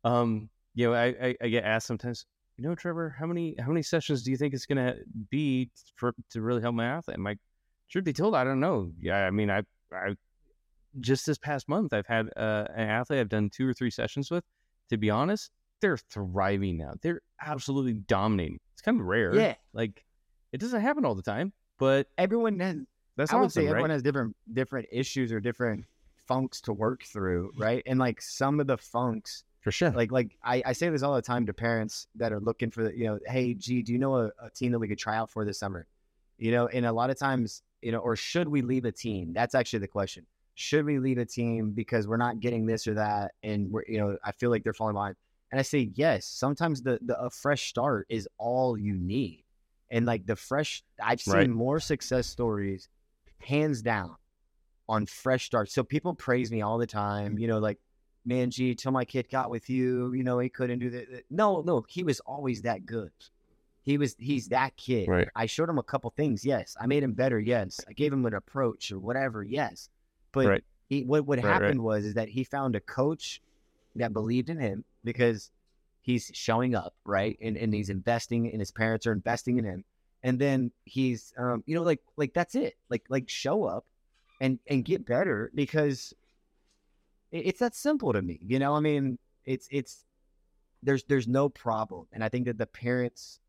Um, 0.04 0.50
you 0.76 0.88
know, 0.88 0.94
I, 0.94 1.06
I, 1.06 1.36
I 1.42 1.48
get 1.50 1.64
asked 1.64 1.88
sometimes, 1.88 2.26
you 2.58 2.64
know, 2.64 2.76
Trevor, 2.76 3.16
how 3.18 3.26
many 3.26 3.56
how 3.60 3.68
many 3.68 3.82
sessions 3.82 4.24
do 4.24 4.32
you 4.32 4.38
think 4.38 4.54
it's 4.54 4.66
going 4.66 4.78
to 4.78 4.98
be 5.30 5.70
for 5.96 6.14
to 6.32 6.42
really 6.42 6.62
help 6.62 6.76
my 6.76 6.86
athlete? 6.86 7.18
I'm 7.18 7.24
like, 7.24 7.40
truth 7.90 8.06
be 8.06 8.14
told, 8.14 8.36
I 8.36 8.44
don't 8.44 8.60
know. 8.60 8.92
Yeah, 9.00 9.26
I 9.26 9.32
mean, 9.32 9.50
I 9.50 9.64
I 9.94 10.16
just 11.00 11.26
this 11.26 11.38
past 11.38 11.70
month, 11.70 11.94
I've 11.94 12.08
had 12.08 12.30
uh, 12.36 12.66
an 12.76 12.90
athlete 12.90 13.20
I've 13.20 13.30
done 13.30 13.50
two 13.50 13.68
or 13.68 13.74
three 13.74 13.92
sessions 13.92 14.32
with. 14.32 14.44
To 14.90 14.98
be 14.98 15.12
honest, 15.12 15.52
they're 15.80 15.98
thriving 15.98 16.78
now. 16.78 16.94
They're 17.02 17.22
absolutely 17.42 17.94
dominating. 17.94 18.60
It's 18.74 18.82
kind 18.82 19.00
of 19.00 19.06
rare. 19.06 19.36
Yeah, 19.36 19.56
like 19.74 20.04
it 20.52 20.60
doesn't 20.60 20.82
happen 20.82 21.06
all 21.06 21.16
the 21.16 21.22
time, 21.22 21.54
but 21.78 22.08
everyone 22.18 22.60
has. 22.60 22.78
That's 23.16 23.34
I 23.34 23.36
would 23.36 23.52
say 23.52 23.68
everyone 23.68 23.90
right? 23.90 23.96
has 23.96 24.04
different 24.04 24.36
different 24.54 24.88
issues 24.92 25.32
or 25.32 25.40
different 25.40 25.86
funks 26.26 26.62
to 26.62 26.74
work 26.74 27.04
through, 27.04 27.52
right? 27.58 27.84
And 27.86 28.00
like 28.00 28.22
some 28.22 28.60
of 28.60 28.68
the 28.68 28.78
funks 28.78 29.44
for 29.62 29.72
sure. 29.72 29.92
Like, 29.92 30.12
like 30.12 30.38
I, 30.44 30.64
I 30.66 30.74
say 30.74 30.90
this 30.90 31.04
all 31.04 31.16
the 31.16 31.22
time 31.22 31.46
to 31.48 31.54
parents 31.54 32.08
that 32.16 32.32
are 32.32 32.40
looking 32.40 32.72
for, 32.72 32.84
the, 32.86 32.98
you 32.98 33.06
know, 33.06 33.20
hey, 33.28 33.54
gee, 33.54 33.82
do 33.82 33.92
you 33.92 34.00
know 34.00 34.16
a, 34.16 34.32
a 34.42 34.50
team 34.50 34.72
that 34.72 34.80
we 34.80 34.88
could 34.88 34.98
try 34.98 35.18
out 35.18 35.30
for 35.30 35.44
this 35.44 35.60
summer? 35.60 35.86
You 36.38 36.52
know, 36.52 36.68
and 36.68 36.86
a 36.86 36.92
lot 36.92 37.10
of 37.10 37.20
times, 37.20 37.62
you 37.82 37.92
know, 37.92 37.98
or 38.00 38.16
should 38.16 38.48
we 38.48 38.62
leave 38.62 38.86
a 38.86 38.92
team? 38.92 39.34
That's 39.34 39.56
actually 39.56 39.80
the 39.80 39.88
question. 39.88 40.26
Should 40.56 40.86
we 40.86 41.00
leave 41.00 41.18
a 41.18 41.26
team 41.26 41.72
because 41.72 42.08
we're 42.08 42.18
not 42.18 42.40
getting 42.40 42.66
this 42.66 42.88
or 42.88 42.94
that, 42.96 43.34
and 43.44 43.72
we're, 43.72 43.84
you 43.88 43.98
know, 43.98 44.18
I 44.24 44.32
feel 44.32 44.50
like 44.50 44.64
they're 44.64 44.74
falling 44.74 44.94
behind. 44.94 45.16
And 45.52 45.60
I 45.60 45.64
say 45.64 45.90
yes. 45.96 46.26
Sometimes 46.26 46.82
the, 46.82 47.00
the 47.02 47.20
a 47.20 47.30
fresh 47.30 47.70
start 47.70 48.06
is 48.10 48.28
all 48.38 48.78
you 48.78 48.94
need, 48.94 49.44
and 49.90 50.06
like 50.06 50.26
the 50.26 50.36
fresh, 50.36 50.84
I've 51.02 51.22
seen 51.22 51.34
right. 51.34 51.50
more 51.50 51.80
success 51.80 52.28
stories, 52.28 52.90
hands 53.40 53.82
down, 53.82 54.16
on 54.88 55.06
fresh 55.06 55.46
starts. 55.46 55.74
So 55.74 55.84
people 55.84 56.14
praise 56.14 56.52
me 56.52 56.62
all 56.62 56.78
the 56.78 56.88
time. 56.88 57.38
You 57.40 57.48
know, 57.48 57.60
like 57.60 57.80
man, 58.26 58.52
gee, 58.52 58.76
till 58.76 58.92
my 58.92 59.06
kid 59.06 59.30
got 59.30 59.50
with 59.50 59.70
you, 59.70 60.14
you 60.14 60.24
know, 60.24 60.40
he 60.40 60.50
couldn't 60.50 60.80
do 60.80 60.90
that. 60.92 61.24
No, 61.30 61.62
no, 61.62 61.84
he 61.88 62.04
was 62.04 62.20
always 62.22 62.62
that 62.62 62.86
good. 62.86 63.12
He 63.84 63.98
was, 63.98 64.16
he's 64.20 64.50
that 64.50 64.76
kid. 64.78 65.08
Right. 65.08 65.28
I 65.36 65.46
showed 65.46 65.70
him 65.70 65.80
a 65.80 65.84
couple 65.84 66.12
things. 66.12 66.46
Yes. 66.46 66.76
I 66.80 66.86
made 66.86 67.02
him 67.02 67.14
better. 67.14 67.40
Yes. 67.40 67.80
I 67.88 67.94
gave 67.94 68.14
him 68.14 68.26
an 68.26 68.36
approach 68.36 68.92
or 68.92 69.00
whatever. 69.00 69.42
Yes. 69.42 69.90
But 70.32 70.46
right. 70.46 70.64
he, 70.90 71.04
what, 71.04 71.26
what 71.26 71.40
happened 71.40 71.82
was, 71.82 72.06
is 72.06 72.14
that 72.14 72.30
he 72.30 72.44
found 72.44 72.76
a 72.76 72.82
coach 72.82 73.42
that 73.96 74.14
believed 74.14 74.50
in 74.50 74.60
him 74.60 74.84
because 75.04 75.52
he's 76.02 76.32
showing 76.34 76.76
up, 76.76 76.94
right? 77.06 77.38
And, 77.42 77.58
and 77.58 77.74
he's 77.74 77.90
investing 77.90 78.50
and 78.50 78.60
his 78.60 78.72
parents 78.72 79.06
are 79.08 79.12
investing 79.12 79.58
in 79.58 79.66
him. 79.66 79.84
And 80.24 80.40
then 80.40 80.72
he's, 80.84 81.34
um, 81.38 81.64
you 81.66 81.76
know, 81.76 81.84
like, 81.84 82.02
like 82.18 82.34
that's 82.34 82.56
it. 82.56 82.76
Like, 82.90 83.04
like 83.10 83.30
show 83.30 83.64
up 83.64 83.86
and, 84.42 84.60
and 84.68 84.84
get 84.84 85.06
better 85.06 85.52
because 85.56 86.14
it's 87.32 87.60
that 87.60 87.76
simple 87.76 88.14
to 88.14 88.22
me. 88.22 88.40
You 88.42 88.60
know, 88.60 88.74
I 88.74 88.80
mean, 88.80 89.18
it's 89.46 89.68
it's 89.72 90.06
there's 90.84 91.04
there's 91.06 91.28
no 91.28 91.50
problem, 91.50 92.08
and 92.12 92.24
I 92.24 92.30
think 92.30 92.46
that 92.46 92.58
the 92.58 92.66
parents 92.66 93.40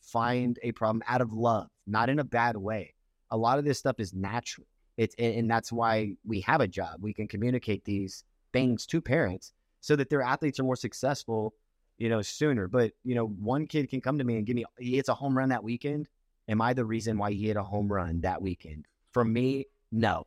find 0.00 0.58
a 0.62 0.72
problem 0.72 1.02
out 1.06 1.20
of 1.20 1.32
love, 1.32 1.68
not 1.86 2.08
in 2.08 2.18
a 2.18 2.24
bad 2.24 2.56
way. 2.56 2.94
A 3.30 3.36
lot 3.36 3.58
of 3.58 3.64
this 3.64 3.78
stuff 3.78 4.00
is 4.00 4.14
natural. 4.14 4.66
It's 4.96 5.14
and 5.18 5.50
that's 5.50 5.72
why 5.72 6.14
we 6.26 6.40
have 6.40 6.60
a 6.60 6.68
job. 6.68 6.98
We 7.00 7.12
can 7.12 7.28
communicate 7.28 7.84
these 7.84 8.24
things 8.52 8.86
to 8.86 9.00
parents 9.00 9.52
so 9.80 9.96
that 9.96 10.10
their 10.10 10.22
athletes 10.22 10.58
are 10.60 10.64
more 10.64 10.76
successful 10.76 11.54
you 11.98 12.08
know, 12.08 12.22
sooner. 12.22 12.68
But 12.68 12.92
you 13.04 13.14
know, 13.14 13.26
one 13.26 13.66
kid 13.66 13.90
can 13.90 14.00
come 14.00 14.18
to 14.18 14.24
me 14.24 14.36
and 14.36 14.46
give 14.46 14.56
me 14.56 14.64
he 14.78 14.96
hits 14.96 15.08
a 15.08 15.14
home 15.14 15.36
run 15.36 15.50
that 15.50 15.64
weekend. 15.64 16.08
Am 16.48 16.62
I 16.62 16.72
the 16.72 16.84
reason 16.84 17.18
why 17.18 17.32
he 17.32 17.46
hit 17.48 17.56
a 17.56 17.62
home 17.62 17.92
run 17.92 18.22
that 18.22 18.40
weekend? 18.40 18.86
For 19.12 19.24
me, 19.24 19.66
no. 19.92 20.26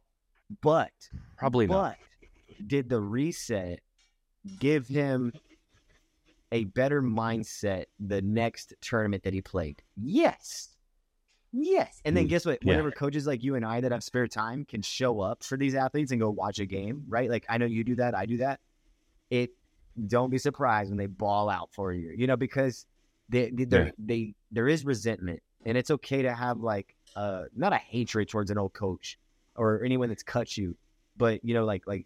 But 0.62 0.92
Probably 1.38 1.66
not. 1.66 1.98
did 2.68 2.90
the 2.90 3.00
reset 3.00 3.80
give 4.60 4.88
him 4.88 5.32
a 6.52 6.66
better 6.66 7.02
mindset 7.02 7.86
the 8.00 8.22
next 8.22 8.74
tournament 8.82 9.24
that 9.24 9.34
he 9.34 9.42
played? 9.42 9.82
Yes. 9.96 10.76
Yes. 11.54 12.02
And 12.06 12.16
then 12.16 12.26
Mm, 12.26 12.30
guess 12.30 12.46
what? 12.46 12.60
yeah. 12.62 12.70
Whenever 12.70 12.92
coaches 12.92 13.26
like 13.26 13.44
you 13.44 13.56
and 13.56 13.66
I 13.66 13.82
that 13.82 13.92
have 13.92 14.04
spare 14.04 14.28
time 14.28 14.66
can 14.66 14.82
show 14.82 15.22
up 15.22 15.44
for 15.44 15.58
these 15.58 15.74
athletes 15.76 16.12
and 16.12 16.20
go 16.20 16.30
watch 16.30 16.60
a 16.60 16.66
game, 16.66 17.04
right? 17.08 17.30
Like 17.30 17.46
I 17.50 17.58
know 17.58 17.66
you 17.66 17.84
do 17.84 17.96
that, 17.96 18.14
I 18.14 18.26
do 18.26 18.38
that. 18.38 18.60
It 19.32 19.50
don't 20.08 20.30
be 20.30 20.38
surprised 20.38 20.92
when 20.92 20.98
they 20.98 21.08
ball 21.08 21.50
out 21.50 21.70
for 21.74 21.92
you, 21.92 22.14
you 22.16 22.28
know, 22.28 22.38
because 22.38 22.86
they, 23.30 23.50
they, 23.50 23.66
Yeah. 23.66 23.92
they 23.98 24.36
there 24.52 24.68
is 24.68 24.86
resentment, 24.86 25.42
and 25.66 25.78
it's 25.78 25.90
okay 25.90 26.22
to 26.22 26.34
have 26.34 26.60
like 26.60 26.96
uh 27.16 27.46
not 27.56 27.74
a 27.74 27.78
hatred 27.78 28.30
towards 28.30 28.52
an 28.52 28.60
old 28.60 28.74
coach 28.74 29.18
or 29.56 29.84
anyone 29.84 30.10
that's 30.10 30.24
cut 30.24 30.56
you, 30.56 30.78
but 31.18 31.44
you 31.44 31.54
know, 31.54 31.66
like 31.66 31.88
like 31.88 32.06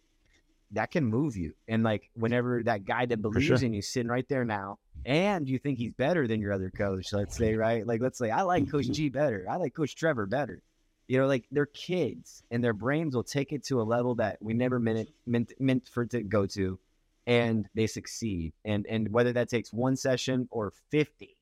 that 0.72 0.92
can 0.92 1.06
move 1.06 1.36
you. 1.38 1.54
And 1.68 1.84
like 1.84 2.10
whenever 2.16 2.64
that 2.64 2.86
guy 2.86 3.06
that 3.06 3.22
believes 3.22 3.46
sure. 3.48 3.58
in 3.58 3.74
you 3.74 3.82
sitting 3.82 4.10
right 4.10 4.28
there 4.28 4.46
now, 4.46 4.78
and 5.06 5.48
you 5.48 5.60
think 5.60 5.78
he's 5.78 5.94
better 5.94 6.28
than 6.28 6.42
your 6.42 6.52
other 6.52 6.72
coach, 6.72 7.14
let's 7.14 7.38
say, 7.38 7.56
right? 7.56 7.86
Like 7.86 8.02
let's 8.02 8.18
say 8.18 8.30
I 8.32 8.42
like 8.42 8.70
Coach 8.70 8.88
G 8.92 9.10
better, 9.10 9.46
I 9.50 9.58
like 9.58 9.74
Coach 9.74 9.96
Trevor 9.96 10.26
better. 10.26 10.62
You 11.08 11.20
know, 11.20 11.28
like 11.28 11.46
they're 11.52 11.68
kids, 11.68 12.44
and 12.50 12.64
their 12.64 12.74
brains 12.74 13.16
will 13.16 13.24
take 13.24 13.54
it 13.54 13.64
to 13.66 13.80
a 13.80 13.84
level 13.84 14.16
that 14.16 14.38
we 14.42 14.54
never 14.56 14.80
meant 14.80 15.00
it 15.00 15.10
meant 15.26 15.54
meant 15.60 15.88
for 15.88 16.04
it 16.04 16.10
to 16.12 16.24
go 16.24 16.48
to, 16.48 16.80
and 17.28 17.68
they 17.76 17.88
succeed. 17.88 18.54
And 18.64 18.86
and 18.88 19.12
whether 19.12 19.34
that 19.34 19.50
takes 19.50 19.74
one 19.74 19.96
session 19.96 20.48
or 20.52 20.72
fifty, 20.92 21.38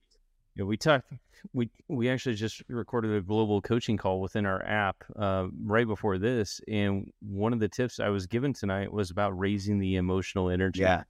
Yeah, 0.56 0.66
we 0.66 0.78
talked. 0.78 1.12
We 1.54 1.70
we 1.90 2.10
actually 2.10 2.36
just 2.36 2.64
recorded 2.70 3.16
a 3.16 3.22
global 3.22 3.62
coaching 3.62 3.98
call 3.98 4.22
within 4.22 4.46
our 4.46 4.64
app 4.66 5.04
uh, 5.18 5.48
right 5.64 5.88
before 5.88 6.18
this, 6.18 6.62
and 6.68 7.12
one 7.20 7.54
of 7.54 7.60
the 7.60 7.68
tips 7.68 8.00
I 8.00 8.10
was 8.10 8.28
given 8.28 8.54
tonight 8.54 8.92
was 8.92 9.12
about 9.12 9.38
raising 9.38 9.80
the 9.80 9.96
emotional 9.98 10.50
energy. 10.50 10.82
Yeah, 10.82 11.04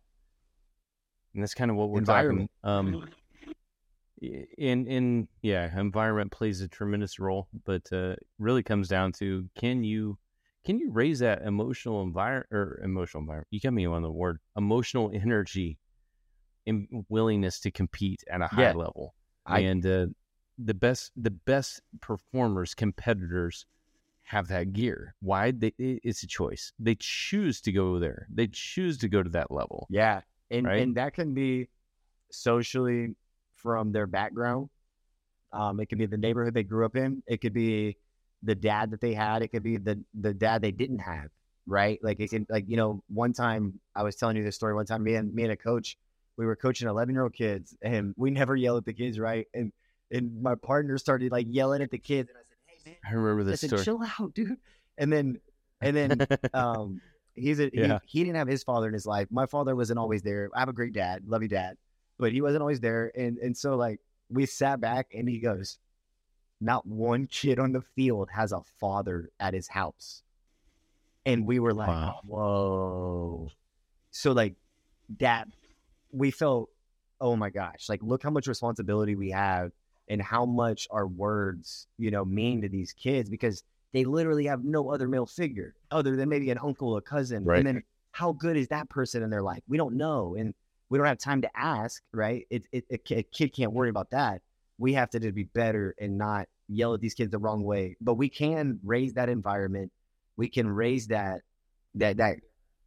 and 1.33 1.43
that's 1.43 1.53
kind 1.53 1.69
of 1.69 1.77
what 1.77 1.89
we're 1.89 2.01
talking. 2.01 2.49
Um, 2.63 3.05
in 4.21 4.87
in 4.87 5.27
yeah, 5.41 5.79
environment 5.79 6.31
plays 6.31 6.61
a 6.61 6.67
tremendous 6.67 7.19
role, 7.19 7.47
but 7.65 7.91
uh, 7.91 8.15
really 8.39 8.63
comes 8.63 8.87
down 8.87 9.11
to 9.13 9.49
can 9.55 9.83
you 9.83 10.17
can 10.65 10.79
you 10.79 10.91
raise 10.91 11.19
that 11.19 11.41
emotional 11.41 12.01
environment 12.01 12.47
or 12.51 12.79
emotional 12.83 13.21
environment? 13.21 13.47
You 13.51 13.59
got 13.59 13.73
me 13.73 13.85
on 13.85 14.01
the 14.01 14.11
word 14.11 14.39
emotional 14.57 15.11
energy 15.13 15.77
and 16.65 16.87
willingness 17.09 17.59
to 17.61 17.71
compete 17.71 18.23
at 18.29 18.41
a 18.41 18.47
high 18.47 18.61
Yeah. 18.63 18.73
level 18.73 19.15
I- 19.45 19.59
and 19.59 19.85
uh, 19.85 20.07
the 20.57 20.73
best 20.73 21.11
the 21.15 21.31
best 21.31 21.81
performers 21.99 22.73
competitors 22.75 23.65
have 24.23 24.47
that 24.47 24.71
gear 24.71 25.15
why 25.19 25.51
they, 25.51 25.73
it's 25.77 26.23
a 26.23 26.27
choice 26.27 26.71
they 26.79 26.95
choose 26.99 27.59
to 27.61 27.71
go 27.73 27.99
there 27.99 28.27
they 28.33 28.47
choose 28.47 28.97
to 28.99 29.09
go 29.09 29.21
to 29.21 29.29
that 29.29 29.51
level 29.51 29.87
Yeah, 29.89 30.21
and 30.49 30.65
Right? 30.67 30.79
and 30.81 30.95
that 30.95 31.13
can 31.13 31.33
be 31.33 31.67
socially 32.31 33.15
from 33.55 33.91
their 33.91 34.07
background. 34.07 34.69
Um, 35.51 35.79
it 35.79 35.87
could 35.87 35.97
be 35.99 36.05
the 36.05 36.17
neighborhood 36.17 36.53
they 36.53 36.63
grew 36.63 36.85
up 36.85 36.95
in. 36.95 37.21
It 37.27 37.41
could 37.41 37.53
be 37.53 37.97
the 38.43 38.55
dad 38.55 38.91
that 38.91 39.01
they 39.01 39.13
had. 39.13 39.41
It 39.41 39.49
could 39.49 39.63
be 39.63 39.77
the 39.77 40.03
the 40.13 40.33
dad 40.33 40.61
they 40.61 40.71
didn't 40.71 40.99
have. 40.99 41.29
Right? 41.65 41.99
Like 42.03 42.19
it 42.19 42.29
can 42.29 42.45
like 42.49 42.65
you 42.67 42.77
know 42.77 43.01
one 43.07 43.33
time 43.33 43.79
I 43.95 44.03
was 44.03 44.15
telling 44.15 44.35
you 44.37 44.43
this 44.43 44.55
story. 44.55 44.73
One 44.73 44.85
time 44.85 45.03
me 45.03 45.15
and 45.15 45.33
me 45.33 45.43
and 45.43 45.51
a 45.51 45.57
coach 45.57 45.97
we 46.35 46.45
were 46.45 46.55
coaching 46.55 46.87
eleven 46.87 47.13
year 47.15 47.23
old 47.23 47.33
kids 47.33 47.75
and 47.81 48.13
we 48.17 48.31
never 48.31 48.55
yell 48.55 48.77
at 48.77 48.85
the 48.85 48.93
kids. 48.93 49.17
Right? 49.19 49.47
And 49.53 49.71
and 50.11 50.41
my 50.41 50.55
partner 50.55 50.97
started 50.97 51.31
like 51.31 51.47
yelling 51.49 51.81
at 51.81 51.89
the 51.89 51.97
kids 51.97 52.29
and 52.29 52.37
I 52.37 52.41
said, 52.47 52.57
Hey 52.65 52.91
man, 52.91 52.95
i 53.09 53.13
remember 53.15 53.41
I 53.41 53.51
this 53.51 53.61
said, 53.61 53.69
story 53.69 53.83
chill 53.83 54.01
out, 54.19 54.33
dude. 54.33 54.57
And 54.97 55.11
then 55.11 55.39
and 55.81 55.95
then 55.95 56.27
um 56.53 57.01
he's 57.35 57.59
a 57.59 57.71
Yeah. 57.73 57.99
he, 58.03 58.19
he 58.19 58.23
didn't 58.25 58.37
have 58.37 58.47
his 58.47 58.63
father 58.63 58.87
in 58.87 58.93
his 58.93 59.05
life 59.07 59.27
my 59.31 59.45
father 59.47 59.75
wasn't 59.75 59.97
always 59.97 60.21
there 60.21 60.49
i 60.53 60.59
have 60.59 60.69
a 60.69 60.73
great 60.73 60.93
dad 60.93 61.23
love 61.25 61.41
you 61.41 61.47
dad 61.47 61.77
but 62.19 62.31
he 62.31 62.41
wasn't 62.41 62.61
always 62.61 62.79
there 62.79 63.11
and 63.17 63.39
and 63.39 63.57
so 63.57 63.75
like 63.75 63.99
we 64.29 64.45
sat 64.45 64.79
back 64.79 65.07
and 65.15 65.27
he 65.27 65.39
goes 65.39 65.79
not 66.63 66.85
one 66.85 67.25
kid 67.27 67.59
on 67.59 67.71
the 67.71 67.81
field 67.95 68.29
has 68.31 68.51
a 68.51 68.61
father 68.79 69.29
at 69.39 69.53
his 69.53 69.67
house 69.67 70.23
and 71.25 71.45
we 71.45 71.59
were 71.59 71.73
like 71.73 71.87
Wow. 71.89 72.19
whoa 72.25 73.51
so 74.11 74.31
like 74.31 74.55
that 75.19 75.47
we 76.11 76.31
felt 76.31 76.69
oh 77.21 77.35
my 77.35 77.49
gosh 77.49 77.89
like 77.89 78.01
look 78.03 78.23
how 78.23 78.29
much 78.29 78.47
responsibility 78.47 79.15
we 79.15 79.31
have 79.31 79.71
and 80.07 80.21
how 80.21 80.45
much 80.45 80.87
our 80.91 81.07
words 81.07 81.87
you 81.97 82.11
know 82.11 82.25
mean 82.25 82.61
to 82.61 82.69
these 82.69 82.93
kids 82.93 83.29
because 83.29 83.63
they 83.93 84.05
literally 84.05 84.45
have 84.47 84.63
no 84.63 84.89
other 84.89 85.07
male 85.07 85.25
figure 85.25 85.75
other 85.91 86.15
than 86.15 86.27
maybe 86.27 86.49
an 86.49 86.57
uncle, 86.57 86.97
a 86.97 87.01
cousin. 87.01 87.45
Right. 87.45 87.59
And 87.59 87.67
then 87.67 87.83
how 88.09 88.31
good 88.31 88.57
is 88.57 88.67
that 88.69 88.89
person 88.89 89.21
in 89.21 89.29
their 89.29 89.43
life? 89.43 89.61
We 89.67 89.77
don't 89.77 89.95
know. 89.97 90.35
And 90.35 90.55
we 90.89 90.97
don't 90.97 91.05
have 91.05 91.19
time 91.19 91.43
to 91.43 91.49
ask, 91.55 92.01
right? 92.11 92.47
It, 92.49 92.63
it, 92.71 92.85
a 92.89 93.19
a 93.19 93.21
kid 93.21 93.53
can't 93.53 93.71
worry 93.71 93.89
about 93.89 94.09
that. 94.09 94.41
We 94.79 94.93
have 94.93 95.11
to 95.11 95.19
just 95.19 95.35
be 95.35 95.43
better 95.43 95.93
and 96.01 96.17
not 96.17 96.47
yell 96.75 96.93
at 96.93 97.01
these 97.01 97.13
kids 97.13 97.31
the 97.31 97.39
wrong 97.39 97.63
way. 97.63 97.95
But 98.01 98.15
we 98.15 98.29
can 98.29 98.79
raise 98.83 99.13
that 99.13 99.29
environment. 99.29 99.91
We 100.37 100.49
can 100.49 100.67
raise 100.67 101.07
that, 101.07 101.41
that, 101.95 102.17
that, 102.17 102.37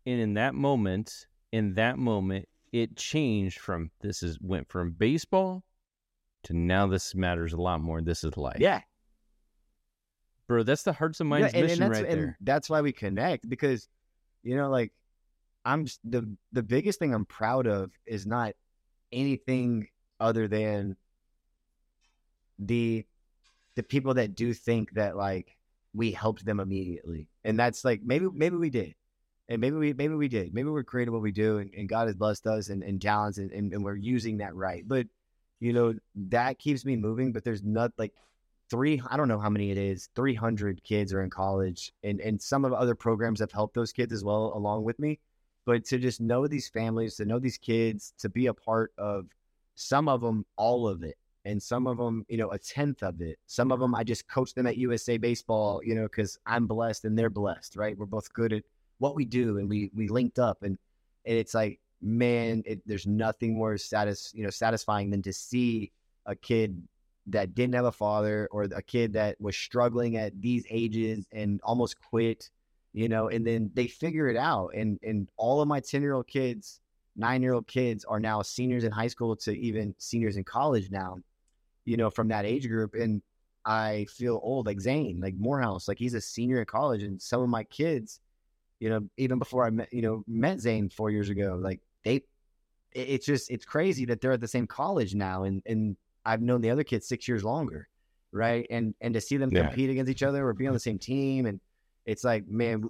and 0.07 0.20
in 0.20 0.34
that 0.34 0.55
moment 0.55 1.26
in 1.53 1.74
that 1.74 1.99
moment 1.99 2.49
it 2.72 2.97
changed 2.97 3.59
from 3.59 3.91
this 4.01 4.22
is 4.22 4.39
went 4.41 4.68
from 4.68 4.93
baseball 4.93 5.62
to 6.45 6.55
now 6.55 6.87
this 6.87 7.14
matters 7.14 7.53
a 7.53 7.57
lot 7.57 7.80
more 7.80 8.01
this 8.01 8.24
is 8.24 8.37
life 8.37 8.59
yeah. 8.61 8.80
bro 10.47 10.62
that's 10.62 10.82
the 10.82 10.93
hearts 10.93 11.20
and 11.20 11.28
Yeah, 11.30 11.41
minds 11.41 11.55
and, 11.55 11.62
and 11.62 11.68
mission 11.68 11.80
that's, 11.80 12.01
right 12.01 12.11
and 12.11 12.20
there 12.20 12.39
that's 12.41 12.70
why 12.70 12.80
we 12.80 12.93
connect 12.93 13.49
because, 13.49 13.89
you 14.43 14.57
know, 14.57 14.70
like 14.70 14.93
I'm 15.64 15.87
the 16.05 16.37
the 16.53 16.62
biggest 16.62 16.99
thing 16.99 17.12
I'm 17.12 17.24
proud 17.24 17.66
of 17.66 17.91
is 18.07 18.26
not 18.26 18.53
anything 19.11 19.89
other 20.20 20.47
than 20.47 20.97
the 22.59 23.05
the 23.77 23.83
people 23.83 24.14
that 24.14 24.35
do 24.35 24.53
think 24.53 24.93
that 24.95 25.16
like 25.16 25.57
we 25.95 26.11
helped 26.11 26.45
them 26.45 26.61
immediately, 26.61 27.29
and 27.45 27.59
that's 27.59 27.85
like 27.85 28.03
maybe 28.03 28.27
maybe 28.33 28.57
we 28.57 28.70
did, 28.70 28.95
and 29.49 29.61
maybe 29.61 29.77
we 29.77 29.93
maybe 29.93 30.14
we 30.14 30.29
did, 30.29 30.53
maybe 30.53 30.68
we're 30.68 30.83
creative 30.83 31.14
what 31.14 31.22
we 31.22 31.33
do, 31.33 31.59
and, 31.59 31.72
and 31.74 31.89
God 31.89 32.09
has 32.09 32.16
blessed 32.16 32.47
us 32.47 32.68
and, 32.70 32.83
and 32.83 33.01
talents, 33.01 33.39
and, 33.39 33.53
and, 33.53 33.72
and 33.72 33.85
we're 33.85 33.97
using 33.97 34.39
that 34.39 34.55
right, 34.55 34.83
but 34.87 35.07
you 35.61 35.72
know 35.72 35.95
that 36.14 36.59
keeps 36.59 36.85
me 36.85 36.97
moving. 36.97 37.33
But 37.33 37.45
there's 37.45 37.62
not 37.62 37.93
like 37.97 38.12
three 38.68 39.01
i 39.11 39.16
don't 39.16 39.29
know 39.29 39.39
how 39.39 39.49
many 39.49 39.70
it 39.70 39.79
is 39.79 40.09
300 40.16 40.83
kids 40.83 41.12
are 41.12 41.22
in 41.22 41.31
college 41.31 41.93
and 42.03 42.20
and 42.20 42.41
some 42.41 42.64
of 42.64 42.72
the 42.72 42.77
other 42.77 42.97
programs 42.97 43.39
have 43.39 43.53
helped 43.53 43.74
those 43.74 43.93
kids 43.93 44.12
as 44.12 44.24
well 44.24 44.53
along 44.57 44.83
with 44.83 44.99
me. 44.99 45.20
But 45.64 45.85
to 45.87 45.99
just 45.99 46.20
know 46.20 46.47
these 46.47 46.68
families 46.68 47.16
to 47.16 47.24
know 47.24 47.39
these 47.39 47.59
kids 47.59 48.12
to 48.18 48.29
be 48.29 48.47
a 48.47 48.55
part 48.55 48.93
of 48.99 49.27
some 49.74 50.09
of 50.09 50.20
them 50.20 50.45
all 50.57 50.89
of 50.89 51.03
it 51.03 51.16
and 51.47 51.62
some 51.62 51.86
of 51.86 51.97
them 51.97 52.24
you 52.28 52.36
know 52.36 52.51
a 52.51 52.59
tenth 52.59 53.03
of 53.03 53.20
it. 53.20 53.38
Some 53.47 53.72
of 53.72 53.80
them 53.80 53.94
i 53.94 54.05
just 54.05 54.28
coach 54.28 54.53
them 54.55 54.66
at 54.66 54.76
usa 54.76 55.16
baseball 55.16 55.80
you 55.84 55.94
know 55.94 56.03
because 56.03 56.38
i'm 56.47 56.66
blessed 56.66 57.05
and 57.05 57.18
they're 57.18 57.30
blessed 57.30 57.76
right? 57.76 57.97
We're 57.97 58.07
both 58.07 58.32
good 58.32 58.53
at 58.53 58.64
what 58.99 59.14
we 59.14 59.24
do 59.24 59.59
and 59.59 59.68
we 59.68 59.90
we 59.94 60.09
linked 60.09 60.38
up 60.38 60.62
and, 60.62 60.76
and 61.24 61.36
it's 61.38 61.55
like 61.55 61.80
man 62.03 62.62
it, 62.66 62.80
there's 62.86 63.07
nothing 63.07 63.57
more 63.57 63.78
satis, 63.78 64.32
you 64.34 64.44
know 64.44 64.51
satisfying 64.51 65.11
than 65.11 65.22
to 65.22 65.32
see 65.32 65.92
a 66.26 66.34
kid 66.34 66.82
that 67.26 67.55
didn't 67.55 67.74
have 67.74 67.84
a 67.84 67.92
father 67.92 68.49
or 68.53 68.64
a 68.64 68.82
kid 68.82 69.12
that 69.14 69.40
was 69.40 69.57
struggling 69.57 70.16
at 70.16 70.40
these 70.40 70.64
ages 70.70 71.26
and 71.32 71.61
almost 71.64 72.01
quit, 72.01 72.51
you 72.92 73.09
know, 73.09 73.28
and 73.28 73.47
then 73.47 73.70
they 73.74 73.86
figure 73.86 74.28
it 74.28 74.36
out. 74.36 74.70
And 74.74 74.99
and 75.03 75.28
all 75.36 75.61
of 75.61 75.68
my 75.68 75.80
10 75.80 76.03
year 76.03 76.14
old 76.14 76.28
kids, 76.28 76.80
nine 77.16 77.42
year 77.42 77.55
old 77.55 77.66
kids 77.66 78.05
are 78.05 78.20
now 78.20 78.42
seniors 78.42 78.84
in 78.84 78.92
high 78.92 79.09
school 79.09 79.34
to 79.36 79.59
even 79.59 79.94
seniors 79.99 80.36
in 80.36 80.44
college 80.44 80.90
now, 80.90 81.18
you 81.87 81.97
know, 81.97 82.11
from 82.11 82.28
that 82.28 82.45
age 82.45 82.68
group. 82.68 82.95
And 82.95 83.22
I 83.64 84.07
feel 84.11 84.39
old, 84.43 84.66
like 84.66 84.80
Zane, 84.80 85.18
like 85.20 85.34
Morehouse, 85.39 85.89
like 85.89 85.99
he's 85.99 86.14
a 86.14 86.20
senior 86.20 86.59
in 86.61 86.66
college. 86.66 87.03
And 87.03 87.20
some 87.20 87.41
of 87.41 87.49
my 87.49 87.64
kids, 87.64 88.20
you 88.80 88.91
know, 88.91 89.01
even 89.16 89.39
before 89.39 89.64
I 89.64 89.70
met, 89.70 89.91
you 89.93 90.03
know, 90.03 90.22
met 90.28 90.61
Zane 90.61 90.91
four 90.91 91.11
years 91.11 91.30
ago, 91.30 91.59
like 91.61 91.80
they, 92.05 92.22
it's 92.93 93.24
just, 93.24 93.51
it's 93.51 93.64
crazy 93.64 94.05
that 94.07 94.20
they're 94.20 94.32
at 94.32 94.41
the 94.41 94.47
same 94.49 94.66
college 94.66 95.14
now. 95.14 95.45
And, 95.45 95.62
and 95.66 95.97
I've 96.24 96.43
known 96.43 96.61
the 96.61 96.70
other 96.70 96.84
kids 96.84 97.09
six 97.09 97.26
years 97.26 97.43
longer, 97.45 97.89
right? 98.32 98.66
And 98.70 98.95
and 99.01 99.14
to 99.14 99.20
see 99.20 99.37
them 99.37 99.51
Yeah. 99.51 99.66
compete 99.68 99.91
against 99.91 100.11
each 100.11 100.22
other 100.22 100.47
or 100.47 100.53
be 100.55 100.66
on 100.66 100.74
the 100.74 100.80
same 100.80 100.99
team, 100.99 101.47
and 101.47 101.61
it's 102.05 102.24
like, 102.24 102.47
man, 102.49 102.82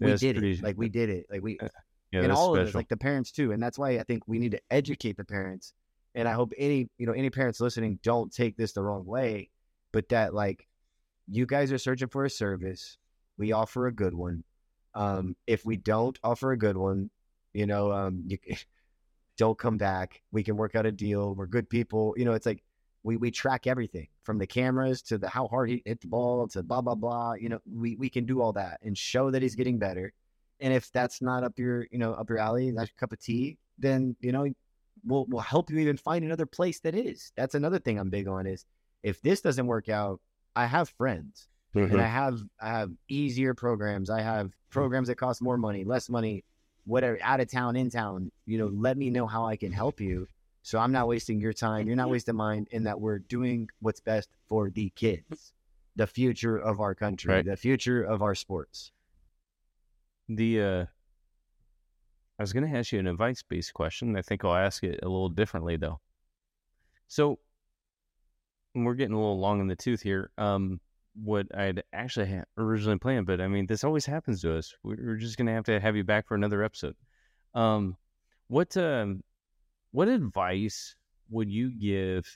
we 0.00 0.10
Yeah, 0.10 0.16
did 0.16 0.36
pretty- 0.36 0.52
it. 0.52 0.62
Like 0.62 0.76
we 0.76 0.88
did 0.88 1.08
it. 1.08 1.26
Like 1.30 1.42
we 1.42 1.58
yeah 2.12 2.22
and 2.22 2.32
all 2.32 2.56
of 2.56 2.66
us, 2.66 2.74
like 2.74 2.88
the 2.88 2.96
parents 2.96 3.30
too. 3.30 3.52
And 3.52 3.62
that's 3.62 3.78
why 3.78 3.90
I 3.98 4.02
think 4.02 4.26
we 4.26 4.38
need 4.40 4.50
to 4.52 4.60
educate 4.70 5.16
the 5.16 5.24
parents. 5.24 5.72
And 6.14 6.26
I 6.28 6.32
hope 6.32 6.52
any 6.58 6.88
you 6.98 7.06
know 7.06 7.12
any 7.12 7.30
parents 7.30 7.60
listening 7.60 7.98
don't 8.02 8.32
take 8.32 8.56
this 8.56 8.72
the 8.72 8.82
wrong 8.82 9.04
way, 9.04 9.50
but 9.92 10.08
that 10.08 10.34
like 10.34 10.66
you 11.28 11.46
guys 11.46 11.70
are 11.72 11.78
searching 11.78 12.08
for 12.08 12.24
a 12.24 12.30
service, 12.30 12.98
we 13.38 13.52
offer 13.52 13.86
a 13.86 13.92
good 13.92 14.14
one. 14.14 14.44
Um, 14.94 15.36
if 15.46 15.64
we 15.64 15.76
don't 15.76 16.18
offer 16.24 16.50
a 16.50 16.58
good 16.58 16.76
one, 16.76 17.10
you 17.52 17.66
know, 17.66 17.92
um, 17.92 18.24
you, 18.26 18.38
don't 19.36 19.58
come 19.58 19.78
back. 19.78 20.20
We 20.32 20.42
can 20.42 20.56
work 20.56 20.74
out 20.74 20.84
a 20.84 20.92
deal. 20.92 21.34
We're 21.34 21.46
good 21.46 21.70
people. 21.70 22.14
You 22.16 22.24
know, 22.24 22.32
it's 22.32 22.46
like 22.46 22.62
we 23.02 23.16
we 23.16 23.30
track 23.30 23.66
everything 23.66 24.08
from 24.22 24.38
the 24.38 24.46
cameras 24.46 25.00
to 25.02 25.18
the 25.18 25.28
how 25.28 25.48
hard 25.48 25.70
he 25.70 25.82
hit 25.86 26.00
the 26.00 26.08
ball 26.08 26.46
to 26.48 26.62
blah 26.62 26.82
blah 26.82 26.94
blah. 26.94 27.34
You 27.34 27.48
know, 27.50 27.58
we 27.66 27.96
we 27.96 28.10
can 28.10 28.26
do 28.26 28.42
all 28.42 28.52
that 28.54 28.80
and 28.82 28.96
show 28.96 29.30
that 29.30 29.42
he's 29.42 29.54
getting 29.54 29.78
better. 29.78 30.12
And 30.60 30.74
if 30.74 30.92
that's 30.92 31.22
not 31.22 31.42
up 31.42 31.58
your 31.58 31.86
you 31.90 31.98
know 31.98 32.12
up 32.12 32.28
your 32.28 32.38
alley, 32.38 32.70
that 32.72 32.94
cup 32.96 33.12
of 33.12 33.20
tea, 33.20 33.56
then 33.78 34.16
you 34.20 34.32
know 34.32 34.46
we'll 35.04 35.26
we'll 35.28 35.40
help 35.42 35.70
you 35.70 35.78
even 35.78 35.96
find 35.96 36.24
another 36.24 36.46
place 36.46 36.80
that 36.80 36.94
is. 36.94 37.32
That's 37.36 37.54
another 37.54 37.78
thing 37.78 37.98
I'm 37.98 38.10
big 38.10 38.28
on 38.28 38.46
is 38.46 38.64
if 39.02 39.20
this 39.22 39.40
doesn't 39.40 39.66
work 39.66 39.88
out, 39.88 40.20
I 40.56 40.66
have 40.66 40.88
friends 40.90 41.46
Mm-hmm. 41.72 41.92
and 41.92 42.00
I 42.02 42.06
have 42.08 42.40
I 42.60 42.68
have 42.70 42.90
easier 43.08 43.54
programs. 43.54 44.10
I 44.10 44.22
have 44.22 44.50
programs 44.70 45.06
that 45.06 45.14
cost 45.14 45.40
more 45.40 45.56
money, 45.56 45.84
less 45.84 46.08
money, 46.08 46.42
whatever, 46.84 47.16
out 47.22 47.38
of 47.38 47.48
town, 47.48 47.76
in 47.76 47.90
town. 47.90 48.32
You 48.44 48.58
know, 48.58 48.66
let 48.66 48.96
me 48.98 49.08
know 49.08 49.28
how 49.28 49.46
I 49.46 49.54
can 49.54 49.70
help 49.70 50.00
you. 50.00 50.26
So 50.62 50.80
I'm 50.80 50.90
not 50.90 51.06
wasting 51.06 51.40
your 51.40 51.52
time. 51.52 51.86
You're 51.86 51.94
not 51.94 52.10
wasting 52.10 52.34
mine, 52.34 52.66
in 52.72 52.82
that 52.84 53.00
we're 53.00 53.20
doing 53.20 53.68
what's 53.80 54.00
best 54.00 54.28
for 54.48 54.68
the 54.68 54.90
kids, 54.96 55.52
the 55.94 56.08
future 56.08 56.56
of 56.56 56.80
our 56.80 56.92
country, 56.94 57.32
Right. 57.34 57.44
the 57.44 57.56
future 57.56 58.02
of 58.02 58.20
our 58.20 58.34
sports. 58.34 58.90
The 60.28 60.60
uh, 60.62 60.84
I 62.40 62.42
was 62.42 62.54
going 62.54 62.66
to 62.66 62.74
ask 62.74 62.90
you 62.90 62.98
an 62.98 63.06
advice 63.06 63.42
based 63.42 63.74
question. 63.74 64.16
I 64.16 64.22
think 64.22 64.46
I'll 64.46 64.54
ask 64.54 64.82
it 64.82 65.00
a 65.02 65.08
little 65.08 65.28
differently 65.28 65.76
though. 65.76 66.00
So 67.06 67.38
we're 68.74 68.94
getting 68.94 69.12
a 69.12 69.18
little 69.18 69.38
long 69.38 69.60
in 69.60 69.66
the 69.66 69.76
tooth 69.76 70.00
here. 70.00 70.30
Um, 70.38 70.80
what 71.22 71.54
I'd 71.54 71.82
actually 71.92 72.32
ha- 72.32 72.44
originally 72.56 72.98
planned, 72.98 73.26
but 73.26 73.42
I 73.42 73.48
mean, 73.48 73.66
this 73.66 73.84
always 73.84 74.06
happens 74.06 74.40
to 74.40 74.56
us. 74.56 74.74
We're 74.82 75.16
just 75.16 75.36
going 75.36 75.48
to 75.48 75.52
have 75.52 75.64
to 75.64 75.78
have 75.80 75.96
you 75.96 76.02
back 76.02 76.26
for 76.26 76.34
another 76.34 76.62
episode. 76.62 76.96
Um, 77.52 77.98
what 78.48 78.74
um, 78.78 79.22
what 79.90 80.08
advice 80.08 80.96
would 81.28 81.50
you 81.50 81.78
give 81.78 82.26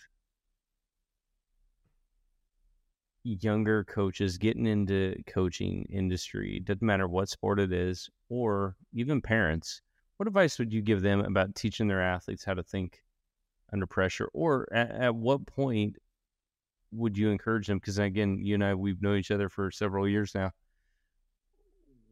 younger 3.23 3.85
coaches 3.85 4.37
getting 4.37 4.67
into 4.67 5.15
coaching 5.27 5.87
industry 5.89 6.61
doesn't 6.63 6.83
matter 6.83 7.09
what 7.09 7.31
sport 7.31 7.59
it 7.59 7.73
is 7.73 8.11
or 8.29 8.77
even 8.93 9.23
parents 9.23 9.81
what 10.17 10.27
advice 10.27 10.59
would 10.59 10.73
you 10.73 10.81
give 10.81 11.03
them 11.03 11.21
about 11.21 11.55
teaching 11.55 11.89
their 11.89 12.03
athletes 12.03 12.45
how 12.45 12.55
to 12.55 12.63
think 12.63 13.03
under 13.73 13.87
pressure? 13.87 14.29
Or 14.33 14.69
at, 14.73 14.91
at 14.91 15.15
what 15.15 15.47
point 15.47 15.97
would 16.93 17.19
you 17.19 17.31
encourage 17.31 17.67
them? 17.67 17.79
Because 17.79 17.99
again 17.99 18.39
you 18.41 18.55
and 18.55 18.65
i 18.65 18.75
we've 18.75 19.03
known 19.03 19.19
each 19.19 19.31
other 19.31 19.49
for 19.49 19.71
several 19.71 20.09
years 20.09 20.35
now. 20.35 20.53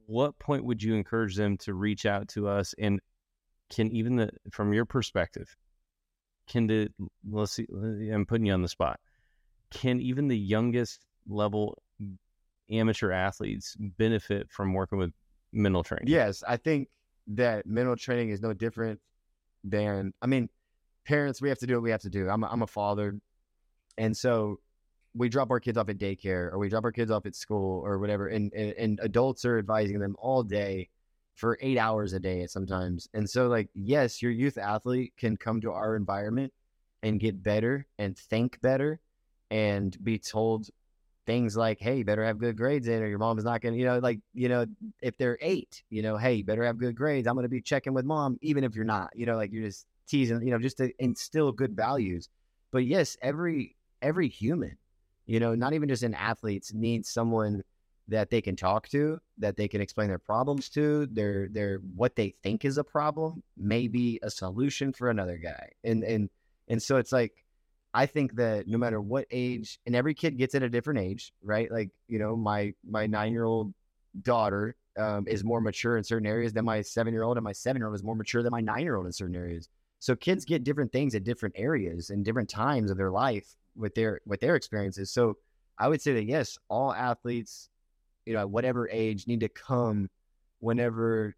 What 0.07 0.39
point 0.39 0.65
would 0.65 0.83
you 0.83 0.95
encourage 0.95 1.37
them 1.37 1.57
to 1.59 1.75
reach 1.75 2.07
out 2.07 2.29
to 2.29 2.49
us? 2.49 2.75
And 2.79 3.01
can 3.71 3.91
even 3.93 4.17
the 4.17 4.31
from 4.51 4.73
your 4.73 4.85
perspective 4.85 5.57
can 6.49 6.67
the 6.67 6.89
let's 7.31 7.53
see 7.53 7.67
i'm 8.13 8.27
putting 8.27 8.47
you 8.47 8.53
on 8.53 8.63
the 8.63 8.69
spot. 8.69 9.01
Can 9.71 10.01
even 10.01 10.29
the 10.29 10.39
youngest 10.39 11.07
level 11.27 11.79
amateur 12.71 13.13
athletes 13.13 13.77
benefit 13.79 14.51
from 14.51 14.75
working 14.75 14.99
with 14.99 15.13
mental 15.53 15.83
training? 15.83 16.09
Yes, 16.09 16.43
I 16.47 16.57
think 16.57 16.89
that 17.29 17.67
mental 17.67 17.97
training 17.97 18.31
is 18.31 18.41
no 18.41 18.53
different 18.53 19.01
than 19.65 20.13
I 20.21 20.27
mean, 20.27 20.49
parents, 21.05 21.41
we 21.41 21.49
have 21.49 21.59
to 21.59 21.67
do 21.67 21.75
what 21.75 21.83
we 21.83 21.91
have 21.91 22.03
to 22.03 22.11
do. 22.11 22.29
I'm 22.29 22.43
a, 22.45 22.49
I'm 22.49 22.63
a 22.63 22.67
father. 22.67 23.19
And 23.99 24.17
so 24.17 24.59
we 25.15 25.29
drop 25.29 25.51
our 25.51 25.61
kids 25.61 25.77
off 25.77 25.89
at 25.89 25.99
daycare 25.99 26.51
or 26.53 26.59
we 26.59 26.69
drop 26.69 26.85
our 26.85 26.93
kids 26.93 27.11
off 27.11 27.27
at 27.27 27.35
school 27.35 27.83
or 27.85 27.99
whatever. 27.99 28.29
And, 28.29 28.53
and, 28.55 28.73
and 28.73 29.01
adults 29.03 29.45
are 29.45 29.59
advising 29.59 29.99
them 29.99 30.17
all 30.19 30.43
day 30.43 30.89
for 31.35 31.59
eight 31.61 31.79
hours 31.79 32.13
a 32.13 32.21
day 32.21 32.47
sometimes. 32.47 33.09
And 33.15 33.29
so, 33.29 33.49
like, 33.49 33.69
yes, 33.75 34.23
your 34.23 34.33
youth 34.33 34.59
athlete 34.59 35.13
can 35.17 35.37
come 35.37 35.61
to 35.63 35.73
our 35.73 35.97
environment 35.97 36.53
and 37.03 37.21
get 37.21 37.43
better 37.43 37.87
and 37.99 38.17
think 38.17 38.61
better 38.61 39.01
and 39.51 39.97
be 40.03 40.19
told 40.19 40.69
things 41.27 41.57
like, 41.57 41.79
hey, 41.81 41.99
you 41.99 42.05
better 42.05 42.25
have 42.25 42.39
good 42.39 42.57
grades 42.57 42.89
in 42.89 43.03
or 43.03 43.07
your 43.07 43.19
mom's 43.19 43.45
not 43.45 43.61
going 43.61 43.75
to, 43.75 43.79
you 43.79 43.87
know, 43.87 43.99
like, 43.99 44.21
you 44.35 44.49
know, 44.49 44.67
if 45.01 45.17
they're 45.17 45.39
eight, 45.41 45.83
you 45.91 46.03
know, 46.03 46.17
hey, 46.17 46.35
you 46.35 46.45
better 46.45 46.65
have 46.65 46.79
good 46.79 46.97
grades. 46.97 47.27
I'm 47.27 47.35
going 47.35 47.45
to 47.45 47.49
be 47.49 47.61
checking 47.61 47.95
with 47.95 48.05
mom, 48.05 48.39
even 48.43 48.65
if 48.65 48.75
you're 48.75 48.85
not, 48.85 49.11
you 49.15 49.27
know, 49.27 49.37
like 49.37 49.53
you're 49.53 49.65
just 49.65 49.87
teasing, 50.09 50.43
you 50.43 50.51
know, 50.51 50.59
just 50.59 50.79
to 50.79 50.93
instill 50.99 51.53
good 51.53 51.77
values. 51.77 52.29
But 52.73 52.85
yes, 52.87 53.17
every 53.23 53.77
every 54.01 54.29
human, 54.29 54.77
you 55.27 55.39
know, 55.39 55.55
not 55.55 55.75
even 55.75 55.89
just 55.89 56.03
in 56.03 56.15
athletes, 56.15 56.73
needs 56.75 57.09
someone 57.09 57.63
that 58.09 58.31
they 58.31 58.41
can 58.41 58.57
talk 58.57 58.89
to, 58.89 59.19
that 59.39 59.57
they 59.57 59.69
can 59.69 59.81
explain 59.81 60.09
their 60.09 60.19
problems 60.19 60.69
to, 60.71 61.07
their 61.07 61.49
their 61.51 61.79
what 61.95 62.17
they 62.17 62.35
think 62.43 62.65
is 62.65 62.79
a 62.79 62.85
problem, 62.85 63.43
maybe 63.57 64.19
a 64.23 64.31
solution 64.31 64.93
for 64.93 65.09
another 65.11 65.37
guy. 65.37 65.69
And 65.85 66.03
and 66.03 66.29
and 66.69 66.83
so 66.83 66.97
it's 66.97 67.13
like 67.13 67.45
I 67.95 68.07
think 68.07 68.37
that 68.37 68.67
no 68.67 68.79
matter 68.79 69.01
what 69.01 69.27
age, 69.31 69.79
and 69.87 69.95
every 69.95 70.15
kid 70.15 70.39
gets 70.39 70.55
at 70.55 70.63
a 70.63 70.69
different 70.69 71.01
age, 71.01 71.33
right? 71.43 71.71
Like, 71.71 71.91
you 72.09 72.19
know, 72.19 72.37
my 72.37 72.73
my 72.89 73.07
nine 73.07 73.33
year 73.33 73.45
old 73.45 73.75
daughter 74.23 74.77
um, 74.99 75.27
is 75.27 75.45
more 75.45 75.61
mature 75.61 75.97
in 75.97 76.05
certain 76.05 76.27
areas 76.27 76.53
than 76.53 76.65
my 76.65 76.81
seven 76.83 77.13
year 77.13 77.23
old, 77.23 77.37
and 77.37 77.45
my 77.45 77.53
seven 77.53 77.81
year 77.81 77.89
old 77.89 77.95
is 77.95 78.03
more 78.03 78.17
mature 78.17 78.43
than 78.43 78.51
my 78.51 78.61
nine 78.61 78.83
year 78.83 78.97
old 78.97 79.07
in 79.07 79.13
certain 79.13 79.37
areas. 79.37 79.69
So 79.99 80.17
kids 80.17 80.45
get 80.45 80.65
different 80.65 80.91
things 80.91 81.15
at 81.15 81.23
different 81.25 81.55
areas 81.57 82.11
and 82.11 82.25
different 82.25 82.49
times 82.49 82.91
of 82.91 82.97
their 82.97 83.11
life 83.11 83.57
with 83.77 83.95
their 83.95 84.21
with 84.27 84.41
their 84.41 84.57
experiences. 84.57 85.13
So 85.13 85.37
I 85.79 85.89
would 85.89 86.01
say 86.01 86.15
that 86.15 86.25
yes, 86.25 86.59
all 86.69 86.93
athletes, 86.93 87.69
you 88.27 88.33
know, 88.33 88.41
at 88.41 88.51
whatever 88.51 88.89
age, 88.89 89.27
need 89.27 89.41
to 89.41 89.49
come 89.49 90.09
whenever. 90.61 91.37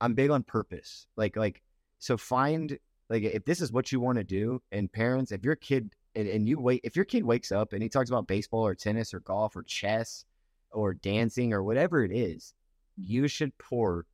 I'm 0.00 0.14
big 0.14 0.30
on 0.30 0.42
purpose. 0.42 1.06
Like 1.16 1.36
like 1.36 1.62
so 1.98 2.16
find 2.16 2.78
like 3.08 3.22
if 3.22 3.44
this 3.44 3.60
is 3.60 3.72
what 3.72 3.90
you 3.92 4.00
want 4.00 4.18
to 4.18 4.24
do, 4.24 4.60
and 4.72 4.92
parents, 4.92 5.32
if 5.32 5.44
your 5.44 5.56
kid 5.56 5.90
and, 6.14 6.28
and 6.28 6.48
you 6.48 6.58
wait, 6.60 6.80
if 6.84 6.96
your 6.96 7.04
kid 7.04 7.24
wakes 7.24 7.52
up 7.52 7.72
and 7.72 7.82
he 7.82 7.88
talks 7.88 8.10
about 8.10 8.26
baseball 8.26 8.66
or 8.66 8.74
tennis 8.74 9.14
or 9.14 9.20
golf 9.20 9.56
or 9.56 9.62
chess 9.62 10.24
or 10.70 10.94
dancing 10.94 11.52
or 11.52 11.62
whatever 11.62 12.04
it 12.04 12.12
is, 12.12 12.54
you 12.96 13.28
should 13.28 13.56
pour 13.58 14.04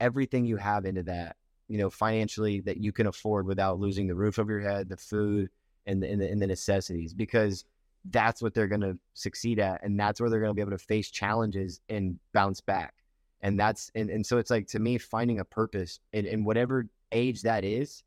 everything 0.00 0.44
you 0.44 0.56
have 0.56 0.84
into 0.84 1.02
that, 1.04 1.36
you 1.68 1.78
know, 1.78 1.88
financially 1.88 2.60
that 2.60 2.78
you 2.78 2.92
can 2.92 3.06
afford 3.06 3.46
without 3.46 3.78
losing 3.78 4.06
the 4.06 4.14
roof 4.14 4.38
over 4.38 4.50
your 4.50 4.68
head, 4.68 4.88
the 4.88 4.96
food, 4.96 5.48
and 5.86 6.02
the, 6.02 6.10
and 6.10 6.20
the, 6.20 6.28
and 6.28 6.42
the 6.42 6.46
necessities, 6.46 7.14
because 7.14 7.64
that's 8.10 8.42
what 8.42 8.52
they're 8.52 8.66
going 8.66 8.80
to 8.80 8.98
succeed 9.14 9.60
at. 9.60 9.82
And 9.84 9.98
that's 9.98 10.20
where 10.20 10.28
they're 10.28 10.40
going 10.40 10.50
to 10.50 10.54
be 10.54 10.60
able 10.60 10.72
to 10.72 10.78
face 10.78 11.10
challenges 11.10 11.80
and 11.88 12.18
bounce 12.32 12.60
back. 12.60 12.94
And 13.40 13.58
that's, 13.58 13.90
and, 13.94 14.10
and 14.10 14.26
so 14.26 14.38
it's 14.38 14.50
like 14.50 14.66
to 14.68 14.80
me, 14.80 14.98
finding 14.98 15.38
a 15.38 15.44
purpose 15.44 16.00
in, 16.12 16.26
in 16.26 16.44
whatever 16.44 16.88
age 17.12 17.42
that 17.42 17.64
is, 17.64 18.02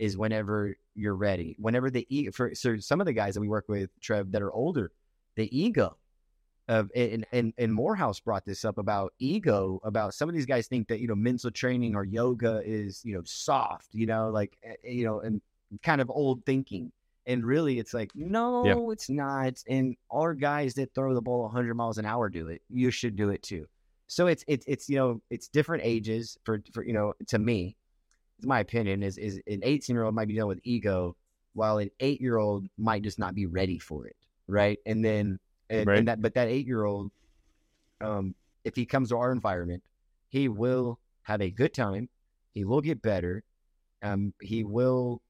is 0.00 0.16
whenever 0.16 0.74
you're 0.94 1.14
ready. 1.14 1.54
Whenever 1.58 1.90
the 1.90 2.06
ego, 2.08 2.32
for 2.32 2.54
so 2.54 2.78
some 2.78 3.00
of 3.00 3.06
the 3.06 3.12
guys 3.12 3.34
that 3.34 3.40
we 3.40 3.48
work 3.48 3.66
with, 3.68 3.90
Trev, 4.00 4.32
that 4.32 4.42
are 4.42 4.52
older, 4.52 4.90
the 5.36 5.56
ego 5.56 5.96
of 6.68 6.90
and 6.96 7.26
and 7.32 7.52
and 7.58 7.72
Morehouse 7.72 8.18
brought 8.18 8.46
this 8.46 8.64
up 8.64 8.78
about 8.78 9.12
ego 9.18 9.78
about 9.84 10.14
some 10.14 10.28
of 10.28 10.34
these 10.34 10.46
guys 10.46 10.66
think 10.66 10.88
that 10.88 11.00
you 11.00 11.06
know 11.06 11.14
mental 11.14 11.50
training 11.50 11.94
or 11.94 12.04
yoga 12.04 12.62
is 12.64 13.02
you 13.04 13.14
know 13.14 13.22
soft, 13.24 13.88
you 13.92 14.06
know 14.06 14.30
like 14.30 14.56
eh, 14.64 14.74
you 14.84 15.04
know 15.04 15.20
and 15.20 15.40
kind 15.82 16.00
of 16.00 16.10
old 16.10 16.44
thinking. 16.46 16.90
And 17.26 17.44
really, 17.44 17.78
it's 17.78 17.92
like 17.92 18.10
no, 18.64 18.90
it's 18.90 19.10
not. 19.10 19.62
And 19.68 19.94
our 20.10 20.32
guys 20.32 20.74
that 20.74 20.94
throw 20.94 21.14
the 21.14 21.20
ball 21.20 21.42
100 21.42 21.74
miles 21.74 21.98
an 21.98 22.06
hour 22.06 22.30
do 22.30 22.48
it. 22.48 22.62
You 22.70 22.90
should 22.90 23.14
do 23.14 23.28
it 23.28 23.42
too. 23.42 23.66
So 24.06 24.26
it's 24.26 24.42
it's 24.48 24.64
it's 24.66 24.88
you 24.88 24.96
know 24.96 25.20
it's 25.28 25.46
different 25.48 25.84
ages 25.84 26.38
for 26.44 26.62
for 26.72 26.82
you 26.82 26.94
know 26.94 27.12
to 27.28 27.38
me 27.38 27.76
it's 28.40 28.46
my 28.46 28.60
opinion, 28.60 29.02
is 29.02 29.18
is 29.18 29.38
an 29.46 29.60
18 29.62 29.94
year 29.94 30.04
old 30.04 30.14
might 30.14 30.26
be 30.26 30.32
dealing 30.32 30.48
with 30.48 30.60
ego, 30.64 31.14
while 31.52 31.76
an 31.76 31.90
eight 32.00 32.22
year 32.22 32.38
old 32.38 32.66
might 32.78 33.02
just 33.02 33.18
not 33.18 33.34
be 33.34 33.44
ready 33.44 33.78
for 33.78 34.06
it, 34.06 34.16
right? 34.46 34.78
And 34.86 35.04
then 35.04 35.38
and, 35.68 35.86
Right. 35.86 35.98
and 35.98 36.08
that 36.08 36.22
but 36.22 36.32
that 36.34 36.48
eight 36.48 36.66
year 36.66 36.84
old, 36.84 37.12
um, 38.00 38.34
if 38.64 38.74
he 38.74 38.86
comes 38.86 39.10
to 39.10 39.18
our 39.18 39.30
environment, 39.30 39.82
he 40.30 40.48
will 40.48 40.98
have 41.22 41.42
a 41.42 41.50
good 41.50 41.74
time, 41.74 42.08
he 42.54 42.64
will 42.64 42.80
get 42.80 43.02
better, 43.02 43.44
um, 44.02 44.32
he 44.40 44.64
will 44.64 45.20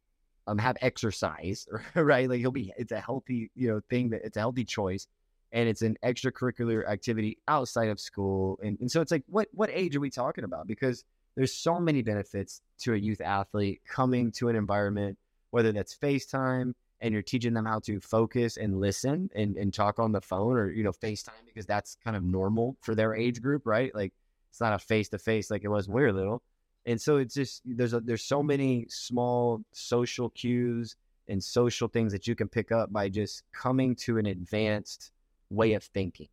um 0.47 0.59
have 0.59 0.77
exercise, 0.81 1.67
right? 1.97 2.31
Like 2.31 2.39
he'll 2.39 2.53
be 2.53 2.73
it's 2.79 2.93
a 2.93 3.01
healthy 3.01 3.51
you 3.57 3.69
know 3.71 3.81
thing 3.91 4.11
that 4.11 4.21
it's 4.25 4.37
a 4.37 4.41
healthy 4.41 4.65
choice. 4.65 5.09
And 5.53 5.69
it's 5.69 5.83
an 5.83 5.97
extracurricular 6.05 6.89
activity 6.89 7.39
outside 7.49 7.89
of 7.89 7.99
school, 7.99 8.61
and, 8.63 8.79
and 8.79 8.89
so 8.89 9.01
it's 9.01 9.11
like, 9.11 9.25
what 9.27 9.49
what 9.51 9.69
age 9.73 9.97
are 9.97 10.01
we 10.01 10.09
talking 10.11 10.45
about? 10.45 10.69
Because 10.69 11.05
there's 11.37 11.55
so 11.55 11.79
many 11.79 12.03
benefits 12.03 12.61
to 12.81 12.95
a 12.95 12.97
youth 12.97 13.21
athlete 13.21 13.81
coming 13.89 14.33
to 14.33 14.49
an 14.49 14.57
environment, 14.57 15.19
whether 15.51 15.73
that's 15.73 15.95
FaceTime 15.95 16.73
and 17.01 17.13
you're 17.13 17.23
teaching 17.23 17.55
them 17.55 17.65
how 17.65 17.79
to 17.81 18.01
focus 18.01 18.57
and 18.57 18.79
listen 18.79 19.31
and, 19.35 19.57
and 19.57 19.73
talk 19.73 19.99
on 19.99 20.13
the 20.13 20.21
phone 20.21 20.57
or, 20.57 20.71
you 20.71 20.83
know, 20.83 20.93
FaceTime 20.93 21.31
because 21.47 21.67
that's 21.67 21.97
kind 22.05 22.17
of 22.17 22.23
normal 22.23 22.77
for 22.81 22.95
their 22.95 23.15
age 23.15 23.41
group, 23.41 23.67
right? 23.67 23.95
Like 23.95 24.13
it's 24.51 24.61
not 24.61 24.75
a 24.75 24.79
face 24.79 25.09
to 25.11 25.19
face 25.19 25.51
like 25.51 25.65
it 25.65 25.69
was 25.69 25.89
when 25.89 25.97
we 25.97 26.03
were 26.03 26.13
little. 26.13 26.43
And 26.87 27.01
so 27.01 27.19
it's 27.19 27.35
just 27.35 27.63
there's 27.65 27.93
a, 27.93 28.01
there's 28.01 28.25
so 28.25 28.43
many 28.43 28.87
small 28.89 29.63
social 29.73 30.31
cues 30.31 30.97
and 31.29 31.43
social 31.43 31.89
things 31.89 32.13
that 32.13 32.27
you 32.27 32.35
can 32.35 32.49
pick 32.49 32.73
up 32.73 32.93
by 32.93 33.09
just 33.09 33.45
coming 33.53 33.95
to 33.95 34.19
an 34.19 34.27
advanced 34.27 35.13
way 35.51 35.75
of 35.75 35.85
thinking. 35.85 36.29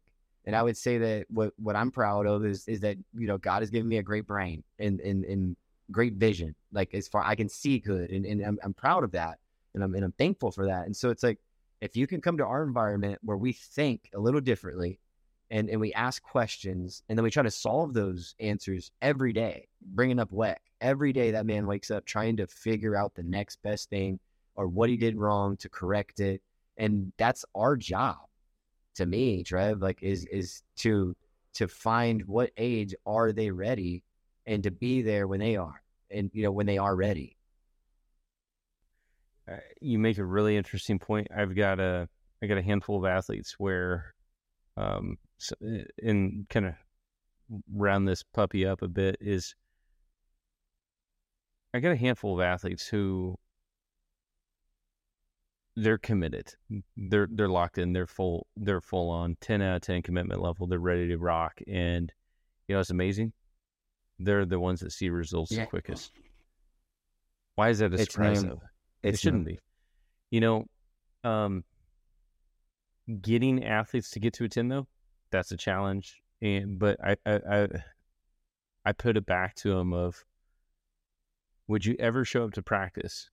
And 0.47 0.55
I 0.55 0.63
would 0.63 0.77
say 0.77 0.97
that 0.97 1.25
what, 1.29 1.51
what 1.57 1.75
I'm 1.75 1.91
proud 1.91 2.25
of 2.25 2.45
is 2.45 2.69
is 2.69 2.79
that 2.79 2.97
you 3.13 3.27
know 3.27 3.37
God 3.37 3.61
has 3.61 3.69
given 3.69 3.89
me 3.89 3.97
a 3.97 4.03
great 4.03 4.25
brain, 4.25 4.63
and 4.79 5.01
and 5.01 5.25
and 5.25 5.57
great 5.91 6.13
vision. 6.13 6.55
Like 6.71 6.93
as 6.93 7.07
far 7.09 7.21
I 7.23 7.35
can 7.35 7.49
see 7.49 7.79
good, 7.79 8.09
and, 8.11 8.25
and 8.25 8.41
I'm, 8.43 8.57
I'm 8.63 8.73
proud 8.73 9.03
of 9.03 9.11
that, 9.11 9.39
and 9.75 9.83
I'm 9.83 9.93
and 9.93 10.05
I'm 10.05 10.13
thankful 10.13 10.51
for 10.51 10.65
that. 10.65 10.85
And 10.85 10.95
so 10.95 11.09
it's 11.09 11.21
like 11.21 11.39
if 11.81 11.97
you 11.97 12.07
can 12.07 12.21
come 12.21 12.37
to 12.37 12.45
our 12.45 12.63
environment 12.63 13.19
where 13.23 13.35
we 13.35 13.51
think 13.51 14.09
a 14.15 14.19
little 14.19 14.39
differently, 14.39 14.99
and 15.51 15.69
and 15.69 15.81
we 15.81 15.91
ask 15.93 16.23
questions, 16.23 17.03
and 17.09 17.17
then 17.19 17.25
we 17.25 17.29
try 17.29 17.43
to 17.43 17.51
solve 17.51 17.93
those 17.93 18.33
answers 18.39 18.89
every 19.01 19.33
day, 19.33 19.67
bringing 19.81 20.17
up 20.17 20.31
Weck 20.31 20.59
every 20.79 21.11
day. 21.11 21.31
That 21.31 21.45
man 21.45 21.67
wakes 21.67 21.91
up 21.91 22.05
trying 22.05 22.37
to 22.37 22.47
figure 22.47 22.95
out 22.95 23.15
the 23.15 23.23
next 23.23 23.61
best 23.63 23.89
thing 23.89 24.17
or 24.55 24.69
what 24.69 24.89
he 24.89 24.95
did 24.95 25.17
wrong 25.17 25.57
to 25.57 25.67
correct 25.67 26.21
it, 26.21 26.41
and 26.77 27.11
that's 27.17 27.43
our 27.53 27.75
job. 27.75 28.15
To 28.97 29.05
me, 29.05 29.43
Trev, 29.43 29.81
like 29.81 30.01
is 30.01 30.25
is 30.25 30.61
to 30.77 31.15
to 31.53 31.67
find 31.67 32.25
what 32.25 32.51
age 32.57 32.93
are 33.05 33.31
they 33.31 33.51
ready 33.51 34.03
and 34.45 34.63
to 34.63 34.71
be 34.71 35.01
there 35.01 35.27
when 35.27 35.39
they 35.39 35.55
are 35.55 35.81
and 36.11 36.29
you 36.33 36.43
know 36.43 36.51
when 36.51 36.65
they 36.65 36.77
are 36.77 36.95
ready. 36.95 37.37
Uh, 39.51 39.57
you 39.81 39.97
make 39.97 40.17
a 40.17 40.25
really 40.25 40.57
interesting 40.57 40.99
point. 40.99 41.27
I've 41.35 41.55
got 41.55 41.79
a 41.79 42.09
i 42.41 42.45
got 42.45 42.57
a 42.57 42.61
handful 42.61 42.97
of 42.97 43.05
athletes 43.05 43.55
where 43.57 44.13
um 44.75 45.17
in 45.97 46.45
kind 46.49 46.65
of 46.65 46.73
round 47.73 48.07
this 48.07 48.23
puppy 48.23 48.65
up 48.65 48.81
a 48.81 48.87
bit 48.87 49.17
is 49.21 49.55
i 51.73 51.79
got 51.79 51.91
a 51.91 51.95
handful 51.95 52.33
of 52.33 52.41
athletes 52.41 52.87
who 52.87 53.37
they're 55.78 55.99
committed. 55.99 56.51
They're 56.97 57.28
they're 57.32 57.47
locked 57.47 57.78
in. 57.78 57.93
They're 57.93 58.07
full. 58.07 58.47
They're 58.57 58.82
full 58.82 59.11
on 59.11 59.38
ten 59.39 59.61
out 59.61 59.75
of 59.75 59.82
ten 59.84 60.01
commitment 60.01 60.41
level. 60.41 60.65
They're 60.65 60.80
ready 60.80 61.07
to 61.09 61.17
rock. 61.17 61.61
And 61.67 62.11
you 62.67 62.75
know 62.75 62.82
it's 62.82 62.89
amazing. 62.89 63.32
They're 64.17 64.45
the 64.45 64.59
ones 64.59 64.80
that 64.80 64.91
see 64.91 65.09
results 65.09 65.51
yeah. 65.51 65.61
the 65.61 65.67
quickest. 65.67 66.11
Why 67.55 67.69
is 67.69 67.80
that 67.80 67.93
a 67.93 67.97
surprise? 67.99 68.43
It, 68.43 68.57
it 69.03 69.19
shouldn't 69.19 69.45
be. 69.45 69.59
You 70.32 70.41
know, 70.41 70.65
um, 71.23 71.63
getting 73.21 73.63
athletes 73.63 74.09
to 74.11 74.19
get 74.19 74.34
to 74.34 74.45
a 74.45 74.49
ten 74.49 74.69
though, 74.69 74.88
that's 75.32 75.51
a 75.51 75.57
challenge. 75.57 76.21
And 76.41 76.80
but 76.80 76.97
I 77.03 77.17
I 77.23 77.39
I, 77.49 77.67
I 78.84 78.91
put 78.93 79.15
it 79.15 79.28
back 79.28 79.53
to 79.57 79.75
them 79.75 79.93
of, 79.93 80.25
would 81.67 81.86
you 81.86 81.95
ever 81.99 82.25
show 82.25 82.45
up 82.45 82.53
to 82.53 82.63
practice 82.63 83.30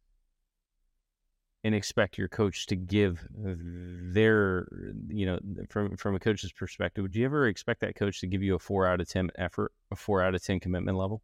and 1.64 1.74
expect 1.74 2.18
your 2.18 2.28
coach 2.28 2.66
to 2.66 2.76
give 2.76 3.26
their 3.32 4.68
you 5.08 5.24
know 5.24 5.38
from 5.70 5.96
from 5.96 6.14
a 6.14 6.20
coach's 6.20 6.52
perspective 6.52 7.02
would 7.02 7.16
you 7.16 7.24
ever 7.24 7.48
expect 7.48 7.80
that 7.80 7.96
coach 7.96 8.20
to 8.20 8.26
give 8.26 8.42
you 8.42 8.54
a 8.54 8.58
4 8.58 8.86
out 8.86 9.00
of 9.00 9.08
10 9.08 9.30
effort 9.36 9.72
a 9.90 9.96
4 9.96 10.22
out 10.22 10.34
of 10.34 10.44
10 10.44 10.60
commitment 10.60 10.96
level? 10.96 11.22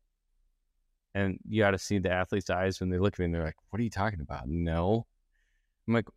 And 1.14 1.38
you 1.48 1.62
got 1.62 1.72
to 1.72 1.78
see 1.78 1.98
the 1.98 2.10
athlete's 2.10 2.50
eyes 2.50 2.80
when 2.80 2.88
they 2.88 2.98
look 2.98 3.14
at 3.14 3.18
me 3.18 3.26
and 3.26 3.34
they're 3.34 3.44
like 3.44 3.56
what 3.68 3.78
are 3.78 3.84
you 3.84 3.90
talking 3.90 4.20
about? 4.20 4.48
No. 4.48 5.06
I'm 5.86 5.94
like 5.94 6.08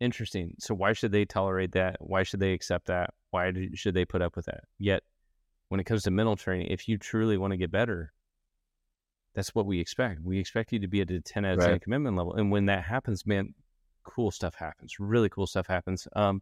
interesting. 0.00 0.54
So 0.58 0.74
why 0.74 0.94
should 0.94 1.12
they 1.12 1.24
tolerate 1.24 1.72
that? 1.72 1.96
Why 2.00 2.22
should 2.22 2.40
they 2.40 2.52
accept 2.52 2.86
that? 2.86 3.10
Why 3.30 3.52
should 3.74 3.94
they 3.94 4.04
put 4.04 4.22
up 4.22 4.36
with 4.36 4.46
that? 4.46 4.64
Yet 4.78 5.02
when 5.68 5.80
it 5.80 5.84
comes 5.84 6.04
to 6.04 6.10
mental 6.10 6.36
training 6.36 6.68
if 6.68 6.88
you 6.88 6.96
truly 6.96 7.36
want 7.36 7.52
to 7.52 7.56
get 7.56 7.70
better 7.70 8.12
that's 9.34 9.54
what 9.54 9.66
we 9.66 9.78
expect. 9.78 10.22
We 10.22 10.38
expect 10.38 10.72
you 10.72 10.78
to 10.78 10.88
be 10.88 11.02
at 11.02 11.10
a 11.10 11.20
10 11.20 11.44
out 11.44 11.58
of 11.58 11.64
10 11.64 11.80
commitment 11.80 12.16
level. 12.16 12.34
And 12.36 12.50
when 12.50 12.64
that 12.66 12.84
happens, 12.84 13.26
man, 13.26 13.52
cool 14.06 14.30
stuff 14.30 14.54
happens. 14.54 14.98
Really 14.98 15.28
cool 15.28 15.46
stuff 15.46 15.66
happens. 15.66 16.08
Um, 16.16 16.40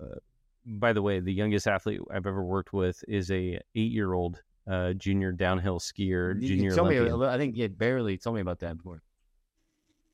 uh, 0.00 0.16
by 0.64 0.92
the 0.92 1.02
way, 1.02 1.20
the 1.20 1.32
youngest 1.32 1.66
athlete 1.66 2.00
I've 2.10 2.26
ever 2.26 2.42
worked 2.42 2.72
with 2.72 3.02
is 3.08 3.30
a 3.30 3.58
eight 3.74 3.92
year 3.92 4.12
old 4.14 4.40
uh, 4.70 4.92
junior 4.94 5.32
downhill 5.32 5.78
skier. 5.78 6.40
You, 6.40 6.48
junior. 6.48 6.74
Told 6.74 6.88
me, 6.88 6.98
I 7.26 7.38
think 7.38 7.56
you 7.56 7.68
barely 7.68 8.16
told 8.16 8.36
me 8.36 8.42
about 8.42 8.60
that 8.60 8.76
before. 8.76 9.02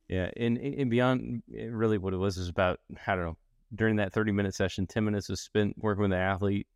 Yeah, 0.09 0.31
and 0.37 0.59
and 0.59 0.91
beyond, 0.91 1.43
really, 1.49 1.99
what 1.99 2.15
it 2.15 2.19
was 2.19 2.37
is 2.37 2.49
about 2.49 2.81
I 3.07 3.15
don't 3.15 3.25
know. 3.25 3.37
During 3.75 3.97
that 3.97 4.13
thirty 4.13 4.33
minute 4.33 4.55
session, 4.55 4.87
ten 4.87 5.05
minutes 5.05 5.29
was 5.29 5.41
spent 5.41 5.77
working 5.79 6.03
with 6.03 6.11
the 6.11 6.19
athlete, 6.19 6.67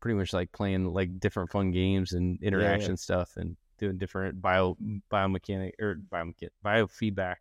pretty 0.00 0.16
much 0.16 0.32
like 0.32 0.52
playing 0.52 0.84
like 0.84 1.18
different 1.18 1.50
fun 1.50 1.70
games 1.70 2.12
and 2.12 2.40
interaction 2.42 2.90
yeah, 2.90 2.92
yeah. 2.92 2.96
stuff, 2.96 3.36
and 3.36 3.56
doing 3.78 3.98
different 3.98 4.40
bio 4.40 4.76
biomechanic 5.10 5.72
or 5.80 5.96
biomechanic 6.12 6.50
biofeedback 6.64 7.36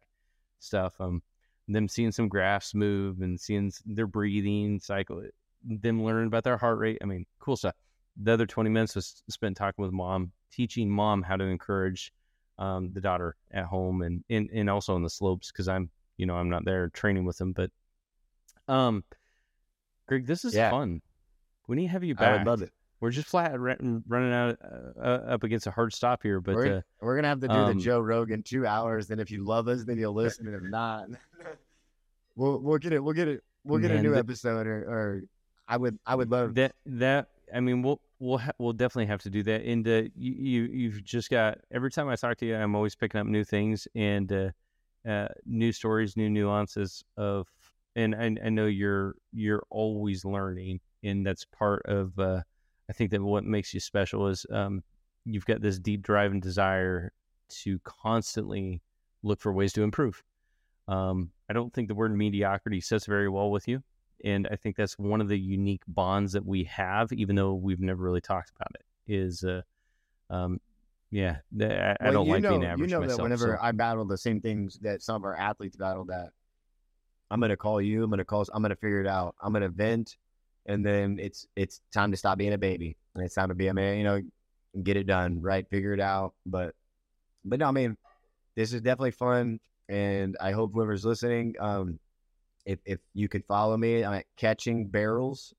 stuff. 0.59 0.99
Um, 0.99 1.21
them 1.67 1.87
seeing 1.87 2.11
some 2.11 2.27
graphs 2.27 2.73
move 2.73 3.21
and 3.21 3.39
seeing 3.39 3.71
their 3.85 4.07
breathing 4.07 4.79
cycle, 4.79 5.23
them 5.63 6.03
learning 6.03 6.27
about 6.27 6.43
their 6.43 6.57
heart 6.57 6.77
rate. 6.77 6.99
I 7.01 7.05
mean, 7.05 7.25
cool 7.39 7.57
stuff. 7.57 7.75
The 8.21 8.33
other 8.33 8.45
20 8.45 8.69
minutes 8.69 8.95
was 8.95 9.23
spent 9.29 9.57
talking 9.57 9.83
with 9.83 9.91
mom, 9.91 10.31
teaching 10.51 10.89
mom 10.89 11.21
how 11.21 11.35
to 11.35 11.43
encourage 11.43 12.13
um, 12.57 12.91
the 12.93 13.01
daughter 13.01 13.35
at 13.51 13.65
home 13.65 14.01
and, 14.03 14.23
and, 14.29 14.49
and 14.53 14.69
also 14.69 14.95
on 14.95 15.03
the 15.03 15.09
slopes 15.09 15.51
because 15.51 15.67
I'm, 15.67 15.89
you 16.17 16.25
know, 16.25 16.35
I'm 16.35 16.49
not 16.49 16.63
there 16.65 16.89
training 16.89 17.25
with 17.25 17.37
them. 17.37 17.51
But, 17.51 17.71
um, 18.67 19.03
Greg, 20.07 20.25
this 20.25 20.45
is 20.45 20.55
yeah. 20.55 20.69
fun. 20.69 21.01
We 21.67 21.75
need 21.75 21.87
to 21.87 21.91
have 21.91 22.03
you 22.03 22.15
back. 22.15 22.29
I 22.29 22.37
would 22.37 22.47
love 22.47 22.61
it. 22.61 22.71
We're 23.01 23.11
just 23.11 23.27
flat 23.27 23.59
running 23.59 24.33
out 24.33 24.57
uh, 24.63 24.99
uh, 24.99 25.23
up 25.27 25.43
against 25.43 25.67
a 25.67 25.71
hard 25.71 25.93
stop 25.93 26.23
here, 26.23 26.39
but 26.39 26.55
we're, 26.55 26.77
uh, 26.77 26.81
we're 27.01 27.15
gonna 27.15 27.27
have 27.27 27.41
to 27.41 27.47
do 27.47 27.53
um, 27.53 27.77
the 27.77 27.83
Joe 27.83 27.99
Rogan 27.99 28.41
two 28.41 28.65
hours. 28.65 29.09
And 29.09 29.19
if 29.19 29.29
you 29.29 29.43
love 29.43 29.67
us, 29.67 29.83
then 29.83 29.97
you'll 29.97 30.13
listen, 30.13 30.47
and 30.47 30.55
if 30.55 30.63
not, 30.63 31.07
we'll 32.35 32.59
we'll 32.59 32.77
get 32.77 32.93
it. 32.93 33.03
We'll 33.03 33.13
get 33.13 33.27
it. 33.27 33.43
We'll 33.63 33.79
get 33.79 33.91
man, 33.91 33.99
a 33.99 34.03
new 34.03 34.15
episode, 34.15 34.65
or, 34.65 34.77
or 34.77 35.23
I 35.67 35.77
would 35.77 35.99
I 36.05 36.15
would 36.15 36.31
love 36.31 36.55
that. 36.55 36.75
That 36.85 37.29
I 37.53 37.59
mean, 37.59 37.81
we'll 37.81 37.99
we'll 38.19 38.37
ha- 38.37 38.53
we'll 38.59 38.73
definitely 38.73 39.07
have 39.07 39.21
to 39.23 39.29
do 39.29 39.43
that. 39.43 39.63
And 39.63 39.87
uh, 39.87 40.03
you, 40.15 40.33
you 40.33 40.63
you've 40.63 41.03
just 41.03 41.29
got 41.29 41.59
every 41.71 41.91
time 41.91 42.07
I 42.07 42.15
talk 42.15 42.37
to 42.37 42.45
you, 42.45 42.55
I'm 42.55 42.75
always 42.75 42.95
picking 42.95 43.19
up 43.19 43.27
new 43.27 43.43
things 43.43 43.87
and 43.93 44.31
uh, 44.31 44.49
uh, 45.07 45.27
new 45.45 45.71
stories, 45.71 46.15
new 46.15 46.29
nuances 46.29 47.03
of. 47.17 47.47
And 47.97 48.15
I, 48.15 48.35
I 48.45 48.49
know 48.49 48.65
you're 48.65 49.15
you're 49.33 49.63
always 49.69 50.25
learning, 50.25 50.79
and 51.03 51.25
that's 51.25 51.45
part 51.45 51.81
of. 51.85 52.13
I 52.89 52.93
think 52.93 53.11
that 53.11 53.21
what 53.21 53.43
makes 53.43 53.73
you 53.73 53.79
special 53.79 54.27
is 54.27 54.45
um, 54.51 54.83
you've 55.25 55.45
got 55.45 55.61
this 55.61 55.79
deep 55.79 56.01
drive 56.01 56.31
and 56.31 56.41
desire 56.41 57.11
to 57.47 57.79
constantly 57.83 58.81
look 59.23 59.39
for 59.39 59.51
ways 59.53 59.73
to 59.73 59.83
improve. 59.83 60.23
Um, 60.87 61.31
I 61.49 61.53
don't 61.53 61.73
think 61.73 61.87
the 61.87 61.95
word 61.95 62.15
mediocrity 62.15 62.81
sits 62.81 63.05
very 63.05 63.29
well 63.29 63.49
with 63.49 63.67
you. 63.67 63.83
And 64.23 64.47
I 64.51 64.55
think 64.55 64.75
that's 64.75 64.97
one 64.97 65.19
of 65.19 65.27
the 65.27 65.37
unique 65.37 65.83
bonds 65.87 66.33
that 66.33 66.45
we 66.45 66.63
have, 66.65 67.11
even 67.11 67.35
though 67.35 67.53
we've 67.53 67.81
never 67.81 68.03
really 68.03 68.21
talked 68.21 68.51
about 68.55 68.71
it. 68.75 68.85
Is, 69.07 69.43
uh, 69.43 69.61
um, 70.29 70.59
yeah, 71.11 71.37
I, 71.59 71.65
well, 71.65 71.97
I 71.99 72.11
don't 72.11 72.27
like 72.27 72.41
know, 72.41 72.49
being 72.51 72.65
average. 72.65 72.89
You 72.89 72.95
know 72.95 73.01
myself, 73.01 73.17
that 73.17 73.23
whenever 73.23 73.57
so. 73.59 73.65
I 73.65 73.71
battle 73.71 74.05
the 74.05 74.17
same 74.17 74.41
things 74.41 74.79
that 74.81 75.01
some 75.01 75.17
of 75.17 75.25
our 75.25 75.35
athletes 75.35 75.75
battle, 75.75 76.05
that 76.05 76.29
I'm 77.29 77.39
going 77.39 77.49
to 77.49 77.57
call 77.57 77.81
you. 77.81 78.03
I'm 78.03 78.09
going 78.09 78.19
to 78.19 78.25
call. 78.25 78.45
I'm 78.53 78.61
going 78.61 78.71
to 78.71 78.75
figure 78.75 79.01
it 79.01 79.07
out. 79.07 79.35
I'm 79.41 79.51
going 79.51 79.63
to 79.63 79.69
vent, 79.69 80.17
and 80.65 80.85
then 80.85 81.19
it's 81.19 81.47
it's 81.55 81.81
time 81.93 82.11
to 82.11 82.17
stop 82.17 82.37
being 82.37 82.53
a 82.53 82.57
baby, 82.57 82.97
and 83.13 83.23
it's 83.23 83.35
time 83.35 83.49
to 83.49 83.55
be 83.55 83.67
a 83.67 83.73
man. 83.73 83.97
You 83.97 84.03
know, 84.03 84.21
get 84.83 84.97
it 84.97 85.07
done, 85.07 85.41
right? 85.41 85.67
Figure 85.69 85.93
it 85.93 85.99
out. 85.99 86.33
But, 86.45 86.75
but 87.43 87.59
no, 87.59 87.67
I 87.67 87.71
mean, 87.71 87.97
this 88.55 88.73
is 88.73 88.81
definitely 88.81 89.11
fun 89.11 89.59
and 89.89 90.35
I 90.39 90.51
hope 90.51 90.73
whoever's 90.73 91.05
listening, 91.05 91.55
um, 91.59 91.99
if 92.65 92.79
if 92.85 92.99
you 93.13 93.27
could 93.29 93.45
follow 93.45 93.77
me, 93.77 94.03
I'm 94.03 94.13
at 94.13 94.25
Catching 94.37 94.87
Barrels, 94.87 95.53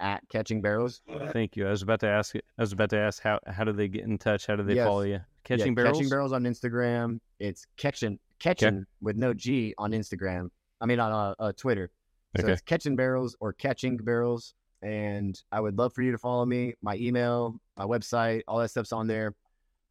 at 0.00 0.22
Catching 0.28 0.60
Barrels. 0.60 1.02
Thank 1.32 1.56
you. 1.56 1.66
I 1.66 1.70
was 1.70 1.82
about 1.82 2.00
to 2.00 2.08
ask. 2.08 2.34
I 2.34 2.40
was 2.58 2.72
about 2.72 2.90
to 2.90 2.98
ask 2.98 3.22
how 3.22 3.38
how 3.46 3.64
do 3.64 3.72
they 3.72 3.88
get 3.88 4.04
in 4.04 4.18
touch? 4.18 4.46
How 4.46 4.56
do 4.56 4.64
they 4.64 4.74
yes. 4.74 4.86
follow 4.86 5.02
you? 5.02 5.20
Catching 5.44 5.68
yeah, 5.68 5.74
Barrels. 5.74 5.98
Catching 5.98 6.10
Barrels 6.10 6.32
on 6.32 6.42
Instagram. 6.42 7.20
It's 7.38 7.66
catching 7.76 8.18
catching 8.40 8.68
okay. 8.68 8.84
with 9.00 9.16
no 9.16 9.32
G 9.32 9.74
on 9.78 9.92
Instagram. 9.92 10.48
I 10.80 10.86
mean 10.86 10.98
on 10.98 11.12
uh, 11.12 11.34
uh, 11.38 11.52
Twitter. 11.52 11.90
So 12.36 12.44
okay. 12.44 12.52
it's 12.52 12.62
Catching 12.62 12.96
Barrels 12.96 13.36
or 13.40 13.52
Catching 13.52 13.96
Barrels. 13.96 14.54
And 14.82 15.40
I 15.52 15.60
would 15.60 15.78
love 15.78 15.92
for 15.92 16.02
you 16.02 16.12
to 16.12 16.18
follow 16.18 16.44
me. 16.44 16.74
My 16.82 16.96
email, 16.96 17.60
my 17.76 17.84
website, 17.84 18.42
all 18.48 18.58
that 18.58 18.70
stuff's 18.70 18.92
on 18.92 19.06
there. 19.06 19.34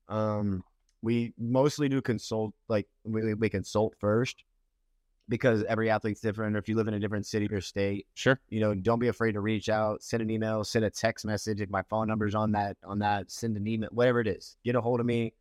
Um, 0.09 0.63
we 1.01 1.33
mostly 1.37 1.87
do 1.87 2.01
consult 2.01 2.53
like 2.67 2.87
we, 3.03 3.33
we 3.33 3.49
consult 3.49 3.95
first 3.99 4.43
because 5.29 5.63
every 5.63 5.89
athlete's 5.89 6.19
different. 6.19 6.55
Or 6.55 6.59
if 6.59 6.67
you 6.67 6.75
live 6.75 6.87
in 6.87 6.93
a 6.93 6.99
different 6.99 7.25
city 7.25 7.47
or 7.51 7.61
state, 7.61 8.05
sure, 8.15 8.39
you 8.49 8.59
know, 8.59 8.75
don't 8.75 8.99
be 8.99 9.07
afraid 9.07 9.31
to 9.33 9.39
reach 9.39 9.69
out, 9.69 10.03
send 10.03 10.21
an 10.21 10.29
email, 10.29 10.63
send 10.63 10.83
a 10.83 10.89
text 10.89 11.25
message. 11.25 11.61
If 11.61 11.69
my 11.69 11.83
phone 11.83 12.07
number's 12.07 12.35
on 12.35 12.51
that, 12.51 12.75
on 12.83 12.99
that, 12.99 13.31
send 13.31 13.55
an 13.55 13.65
email, 13.67 13.89
whatever 13.91 14.19
it 14.19 14.27
is. 14.27 14.57
Get 14.65 14.75
a 14.75 14.81
hold 14.81 14.99
of 14.99 15.05
me 15.05 15.33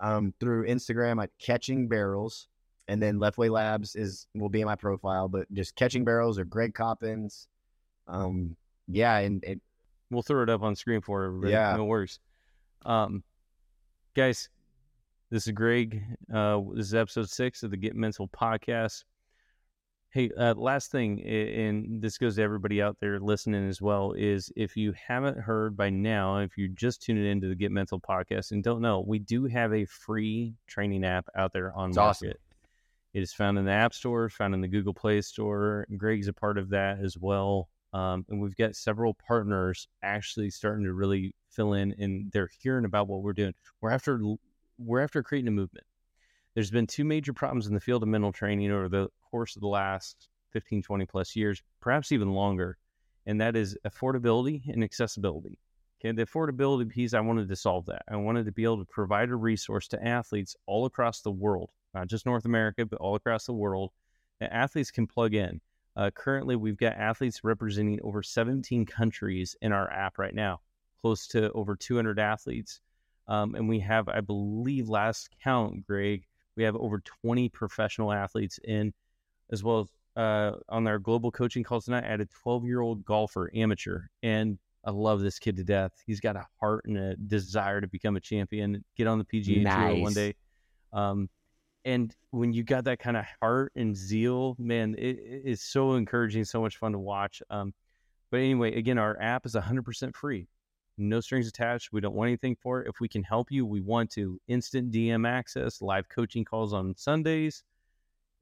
um, 0.00 0.34
through 0.40 0.66
Instagram 0.66 1.22
at 1.22 1.30
Catching 1.38 1.86
Barrels, 1.86 2.48
and 2.88 3.02
then 3.02 3.18
Leftway 3.18 3.50
Labs 3.50 3.96
is 3.96 4.26
will 4.34 4.48
be 4.48 4.60
in 4.60 4.66
my 4.66 4.76
profile. 4.76 5.28
But 5.28 5.52
just 5.52 5.74
Catching 5.76 6.04
Barrels 6.04 6.38
or 6.38 6.44
Greg 6.44 6.74
Coppens, 6.74 7.48
um, 8.08 8.56
yeah, 8.88 9.18
and 9.18 9.42
it, 9.44 9.60
we'll 10.10 10.22
throw 10.22 10.42
it 10.42 10.50
up 10.50 10.62
on 10.62 10.76
screen 10.76 11.00
for 11.00 11.24
everybody. 11.24 11.52
Yeah, 11.52 11.74
no 11.76 11.84
worries. 11.84 12.20
Um, 12.84 13.24
guys, 14.14 14.48
this 15.30 15.46
is 15.46 15.52
Greg. 15.52 16.02
Uh, 16.32 16.60
this 16.74 16.86
is 16.86 16.94
episode 16.94 17.28
six 17.28 17.62
of 17.62 17.70
the 17.70 17.76
Get 17.76 17.96
Mental 17.96 18.28
podcast. 18.28 19.04
Hey, 20.10 20.30
uh, 20.38 20.54
last 20.54 20.92
thing, 20.92 21.20
and 21.26 22.00
this 22.00 22.16
goes 22.16 22.36
to 22.36 22.42
everybody 22.42 22.80
out 22.80 22.96
there 23.00 23.20
listening 23.20 23.68
as 23.68 23.82
well, 23.82 24.12
is 24.16 24.50
if 24.56 24.74
you 24.74 24.94
haven't 24.96 25.36
heard 25.36 25.76
by 25.76 25.90
now, 25.90 26.38
if 26.38 26.56
you're 26.56 26.68
just 26.68 27.02
tuning 27.02 27.26
into 27.26 27.48
the 27.48 27.54
Get 27.54 27.70
Mental 27.70 28.00
podcast 28.00 28.52
and 28.52 28.62
don't 28.62 28.80
know, 28.80 29.04
we 29.06 29.18
do 29.18 29.44
have 29.44 29.74
a 29.74 29.84
free 29.84 30.54
training 30.66 31.04
app 31.04 31.26
out 31.36 31.52
there 31.52 31.70
on 31.76 31.90
It's 31.90 31.96
market. 31.96 32.08
awesome. 32.08 32.32
It 33.16 33.22
is 33.22 33.32
found 33.32 33.56
in 33.56 33.64
the 33.64 33.72
App 33.72 33.94
Store, 33.94 34.28
found 34.28 34.52
in 34.52 34.60
the 34.60 34.68
Google 34.68 34.92
Play 34.92 35.22
Store. 35.22 35.86
Greg's 35.96 36.28
a 36.28 36.34
part 36.34 36.58
of 36.58 36.68
that 36.68 36.98
as 37.02 37.16
well. 37.16 37.70
Um, 37.94 38.26
and 38.28 38.42
we've 38.42 38.54
got 38.54 38.76
several 38.76 39.14
partners 39.14 39.88
actually 40.02 40.50
starting 40.50 40.84
to 40.84 40.92
really 40.92 41.34
fill 41.48 41.72
in, 41.72 41.94
and 41.98 42.30
they're 42.30 42.50
hearing 42.60 42.84
about 42.84 43.08
what 43.08 43.22
we're 43.22 43.32
doing. 43.32 43.54
We're 43.80 43.92
after 43.92 44.20
we're 44.76 45.00
after 45.00 45.22
creating 45.22 45.48
a 45.48 45.52
movement. 45.52 45.86
There's 46.52 46.70
been 46.70 46.86
two 46.86 47.06
major 47.06 47.32
problems 47.32 47.66
in 47.66 47.72
the 47.72 47.80
field 47.80 48.02
of 48.02 48.10
mental 48.10 48.32
training 48.32 48.70
over 48.70 48.90
the 48.90 49.08
course 49.30 49.56
of 49.56 49.62
the 49.62 49.68
last 49.68 50.28
15, 50.50 50.82
20 50.82 51.06
plus 51.06 51.34
years, 51.34 51.62
perhaps 51.80 52.12
even 52.12 52.32
longer, 52.32 52.76
and 53.24 53.40
that 53.40 53.56
is 53.56 53.78
affordability 53.86 54.68
and 54.68 54.84
accessibility. 54.84 55.58
Okay, 56.02 56.12
the 56.12 56.26
affordability 56.26 56.90
piece, 56.90 57.14
I 57.14 57.20
wanted 57.20 57.48
to 57.48 57.56
solve 57.56 57.86
that. 57.86 58.02
I 58.10 58.16
wanted 58.16 58.44
to 58.44 58.52
be 58.52 58.64
able 58.64 58.80
to 58.80 58.84
provide 58.84 59.30
a 59.30 59.36
resource 59.36 59.88
to 59.88 60.06
athletes 60.06 60.54
all 60.66 60.84
across 60.84 61.22
the 61.22 61.30
world, 61.30 61.70
not 61.94 62.08
just 62.08 62.26
North 62.26 62.44
America, 62.44 62.84
but 62.86 62.98
all 62.98 63.14
across 63.14 63.46
the 63.46 63.52
world, 63.52 63.90
that 64.40 64.52
athletes 64.52 64.90
can 64.90 65.06
plug 65.06 65.34
in. 65.34 65.60
Uh, 65.96 66.10
currently, 66.14 66.56
we've 66.56 66.76
got 66.76 66.92
athletes 66.94 67.42
representing 67.42 67.98
over 68.02 68.22
17 68.22 68.84
countries 68.84 69.56
in 69.62 69.72
our 69.72 69.90
app 69.90 70.18
right 70.18 70.34
now, 70.34 70.60
close 71.00 71.26
to 71.28 71.50
over 71.52 71.74
200 71.74 72.18
athletes. 72.18 72.80
Um, 73.28 73.54
and 73.54 73.68
we 73.68 73.80
have, 73.80 74.08
I 74.08 74.20
believe, 74.20 74.88
last 74.88 75.30
count, 75.42 75.86
Greg, 75.86 76.26
we 76.56 76.64
have 76.64 76.76
over 76.76 77.00
20 77.22 77.48
professional 77.48 78.12
athletes 78.12 78.60
in, 78.64 78.92
as 79.50 79.64
well 79.64 79.80
as 79.80 79.88
uh, 80.16 80.52
on 80.68 80.86
our 80.86 80.98
global 80.98 81.30
coaching 81.30 81.62
calls 81.62 81.84
tonight. 81.84 82.04
I 82.04 82.10
had 82.10 82.20
a 82.20 82.26
12 82.42 82.64
year 82.64 82.80
old 82.80 83.04
golfer, 83.04 83.50
amateur, 83.54 84.02
and 84.22 84.58
I 84.84 84.90
love 84.90 85.20
this 85.20 85.38
kid 85.38 85.56
to 85.56 85.64
death. 85.64 85.92
He's 86.06 86.20
got 86.20 86.36
a 86.36 86.46
heart 86.60 86.84
and 86.86 86.96
a 86.96 87.16
desire 87.16 87.80
to 87.80 87.86
become 87.86 88.16
a 88.16 88.20
champion, 88.20 88.84
get 88.96 89.06
on 89.06 89.18
the 89.18 89.24
PGA 89.24 89.62
Tour 89.90 90.02
one 90.02 90.14
day. 90.14 90.34
Um, 90.92 91.28
and 91.86 92.12
when 92.32 92.52
you 92.52 92.64
got 92.64 92.82
that 92.84 92.98
kind 92.98 93.16
of 93.16 93.24
heart 93.40 93.70
and 93.76 93.96
zeal, 93.96 94.56
man, 94.58 94.96
it, 94.98 95.20
is 95.44 95.62
so 95.62 95.94
encouraging, 95.94 96.44
so 96.44 96.60
much 96.60 96.78
fun 96.78 96.90
to 96.92 96.98
watch. 96.98 97.40
Um, 97.48 97.72
but 98.32 98.38
anyway, 98.38 98.76
again, 98.76 98.98
our 98.98 99.16
app 99.22 99.46
is 99.46 99.54
100% 99.54 100.14
free, 100.16 100.48
no 100.98 101.20
strings 101.20 101.46
attached. 101.46 101.92
We 101.92 102.00
don't 102.00 102.16
want 102.16 102.26
anything 102.26 102.56
for 102.60 102.82
it. 102.82 102.88
If 102.88 102.98
we 102.98 103.08
can 103.08 103.22
help 103.22 103.52
you, 103.52 103.64
we 103.64 103.80
want 103.80 104.10
to 104.12 104.40
instant 104.48 104.90
DM 104.90 105.28
access, 105.28 105.80
live 105.80 106.08
coaching 106.08 106.44
calls 106.44 106.72
on 106.72 106.96
Sundays. 106.96 107.62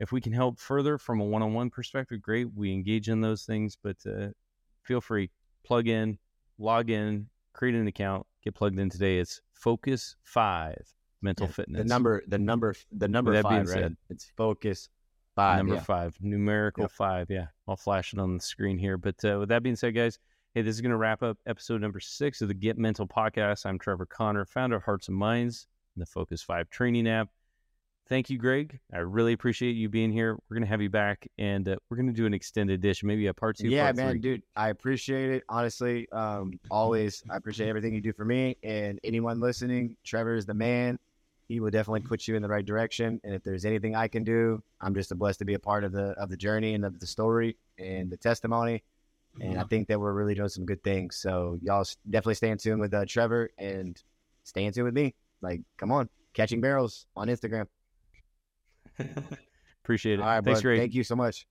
If 0.01 0.11
we 0.11 0.22
can 0.22 0.32
help 0.32 0.59
further 0.59 0.97
from 0.97 1.20
a 1.20 1.24
one-on-one 1.24 1.68
perspective, 1.68 2.22
great. 2.22 2.49
We 2.57 2.72
engage 2.72 3.11
in 3.11 3.20
those 3.20 3.45
things, 3.45 3.76
but 3.80 3.99
uh, 4.07 4.28
feel 4.84 5.03
free, 5.03 5.30
plug 5.64 5.86
in, 5.86 6.18
log 6.59 6.88
in, 6.88 7.28
create 7.53 7.74
an 7.74 7.88
account, 7.88 8.26
get 8.42 8.55
plugged 8.55 8.78
in 8.78 8.88
today. 8.88 9.18
It's 9.18 9.42
Focus 9.53 10.16
Five 10.22 10.95
Mental 11.24 11.46
Yeah, 11.46 11.52
Fitness. 11.52 11.82
The 11.82 11.88
number, 11.88 12.22
the 12.28 12.38
number, 12.38 12.74
the 12.92 13.08
number 13.08 13.32
that 13.32 13.42
being 13.48 13.64
five, 13.66 13.68
right? 13.74 13.82
said- 13.82 13.96
It's 14.10 14.26
focus 14.36 14.88
five. 15.34 15.56
number 15.58 15.74
yeah. 15.74 15.80
five, 15.80 16.16
numerical 16.20 16.82
Yep. 16.84 16.90
five. 16.92 17.30
Yeah, 17.30 17.46
I'll 17.66 17.76
flash 17.76 18.12
it 18.12 18.20
on 18.20 18.36
the 18.36 18.42
screen 18.42 18.78
here. 18.78 18.96
But 18.96 19.16
uh, 19.24 19.38
with 19.40 19.48
that 19.48 19.62
being 19.64 19.74
said, 19.76 19.94
guys, 19.94 20.18
hey, 20.54 20.62
this 20.62 20.74
is 20.76 20.80
going 20.80 20.90
to 20.92 20.96
wrap 20.96 21.22
up 21.24 21.36
episode 21.46 21.80
number 21.80 21.98
six 21.98 22.40
of 22.42 22.48
the 22.48 22.54
Get 22.54 22.78
Mental 22.78 23.08
podcast. 23.08 23.66
I'm 23.66 23.78
Trevor 23.78 24.06
Connor, 24.06 24.44
founder 24.44 24.76
of 24.76 24.84
Hearts 24.84 25.08
and 25.08 25.16
Minds 25.16 25.66
and 25.96 26.02
the 26.02 26.06
Focus 26.06 26.42
Five 26.42 26.70
training 26.70 27.08
app. 27.08 27.28
Thank 28.06 28.28
you, 28.28 28.36
Greg. 28.36 28.78
I 28.92 28.98
really 28.98 29.32
appreciate 29.32 29.76
you 29.76 29.88
being 29.88 30.12
here. 30.12 30.34
We're 30.34 30.56
going 30.56 30.64
to 30.64 30.68
have 30.68 30.82
you 30.82 30.90
back, 30.90 31.26
and 31.38 31.66
uh, 31.66 31.76
we're 31.88 31.96
going 31.96 32.06
to 32.08 32.12
do 32.12 32.26
an 32.26 32.34
extended 32.34 32.82
dish, 32.82 33.02
maybe 33.02 33.28
a 33.28 33.32
part 33.34 33.56
two. 33.56 33.68
yeah, 33.70 33.84
part 33.84 33.96
man, 33.96 34.10
three. 34.10 34.18
dude, 34.20 34.42
I 34.54 34.68
appreciate 34.68 35.30
it. 35.30 35.42
Honestly, 35.48 36.06
um, 36.12 36.52
always, 36.70 37.22
I 37.30 37.36
appreciate 37.38 37.66
everything 37.70 37.94
you 37.94 38.02
do 38.02 38.12
for 38.12 38.26
me 38.26 38.58
and 38.62 39.00
anyone 39.04 39.40
listening. 39.40 39.96
Trevor 40.04 40.34
is 40.34 40.44
the 40.44 40.52
man. 40.52 40.98
He 41.47 41.61
will 41.61 41.70
definitely 41.70 42.01
put 42.01 42.26
you 42.26 42.36
in 42.36 42.42
the 42.42 42.49
right 42.49 42.64
direction. 42.64 43.20
And 43.22 43.34
if 43.34 43.42
there's 43.42 43.64
anything 43.64 43.95
I 43.95 44.09
can 44.09 44.24
do, 44.24 44.62
I'm 44.80 44.95
just 44.95 45.16
blessed 45.18 45.40
to 45.40 45.45
be 45.45 45.55
a 45.55 45.59
part 45.59 45.84
of 45.84 45.92
the 45.92 46.11
of 46.12 46.30
the 46.30 46.36
journey 46.36 46.74
and 46.74 46.84
of 46.84 46.99
the 47.01 47.07
story 47.07 47.57
and 47.78 48.11
the 48.11 48.16
testimony. 48.16 48.82
And 49.40 49.59
I 49.59 49.64
think 49.64 49.88
that 49.88 49.99
we're 49.99 50.12
really 50.12 50.34
doing 50.34 50.49
some 50.49 50.64
good 50.64 50.82
things. 50.84 51.16
So 51.16 51.59
y'all 51.61 51.84
definitely 52.09 52.34
stay 52.34 52.51
in 52.51 52.59
tune 52.59 52.78
with 52.78 52.95
uh, 52.95 53.05
Trevor 53.05 53.51
and 53.59 54.01
stay 54.45 54.64
in 54.64 54.72
tune 54.72 54.84
with 54.84 54.95
me. 54.95 55.14
Like, 55.42 55.61
come 55.76 55.90
on, 55.90 56.09
catching 56.34 56.61
barrels 56.61 57.07
on 57.16 57.26
Instagram. 57.28 57.66
appreciate 59.84 60.20
it. 60.20 60.22
All 60.22 60.26
right, 60.28 60.45
Thanks, 60.45 60.61
bud. 60.61 60.68
Greg. 60.68 60.78
Thank 60.78 60.95
you 60.95 61.03
so 61.03 61.16
much. 61.16 61.47